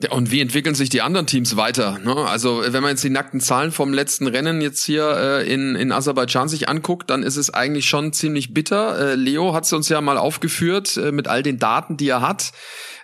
Ja, 0.00 0.12
und 0.12 0.30
wie 0.30 0.40
entwickeln 0.40 0.76
sich 0.76 0.90
die 0.90 1.02
anderen 1.02 1.26
Teams 1.26 1.56
weiter? 1.56 1.98
Ne? 2.04 2.14
Also 2.14 2.62
wenn 2.64 2.82
man 2.82 2.90
jetzt 2.90 3.02
die 3.02 3.10
nackten 3.10 3.40
Zahlen 3.40 3.72
vom 3.72 3.92
letzten 3.92 4.28
Rennen 4.28 4.60
jetzt 4.60 4.84
hier 4.84 5.08
äh, 5.16 5.52
in, 5.52 5.74
in 5.74 5.90
Aserbaidschan 5.90 6.48
sich 6.48 6.68
anguckt, 6.68 7.10
dann 7.10 7.24
ist 7.24 7.36
es 7.36 7.52
eigentlich 7.52 7.86
schon 7.86 8.12
ziemlich 8.12 8.54
bitter. 8.54 9.12
Äh, 9.12 9.14
Leo 9.16 9.54
hat 9.54 9.64
es 9.64 9.72
uns 9.72 9.88
ja 9.88 10.00
mal 10.00 10.16
aufgeführt 10.16 10.96
äh, 10.96 11.10
mit 11.10 11.26
all 11.26 11.42
den 11.42 11.58
Daten, 11.58 11.96
die 11.96 12.08
er 12.08 12.20
hat. 12.20 12.52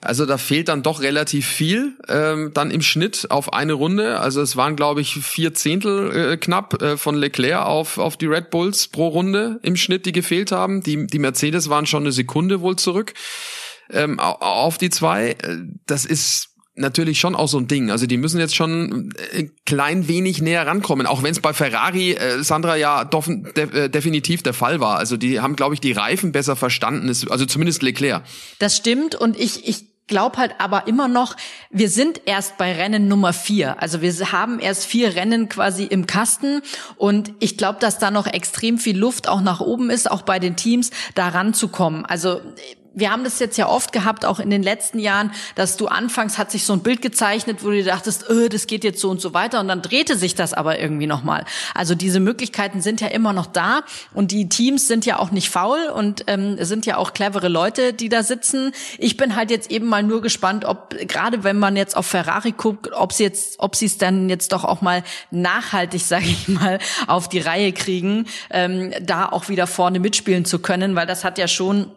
Also 0.05 0.27
da 0.27 0.39
fehlt 0.39 0.69
dann 0.69 0.83
doch 0.83 1.01
relativ 1.01 1.47
viel 1.47 1.97
ähm, 2.09 2.53
dann 2.55 2.71
im 2.71 2.83
Schnitt 2.83 3.31
auf 3.31 3.53
eine 3.53 3.73
Runde. 3.73 4.21
Also 4.21 4.41
es 4.43 4.57
waren, 4.57 4.77
glaube 4.77 5.01
ich, 5.01 5.15
vier 5.15 5.55
Zehntel 5.55 6.33
äh, 6.33 6.37
knapp 6.37 6.83
äh, 6.83 6.97
von 6.97 7.17
Leclerc 7.17 7.65
auf, 7.65 7.99
auf 7.99 8.17
die 8.17 8.27
Red 8.27 8.51
Bulls 8.51 8.89
pro 8.89 9.09
Runde 9.09 9.59
im 9.63 9.77
Schnitt, 9.77 10.07
die 10.07 10.13
gefehlt 10.13 10.53
haben. 10.53 10.83
Die, 10.83 11.07
die 11.07 11.19
Mercedes 11.19 11.69
waren 11.69 11.87
schon 11.87 12.05
eine 12.05 12.13
Sekunde 12.13 12.61
wohl 12.61 12.77
zurück 12.77 13.15
ähm, 13.91 14.21
auf 14.21 14.79
die 14.79 14.91
zwei. 14.91 15.31
Äh, 15.31 15.59
das 15.87 16.05
ist 16.05 16.51
natürlich 16.77 17.21
schon 17.21 17.35
auch 17.35 17.49
so 17.49 17.59
ein 17.59 17.69
Ding. 17.69 17.91
Also 17.91 18.07
die 18.07 18.17
müssen 18.17 18.41
jetzt 18.41 18.55
schon 18.55 18.71
ein 18.71 19.15
äh, 19.33 19.49
klein 19.65 20.09
wenig 20.09 20.43
näher 20.43 20.67
rankommen, 20.67 21.07
auch 21.07 21.23
wenn 21.23 21.31
es 21.31 21.41
bei 21.41 21.53
Ferrari, 21.53 22.13
äh, 22.13 22.43
Sandra, 22.43 22.77
ja 22.77 23.05
de, 23.05 23.85
äh, 23.85 23.89
definitiv 23.89 24.43
der 24.43 24.55
Fall 24.55 24.81
war. 24.81 24.99
Also 24.99 25.17
die 25.17 25.41
haben, 25.41 25.57
glaube 25.57 25.75
ich, 25.75 25.81
die 25.81 25.93
Reifen 25.93 26.33
besser 26.33 26.57
verstanden, 26.57 27.09
also 27.09 27.47
zumindest 27.47 27.83
Leclerc. 27.83 28.25
Das 28.59 28.77
stimmt 28.77 29.15
und 29.15 29.39
ich, 29.39 29.69
ich 29.69 29.94
glaube 30.07 30.39
halt 30.39 30.55
aber 30.59 30.87
immer 30.87 31.09
noch, 31.09 31.37
wir 31.71 31.89
sind 31.89 32.23
erst 32.27 32.59
bei 32.59 32.73
Rennen 32.73 33.09
Nummer 33.09 33.33
vier. 33.33 33.81
Also 33.83 34.03
wir 34.03 34.13
haben 34.33 34.59
erst 34.59 34.85
vier 34.85 35.15
Rennen 35.15 35.49
quasi 35.49 35.85
im 35.85 36.07
Kasten 36.07 36.63
und 36.97 37.33
ich 37.41 37.57
glaube, 37.57 37.79
dass 37.81 37.99
da 37.99 38.11
noch 38.11 38.27
extrem 38.27 38.79
viel 38.79 38.99
Luft 38.99 39.29
auch 39.29 39.41
nach 39.41 39.61
oben 39.61 39.91
ist, 39.91 40.11
auch 40.11 40.23
bei 40.23 40.39
den 40.39 40.57
Teams, 40.57 40.91
da 41.15 41.29
ranzukommen. 41.29 42.05
Also 42.05 42.41
wir 42.95 43.11
haben 43.11 43.25
das 43.25 43.39
jetzt 43.41 43.57
ja 43.59 43.69
oft 43.69 43.93
gehabt, 43.93 44.25
auch 44.25 44.39
in 44.39 44.51
den 44.51 44.63
letzten 44.63 44.99
Jahren, 44.99 45.33
dass 45.57 45.77
du 45.77 45.87
anfangs 45.89 46.39
hat 46.39 46.51
sich 46.51 46.65
so 46.65 46.73
ein 46.73 46.81
Bild 46.81 47.03
gezeichnet, 47.03 47.65
wo 47.65 47.71
du 47.71 47.83
dachtest, 47.83 48.29
öh, 48.31 48.49
das 48.49 48.67
geht 48.67 48.85
jetzt 48.85 49.01
so 49.01 49.11
und 49.11 49.21
so 49.21 49.35
weiter 49.35 49.61
und 49.61 49.69
dann 49.69 49.83
drehte 49.83 50.17
sich 50.17 50.35
das 50.35 50.55
aber 50.55 50.79
irgendwie 50.79 51.07
nochmal. 51.07 51.45
Also 51.75 51.95
diese 51.95 52.21
Möglichkeiten 52.21 52.81
sind 52.81 53.01
ja 53.01 53.09
immer 53.09 53.33
noch 53.33 53.47
da 53.47 53.83
und 54.13 54.31
die 54.31 54.49
Teams 54.49 54.87
sind 54.87 55.07
ja 55.07 55.19
auch 55.19 55.33
nicht 55.33 55.51
faul 55.51 55.89
und 55.95 56.25
ähm, 56.29 56.57
sind 56.65 56.87
ja 56.87 56.97
auch 56.97 57.13
clevere 57.13 57.49
Leute, 57.49 57.93
die 57.93 58.09
da 58.09 58.23
sitzen. 58.23 58.73
Ich 58.99 59.17
bin 59.17 59.35
halt 59.35 59.51
jetzt 59.51 59.71
eben 59.71 59.87
mal 59.87 60.03
nur 60.03 60.23
gespannt, 60.23 60.65
ob 60.65 60.97
gerade 61.09 61.43
wenn 61.43 61.59
man 61.59 61.77
jetzt 61.77 61.97
auf 61.97 62.07
Ferrari 62.07 62.53
guckt, 62.53 62.93
ob 62.93 63.13
sie 63.13 63.25
jetzt, 63.25 63.59
ob 63.59 63.75
sie 63.75 63.87
es 63.87 63.99
dann 63.99 64.29
jetzt 64.29 64.53
doch 64.53 64.65
auch 64.65 64.81
mal 64.81 65.03
nachhaltig, 65.31 66.03
sage 66.05 66.27
ich 66.27 66.49
mal, 66.49 66.79
auf 67.07 67.29
die 67.29 67.41
Reihe 67.41 67.73
kriegen, 67.73 68.27
ähm, 68.51 68.93
da 69.03 69.27
auch 69.29 69.49
wieder 69.49 69.67
vorne 69.67 69.99
mitspielen 69.99 70.45
zu 70.45 70.61
können, 70.61 70.95
weil 70.95 71.07
das 71.07 71.25
hat 71.25 71.39
ja 71.39 71.49
schon 71.49 71.91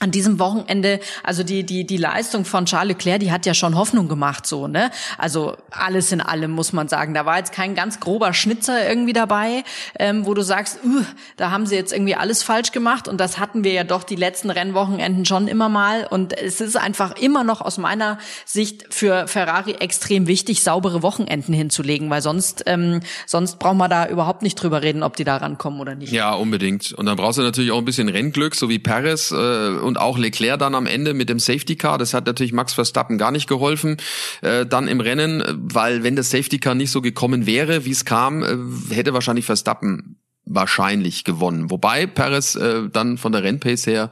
an 0.00 0.10
diesem 0.10 0.38
Wochenende, 0.38 0.98
also 1.22 1.42
die, 1.42 1.64
die, 1.64 1.86
die 1.86 1.98
Leistung 1.98 2.46
von 2.46 2.64
Charles 2.64 2.96
Leclerc, 2.96 3.20
die 3.20 3.30
hat 3.30 3.44
ja 3.44 3.52
schon 3.52 3.76
Hoffnung 3.76 4.08
gemacht, 4.08 4.46
so, 4.46 4.66
ne? 4.66 4.90
Also 5.18 5.56
alles 5.70 6.10
in 6.10 6.22
allem 6.22 6.50
muss 6.50 6.72
man 6.72 6.88
sagen. 6.88 7.12
Da 7.12 7.26
war 7.26 7.36
jetzt 7.36 7.52
kein 7.52 7.74
ganz 7.74 8.00
grober 8.00 8.32
Schnitzer 8.32 8.88
irgendwie 8.88 9.12
dabei, 9.12 9.62
ähm, 9.98 10.24
wo 10.24 10.32
du 10.32 10.40
sagst, 10.42 10.78
uh, 10.84 11.02
da 11.36 11.50
haben 11.50 11.66
sie 11.66 11.76
jetzt 11.76 11.92
irgendwie 11.92 12.14
alles 12.14 12.42
falsch 12.42 12.72
gemacht. 12.72 13.08
Und 13.08 13.20
das 13.20 13.38
hatten 13.38 13.62
wir 13.62 13.72
ja 13.72 13.84
doch 13.84 14.02
die 14.02 14.16
letzten 14.16 14.48
Rennwochenenden 14.48 15.26
schon 15.26 15.48
immer 15.48 15.68
mal. 15.68 16.06
Und 16.06 16.32
es 16.32 16.62
ist 16.62 16.76
einfach 16.76 17.16
immer 17.16 17.44
noch 17.44 17.60
aus 17.60 17.76
meiner 17.76 18.18
Sicht 18.46 18.86
für 18.94 19.28
Ferrari 19.28 19.72
extrem 19.72 20.26
wichtig, 20.26 20.62
saubere 20.62 21.02
Wochenenden 21.02 21.52
hinzulegen, 21.52 22.08
weil 22.08 22.22
sonst, 22.22 22.62
ähm, 22.64 23.00
sonst 23.26 23.58
brauchen 23.58 23.76
wir 23.76 23.88
da 23.88 24.08
überhaupt 24.08 24.40
nicht 24.40 24.54
drüber 24.54 24.82
reden, 24.82 25.02
ob 25.02 25.16
die 25.16 25.24
da 25.24 25.36
rankommen 25.36 25.78
oder 25.78 25.94
nicht. 25.94 26.10
Ja, 26.10 26.32
unbedingt. 26.32 26.92
Und 26.92 27.04
dann 27.04 27.16
brauchst 27.16 27.38
du 27.38 27.42
natürlich 27.42 27.70
auch 27.70 27.78
ein 27.78 27.84
bisschen 27.84 28.08
Rennglück, 28.08 28.54
so 28.54 28.70
wie 28.70 28.78
Perez. 28.78 29.30
Äh, 29.30 29.89
und 29.90 29.98
auch 29.98 30.18
Leclerc 30.18 30.60
dann 30.60 30.76
am 30.76 30.86
Ende 30.86 31.14
mit 31.14 31.28
dem 31.28 31.40
Safety 31.40 31.74
Car. 31.74 31.98
Das 31.98 32.14
hat 32.14 32.26
natürlich 32.26 32.52
Max 32.52 32.72
Verstappen 32.72 33.18
gar 33.18 33.32
nicht 33.32 33.48
geholfen. 33.48 33.96
Äh, 34.40 34.64
dann 34.64 34.86
im 34.86 35.00
Rennen, 35.00 35.42
weil 35.56 36.04
wenn 36.04 36.14
das 36.14 36.30
Safety 36.30 36.58
Car 36.58 36.76
nicht 36.76 36.92
so 36.92 37.02
gekommen 37.02 37.44
wäre, 37.44 37.84
wie 37.84 37.90
es 37.90 38.04
kam, 38.04 38.42
äh, 38.44 38.94
hätte 38.94 39.12
wahrscheinlich 39.12 39.44
Verstappen 39.44 40.16
wahrscheinlich 40.46 41.24
gewonnen. 41.24 41.70
Wobei 41.70 42.06
Perez 42.06 42.56
äh, 42.56 42.88
dann 42.90 43.18
von 43.18 43.32
der 43.32 43.42
Rennpace 43.42 43.86
her 43.86 44.10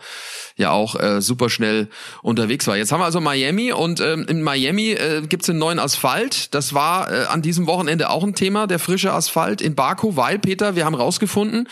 ja 0.56 0.70
auch 0.70 0.98
äh, 0.98 1.20
super 1.20 1.50
schnell 1.50 1.88
unterwegs 2.22 2.66
war. 2.66 2.76
Jetzt 2.76 2.92
haben 2.92 3.00
wir 3.00 3.06
also 3.06 3.20
Miami 3.20 3.72
und 3.72 4.00
ähm, 4.00 4.24
in 4.28 4.42
Miami 4.42 4.90
äh, 4.90 5.22
gibt 5.22 5.48
einen 5.48 5.58
neuen 5.58 5.78
Asphalt. 5.78 6.54
Das 6.54 6.74
war 6.74 7.10
äh, 7.10 7.24
an 7.26 7.42
diesem 7.42 7.66
Wochenende 7.66 8.10
auch 8.10 8.22
ein 8.22 8.34
Thema, 8.34 8.66
der 8.66 8.78
frische 8.78 9.12
Asphalt 9.12 9.60
in 9.60 9.74
Baku, 9.74 10.16
weil, 10.16 10.38
Peter, 10.38 10.76
wir 10.76 10.84
haben 10.84 10.94
rausgefunden, 10.94 11.68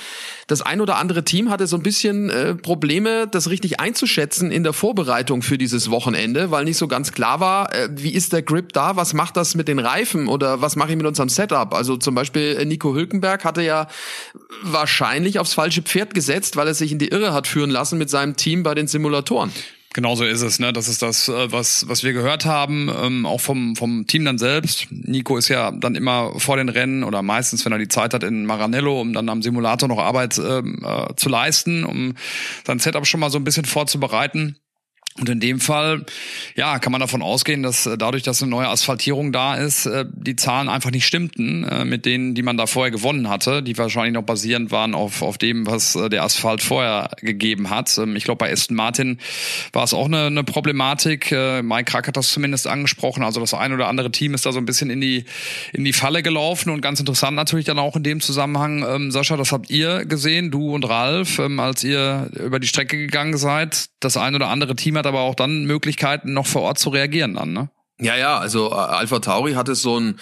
das 0.46 0.62
ein 0.62 0.80
oder 0.80 0.96
andere 0.96 1.24
Team 1.24 1.50
hatte 1.50 1.66
so 1.66 1.76
ein 1.76 1.82
bisschen 1.82 2.30
äh, 2.30 2.54
Probleme, 2.54 3.26
das 3.26 3.50
richtig 3.50 3.80
einzuschätzen 3.80 4.52
in 4.52 4.62
der 4.62 4.72
Vorbereitung 4.72 5.42
für 5.42 5.58
dieses 5.58 5.90
Wochenende, 5.90 6.52
weil 6.52 6.64
nicht 6.64 6.76
so 6.76 6.86
ganz 6.86 7.12
klar 7.12 7.40
war, 7.40 7.74
äh, 7.74 7.88
wie 7.90 8.12
ist 8.12 8.32
der 8.32 8.42
Grip 8.42 8.72
da, 8.72 8.96
was 8.96 9.12
macht 9.12 9.36
das 9.36 9.56
mit 9.56 9.66
den 9.66 9.80
Reifen 9.80 10.28
oder 10.28 10.60
was 10.60 10.76
mache 10.76 10.90
ich 10.90 10.96
mit 10.96 11.06
unserem 11.06 11.28
Setup? 11.28 11.74
Also 11.74 11.96
zum 11.96 12.14
Beispiel 12.14 12.56
äh, 12.60 12.64
Nico 12.64 12.94
Hülkenberg 12.94 13.44
hatte 13.44 13.62
ja 13.62 13.88
wahrscheinlich 14.62 15.40
aufs 15.40 15.54
falsche 15.54 15.82
Pferd 15.82 16.14
gesetzt, 16.14 16.56
weil 16.56 16.68
er 16.68 16.74
sich 16.74 16.92
in 16.92 16.98
die 16.98 17.08
Irre 17.08 17.32
hat 17.32 17.48
führen 17.48 17.70
lassen 17.70 17.98
mit 17.98 18.08
seinem 18.08 18.36
Team 18.36 18.62
bei 18.62 18.74
den 18.74 18.86
Simulatoren. 18.86 19.50
Genauso 19.96 20.24
ist 20.24 20.42
es, 20.42 20.58
ne? 20.58 20.74
Das 20.74 20.88
ist 20.88 21.00
das, 21.00 21.26
äh, 21.26 21.50
was, 21.50 21.88
was 21.88 22.04
wir 22.04 22.12
gehört 22.12 22.44
haben, 22.44 22.92
ähm, 23.02 23.24
auch 23.24 23.40
vom, 23.40 23.76
vom 23.76 24.06
Team 24.06 24.26
dann 24.26 24.36
selbst. 24.36 24.88
Nico 24.90 25.38
ist 25.38 25.48
ja 25.48 25.70
dann 25.70 25.94
immer 25.94 26.38
vor 26.38 26.58
den 26.58 26.68
Rennen 26.68 27.02
oder 27.02 27.22
meistens, 27.22 27.64
wenn 27.64 27.72
er 27.72 27.78
die 27.78 27.88
Zeit 27.88 28.12
hat, 28.12 28.22
in 28.22 28.44
Maranello, 28.44 29.00
um 29.00 29.14
dann 29.14 29.30
am 29.30 29.40
Simulator 29.40 29.88
noch 29.88 29.98
Arbeit 29.98 30.36
ähm, 30.36 30.84
äh, 30.84 31.14
zu 31.16 31.30
leisten, 31.30 31.86
um 31.86 32.12
sein 32.66 32.78
Setup 32.78 33.06
schon 33.06 33.20
mal 33.20 33.30
so 33.30 33.38
ein 33.38 33.44
bisschen 33.44 33.64
vorzubereiten. 33.64 34.58
Und 35.18 35.28
in 35.28 35.40
dem 35.40 35.60
Fall, 35.60 36.04
ja, 36.56 36.78
kann 36.78 36.92
man 36.92 37.00
davon 37.00 37.22
ausgehen, 37.22 37.62
dass 37.62 37.86
äh, 37.86 37.96
dadurch, 37.96 38.22
dass 38.22 38.42
eine 38.42 38.50
neue 38.50 38.68
Asphaltierung 38.68 39.32
da 39.32 39.54
ist, 39.54 39.86
äh, 39.86 40.04
die 40.12 40.36
Zahlen 40.36 40.68
einfach 40.68 40.90
nicht 40.90 41.06
stimmten 41.06 41.64
äh, 41.64 41.84
mit 41.84 42.04
denen, 42.04 42.34
die 42.34 42.42
man 42.42 42.56
da 42.56 42.66
vorher 42.66 42.90
gewonnen 42.90 43.28
hatte, 43.28 43.62
die 43.62 43.76
wahrscheinlich 43.78 44.12
noch 44.12 44.22
basierend 44.22 44.70
waren 44.70 44.94
auf, 44.94 45.22
auf 45.22 45.38
dem, 45.38 45.66
was 45.66 45.98
der 46.10 46.22
Asphalt 46.22 46.62
vorher 46.62 47.10
gegeben 47.20 47.70
hat. 47.70 47.96
Ähm, 47.98 48.14
ich 48.16 48.24
glaube, 48.24 48.38
bei 48.38 48.52
Aston 48.52 48.76
Martin 48.76 49.18
war 49.72 49.84
es 49.84 49.94
auch 49.94 50.06
eine, 50.06 50.26
eine 50.26 50.44
Problematik. 50.44 51.30
Mike 51.30 51.84
Krack 51.84 52.08
hat 52.08 52.16
das 52.16 52.30
zumindest 52.30 52.66
angesprochen. 52.66 53.22
Also 53.22 53.40
das 53.40 53.54
ein 53.54 53.72
oder 53.72 53.88
andere 53.88 54.10
Team 54.10 54.34
ist 54.34 54.46
da 54.46 54.52
so 54.52 54.58
ein 54.58 54.66
bisschen 54.66 54.90
in 54.90 55.00
die, 55.00 55.24
in 55.72 55.84
die 55.84 55.92
Falle 55.92 56.22
gelaufen. 56.22 56.70
Und 56.70 56.80
ganz 56.80 57.00
interessant 57.00 57.36
natürlich 57.36 57.66
dann 57.66 57.78
auch 57.78 57.96
in 57.96 58.02
dem 58.02 58.20
Zusammenhang, 58.20 58.84
ähm, 58.86 59.10
Sascha, 59.10 59.36
das 59.36 59.52
habt 59.52 59.70
ihr 59.70 60.04
gesehen, 60.04 60.50
du 60.50 60.74
und 60.74 60.84
Ralf, 60.84 61.38
ähm, 61.38 61.60
als 61.60 61.84
ihr 61.84 62.30
über 62.38 62.60
die 62.60 62.66
Strecke 62.66 62.96
gegangen 62.96 63.36
seid. 63.36 63.86
Das 64.00 64.16
ein 64.16 64.34
oder 64.34 64.48
andere 64.48 64.76
Team 64.76 64.96
hat 64.96 65.05
aber 65.06 65.20
auch 65.20 65.34
dann 65.34 65.64
Möglichkeiten, 65.64 66.32
noch 66.32 66.46
vor 66.46 66.62
Ort 66.62 66.78
zu 66.78 66.90
reagieren 66.90 67.34
dann, 67.34 67.52
ne? 67.52 67.70
Ja, 68.00 68.16
ja, 68.16 68.38
also 68.38 68.70
äh, 68.70 68.74
Alpha 68.74 69.20
Tauri 69.20 69.54
hatte 69.54 69.74
so 69.74 69.98
ein 69.98 70.18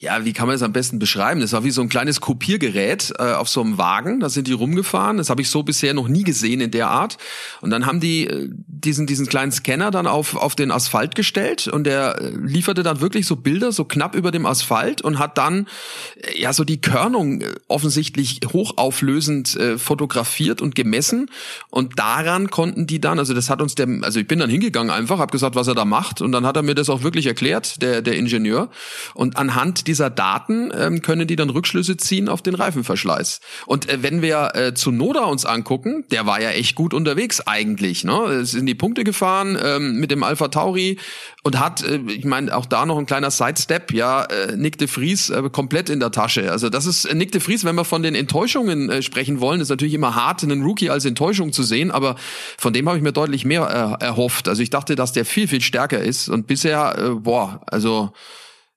ja, 0.00 0.24
wie 0.24 0.32
kann 0.32 0.46
man 0.46 0.54
es 0.54 0.62
am 0.62 0.72
besten 0.72 1.00
beschreiben? 1.00 1.40
Das 1.40 1.52
war 1.52 1.64
wie 1.64 1.72
so 1.72 1.82
ein 1.82 1.88
kleines 1.88 2.20
Kopiergerät 2.20 3.12
äh, 3.18 3.32
auf 3.32 3.48
so 3.48 3.60
einem 3.60 3.78
Wagen. 3.78 4.20
Da 4.20 4.28
sind 4.28 4.46
die 4.46 4.52
rumgefahren. 4.52 5.16
Das 5.16 5.28
habe 5.28 5.42
ich 5.42 5.50
so 5.50 5.64
bisher 5.64 5.92
noch 5.92 6.06
nie 6.06 6.22
gesehen 6.22 6.60
in 6.60 6.70
der 6.70 6.88
Art. 6.88 7.18
Und 7.62 7.70
dann 7.70 7.84
haben 7.84 7.98
die 7.98 8.28
äh, 8.28 8.48
diesen 8.68 9.08
diesen 9.08 9.26
kleinen 9.26 9.50
Scanner 9.50 9.90
dann 9.90 10.06
auf 10.06 10.36
auf 10.36 10.54
den 10.54 10.70
Asphalt 10.70 11.16
gestellt 11.16 11.66
und 11.66 11.82
der 11.82 12.20
äh, 12.20 12.30
lieferte 12.30 12.84
dann 12.84 13.00
wirklich 13.00 13.26
so 13.26 13.34
Bilder 13.34 13.72
so 13.72 13.84
knapp 13.84 14.14
über 14.14 14.30
dem 14.30 14.46
Asphalt 14.46 15.02
und 15.02 15.18
hat 15.18 15.36
dann 15.36 15.66
äh, 16.14 16.40
ja 16.40 16.52
so 16.52 16.62
die 16.62 16.80
Körnung 16.80 17.42
offensichtlich 17.66 18.38
hochauflösend 18.52 19.56
äh, 19.56 19.78
fotografiert 19.78 20.62
und 20.62 20.76
gemessen. 20.76 21.28
Und 21.70 21.98
daran 21.98 22.50
konnten 22.50 22.86
die 22.86 23.00
dann, 23.00 23.18
also 23.18 23.34
das 23.34 23.50
hat 23.50 23.60
uns 23.60 23.74
der, 23.74 23.88
also 24.02 24.20
ich 24.20 24.28
bin 24.28 24.38
dann 24.38 24.48
hingegangen 24.48 24.92
einfach, 24.92 25.18
habe 25.18 25.32
gesagt, 25.32 25.56
was 25.56 25.66
er 25.66 25.74
da 25.74 25.84
macht 25.84 26.20
und 26.20 26.30
dann 26.30 26.46
hat 26.46 26.54
er 26.54 26.62
mir 26.62 26.76
das 26.76 26.88
auch 26.88 27.02
wirklich 27.02 27.17
erklärt, 27.26 27.82
der 27.82 28.02
der 28.02 28.16
Ingenieur. 28.16 28.70
Und 29.14 29.36
anhand 29.36 29.86
dieser 29.86 30.10
Daten 30.10 30.70
ähm, 30.74 31.02
können 31.02 31.26
die 31.26 31.36
dann 31.36 31.50
Rückschlüsse 31.50 31.96
ziehen 31.96 32.28
auf 32.28 32.42
den 32.42 32.54
Reifenverschleiß. 32.54 33.40
Und 33.66 33.88
äh, 33.88 34.02
wenn 34.02 34.22
wir 34.22 34.54
äh, 34.54 34.74
zu 34.74 34.90
Noda 34.90 35.24
uns 35.24 35.44
angucken, 35.44 36.04
der 36.10 36.26
war 36.26 36.40
ja 36.40 36.50
echt 36.50 36.74
gut 36.74 36.94
unterwegs 36.94 37.40
eigentlich. 37.40 38.04
Ne? 38.04 38.12
Es 38.42 38.52
sind 38.52 38.66
die 38.66 38.74
Punkte 38.74 39.04
gefahren 39.04 39.58
ähm, 39.62 40.00
mit 40.00 40.10
dem 40.10 40.22
Alpha 40.22 40.48
Tauri 40.48 40.98
und 41.42 41.58
hat, 41.58 41.82
äh, 41.82 42.00
ich 42.08 42.24
meine, 42.24 42.54
auch 42.56 42.66
da 42.66 42.86
noch 42.86 42.98
ein 42.98 43.06
kleiner 43.06 43.30
Sidestep, 43.30 43.92
ja, 43.92 44.24
äh, 44.24 44.56
Nick 44.56 44.78
de 44.78 44.88
Vries 44.88 45.30
äh, 45.30 45.42
komplett 45.50 45.88
in 45.88 46.00
der 46.00 46.10
Tasche. 46.10 46.50
Also 46.50 46.68
das 46.68 46.86
ist 46.86 47.04
äh, 47.04 47.14
Nick 47.14 47.32
de 47.32 47.40
Vries, 47.40 47.64
wenn 47.64 47.74
wir 47.74 47.84
von 47.84 48.02
den 48.02 48.14
Enttäuschungen 48.14 48.90
äh, 48.90 49.02
sprechen 49.02 49.40
wollen, 49.40 49.60
ist 49.60 49.68
natürlich 49.68 49.94
immer 49.94 50.14
hart, 50.14 50.42
einen 50.42 50.62
Rookie 50.62 50.90
als 50.90 51.04
Enttäuschung 51.04 51.52
zu 51.52 51.62
sehen, 51.62 51.90
aber 51.90 52.16
von 52.58 52.72
dem 52.72 52.88
habe 52.88 52.98
ich 52.98 53.02
mir 53.02 53.12
deutlich 53.12 53.44
mehr 53.44 53.98
äh, 54.00 54.04
erhofft. 54.04 54.48
Also 54.48 54.62
ich 54.62 54.70
dachte, 54.70 54.96
dass 54.96 55.12
der 55.12 55.24
viel, 55.24 55.48
viel 55.48 55.60
stärker 55.60 56.00
ist 56.00 56.28
und 56.28 56.46
bisher, 56.46 56.96
äh, 56.98 57.07
boah, 57.16 57.60
also 57.66 58.12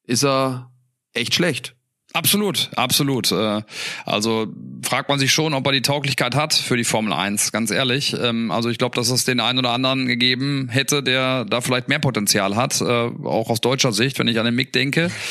ist 0.04 0.24
er 0.24 0.72
echt 1.14 1.34
schlecht. 1.34 1.76
Absolut, 2.14 2.70
absolut. 2.76 3.32
Äh, 3.32 3.62
also 4.06 4.48
fragt 4.84 5.10
man 5.10 5.20
sich 5.20 5.32
schon, 5.32 5.54
ob 5.54 5.66
er 5.66 5.72
die 5.72 5.82
Tauglichkeit 5.82 6.36
hat 6.36 6.54
für 6.54 6.76
die 6.76 6.84
Formel 6.84 7.14
1, 7.14 7.52
ganz 7.52 7.72
ehrlich. 7.72 8.16
Ähm, 8.20 8.52
also 8.52 8.70
ich 8.70 8.78
glaube, 8.78 8.96
dass 8.96 9.10
es 9.10 9.24
den 9.24 9.40
einen 9.40 9.60
oder 9.60 9.72
anderen 9.72 10.08
gegeben 10.08 10.68
hätte, 10.70 11.04
der 11.04 11.46
da 11.46 11.62
vielleicht 11.62 11.88
mehr 11.88 12.00
Potenzial 12.00 12.56
hat, 12.56 12.82
äh, 12.82 12.86
auch 12.86 13.50
aus 13.50 13.62
deutscher 13.62 13.94
Sicht, 13.94 14.20
wenn 14.20 14.28
ich 14.28 14.40
an 14.40 14.46
den 14.46 14.56
Mick 14.56 14.74
denke. 14.74 15.10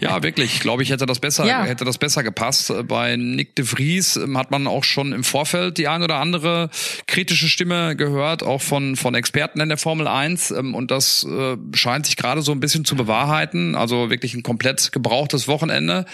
Ja, 0.00 0.22
wirklich, 0.22 0.60
glaube 0.60 0.82
ich, 0.82 0.90
hätte 0.90 1.04
das 1.04 1.20
besser, 1.20 1.46
ja. 1.46 1.64
hätte 1.64 1.84
das 1.84 1.98
besser 1.98 2.22
gepasst. 2.22 2.70
Äh, 2.70 2.82
bei 2.82 3.16
Nick 3.16 3.54
de 3.56 3.64
Vries 3.64 4.16
ähm, 4.16 4.36
hat 4.36 4.50
man 4.50 4.66
auch 4.66 4.84
schon 4.84 5.12
im 5.12 5.24
Vorfeld 5.24 5.78
die 5.78 5.88
ein 5.88 6.02
oder 6.02 6.16
andere 6.16 6.70
kritische 7.06 7.48
Stimme 7.48 7.96
gehört, 7.96 8.42
auch 8.42 8.62
von, 8.62 8.96
von 8.96 9.14
Experten 9.14 9.60
in 9.60 9.68
der 9.68 9.78
Formel 9.78 10.06
1. 10.06 10.50
Ähm, 10.52 10.74
und 10.74 10.90
das 10.90 11.26
scheint 11.74 12.06
sich 12.06 12.16
gerade 12.16 12.42
so 12.42 12.52
ein 12.52 12.60
bisschen 12.60 12.84
zu 12.84 12.96
bewahrheiten. 12.96 13.74
Also 13.74 14.10
wirklich 14.10 14.34
ein 14.34 14.42
komplett 14.42 14.92
gebrauchtes 14.92 15.48
Wochenende. 15.48 16.06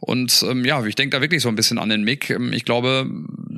Und 0.00 0.44
ähm, 0.48 0.64
ja, 0.64 0.84
ich 0.84 0.94
denke 0.94 1.16
da 1.16 1.20
wirklich 1.20 1.42
so 1.42 1.48
ein 1.48 1.56
bisschen 1.56 1.78
an 1.78 1.88
den 1.88 2.02
Mick. 2.02 2.30
Ähm, 2.30 2.52
ich 2.52 2.64
glaube, 2.64 3.06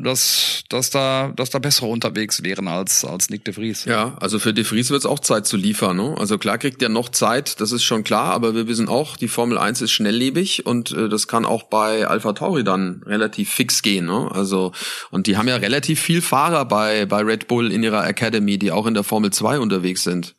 dass, 0.03 0.65
dass, 0.69 0.91
da, 0.91 1.33
dass 1.37 1.51
da 1.51 1.59
bessere 1.59 1.87
unterwegs 1.87 2.43
wären 2.43 2.69
als, 2.69 3.05
als 3.05 3.31
Nick 3.31 3.45
de 3.45 3.55
Vries. 3.55 3.85
Ja, 3.85 4.17
also 4.21 4.39
für 4.39 4.55
de 4.55 4.65
Vries 4.65 4.91
wird 4.91 5.01
es 5.01 5.07
auch 5.07 5.21
Zeit 5.21 5.47
zu 5.47 5.57
liefern. 5.57 5.97
Ne? 5.97 6.15
Also 6.19 6.39
klar 6.39 6.59
kriegt 6.59 6.83
er 6.83 6.89
noch 6.89 7.11
Zeit, 7.11 7.61
das 7.61 7.73
ist 7.73 7.83
schon 7.83 8.05
klar, 8.05 8.33
aber 8.33 8.55
wir 8.55 8.67
wissen 8.69 8.89
auch, 8.89 9.17
die 9.17 9.29
Formel 9.29 9.59
1 9.59 9.83
ist 9.83 9.93
schnelllebig 9.93 10.67
und 10.67 10.93
äh, 10.93 11.09
das 11.09 11.29
kann 11.29 11.45
auch 11.45 11.65
bei 11.65 12.07
Alpha 12.07 12.33
Tauri 12.33 12.65
dann 12.65 13.03
relativ 13.05 13.51
fix 13.51 13.83
gehen. 13.83 14.07
Ne? 14.07 14.31
Also, 14.33 14.73
und 15.11 15.27
die 15.27 15.37
haben 15.37 15.49
ja 15.49 15.57
relativ 15.57 16.01
viel 16.01 16.23
Fahrer 16.23 16.65
bei, 16.65 17.07
bei 17.07 17.21
Red 17.21 17.49
Bull 17.49 17.71
in 17.71 17.83
ihrer 17.83 18.07
Academy, 18.07 18.59
die 18.59 18.73
auch 18.73 18.87
in 18.87 18.95
der 18.95 19.05
Formel 19.05 19.31
2 19.31 19.59
unterwegs 19.59 20.03
sind 20.03 20.35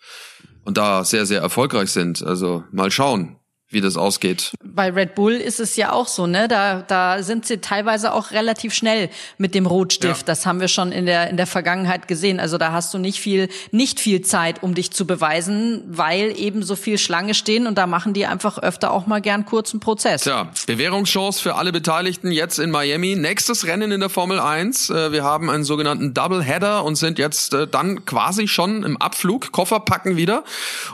und 0.64 0.78
da 0.78 1.04
sehr, 1.04 1.26
sehr 1.26 1.41
erfolgreich 1.41 1.91
sind. 1.91 2.24
Also 2.24 2.64
mal 2.72 2.91
schauen 2.91 3.38
wie 3.72 3.82
das 3.82 3.97
ausgeht. 3.97 4.51
Bei 4.63 4.89
Red 4.89 5.15
Bull 5.15 5.34
ist 5.34 5.59
es 5.59 5.76
ja 5.76 5.91
auch 5.91 6.07
so, 6.07 6.28
ne? 6.28 6.47
Da, 6.47 6.82
da 6.82 7.24
sind 7.24 7.45
sie 7.45 7.59
teilweise 7.59 8.13
auch 8.13 8.32
relativ 8.32 8.74
schnell 8.74 9.09
mit 9.38 9.55
dem 9.55 9.65
Rotstift. 9.65 10.22
Ja. 10.22 10.26
Das 10.26 10.45
haben 10.45 10.59
wir 10.59 10.67
schon 10.67 10.91
in 10.91 11.05
der, 11.05 11.30
in 11.30 11.38
der 11.38 11.47
Vergangenheit 11.47 12.07
gesehen. 12.07 12.39
Also 12.39 12.57
da 12.57 12.72
hast 12.72 12.93
du 12.93 12.97
nicht 12.97 13.19
viel, 13.19 13.49
nicht 13.72 13.99
viel 13.99 14.22
Zeit, 14.22 14.63
um 14.63 14.74
dich 14.74 14.91
zu 14.91 15.05
beweisen, 15.05 15.84
weil 15.88 16.38
eben 16.38 16.63
so 16.63 16.76
viel 16.76 16.97
Schlange 16.97 17.34
stehen 17.34 17.67
und 17.67 17.78
da 17.78 17.88
machen 17.88 18.13
die 18.13 18.26
einfach 18.26 18.57
öfter 18.57 18.91
auch 18.91 19.07
mal 19.07 19.22
gern 19.22 19.45
kurzen 19.45 19.80
Prozess. 19.80 20.22
Tja, 20.22 20.51
Bewährungschance 20.67 21.41
für 21.41 21.55
alle 21.55 21.72
Beteiligten 21.72 22.32
jetzt 22.32 22.59
in 22.59 22.72
Miami. 22.72 23.15
Nächstes 23.15 23.65
Rennen 23.65 23.91
in 23.91 23.99
der 23.99 24.09
Formel 24.09 24.39
1. 24.39 24.89
Äh, 24.89 25.11
wir 25.11 25.24
haben 25.24 25.49
einen 25.49 25.63
sogenannten 25.63 26.13
Double 26.13 26.43
Header 26.43 26.84
und 26.84 26.95
sind 26.95 27.19
jetzt 27.19 27.53
äh, 27.53 27.67
dann 27.67 28.05
quasi 28.05 28.47
schon 28.47 28.84
im 28.84 28.97
Abflug, 28.97 29.51
Koffer 29.51 29.80
packen 29.80 30.17
wieder, 30.17 30.43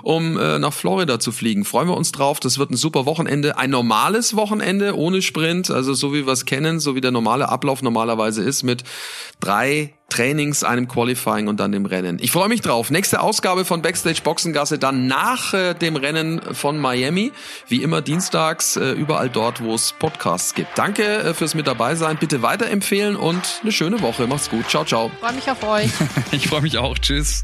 um 0.04 0.38
äh, 0.38 0.60
nach 0.60 0.74
Florida 0.74 1.20
zu 1.20 1.32
fliegen. 1.32 1.66
Freuen 1.66 1.88
wir 1.88 1.98
uns 1.98 2.12
drauf. 2.12 2.40
Das 2.40 2.58
wird 2.58 2.67
wird 2.68 2.72
ein 2.72 2.78
super 2.78 3.06
Wochenende, 3.06 3.58
ein 3.58 3.70
normales 3.70 4.36
Wochenende 4.36 4.98
ohne 4.98 5.22
Sprint, 5.22 5.72
also 5.72 5.94
so 5.94 6.14
wie 6.14 6.26
wir 6.26 6.34
es 6.34 6.46
kennen, 6.46 6.80
so 6.80 6.96
wie 6.96 7.02
der 7.02 7.12
normale 7.12 7.50
Ablauf 7.50 7.82
normalerweise 7.82 8.44
ist 8.44 8.64
mit 8.64 8.84
drei 9.40 9.94
Trainings, 10.10 10.64
einem 10.64 10.88
Qualifying 10.88 11.48
und 11.48 11.60
dann 11.60 11.72
dem 11.72 11.86
Rennen. 11.86 12.18
Ich 12.22 12.32
freue 12.32 12.48
mich 12.48 12.62
drauf. 12.62 12.90
Nächste 12.92 13.22
Ausgabe 13.22 13.66
von 13.66 13.82
Backstage 13.82 14.22
Boxengasse 14.24 14.80
dann 14.80 15.08
nach 15.08 15.54
äh, 15.54 15.74
dem 15.74 15.98
Rennen 15.98 16.42
von 16.54 16.80
Miami. 16.80 17.32
Wie 17.68 17.84
immer 17.84 18.02
dienstags 18.02 18.78
äh, 18.78 18.92
überall 18.92 19.30
dort, 19.30 19.62
wo 19.62 19.74
es 19.74 19.94
Podcasts 20.00 20.54
gibt. 20.54 20.78
Danke 20.78 21.04
äh, 21.04 21.34
fürs 21.34 21.56
mit 21.56 21.68
dabei 21.68 21.96
sein. 21.96 22.18
Bitte 22.18 22.42
weiterempfehlen 22.42 23.18
und 23.18 23.60
eine 23.64 23.72
schöne 23.72 24.02
Woche. 24.02 24.28
Macht's 24.28 24.50
gut. 24.50 24.70
Ciao, 24.70 24.86
ciao. 24.86 25.12
Freue 25.20 25.34
mich 25.34 25.52
auf 25.52 25.64
euch. 25.64 25.90
ich 26.32 26.48
freue 26.48 26.62
mich 26.62 26.78
auch. 26.78 26.98
Tschüss. 26.98 27.44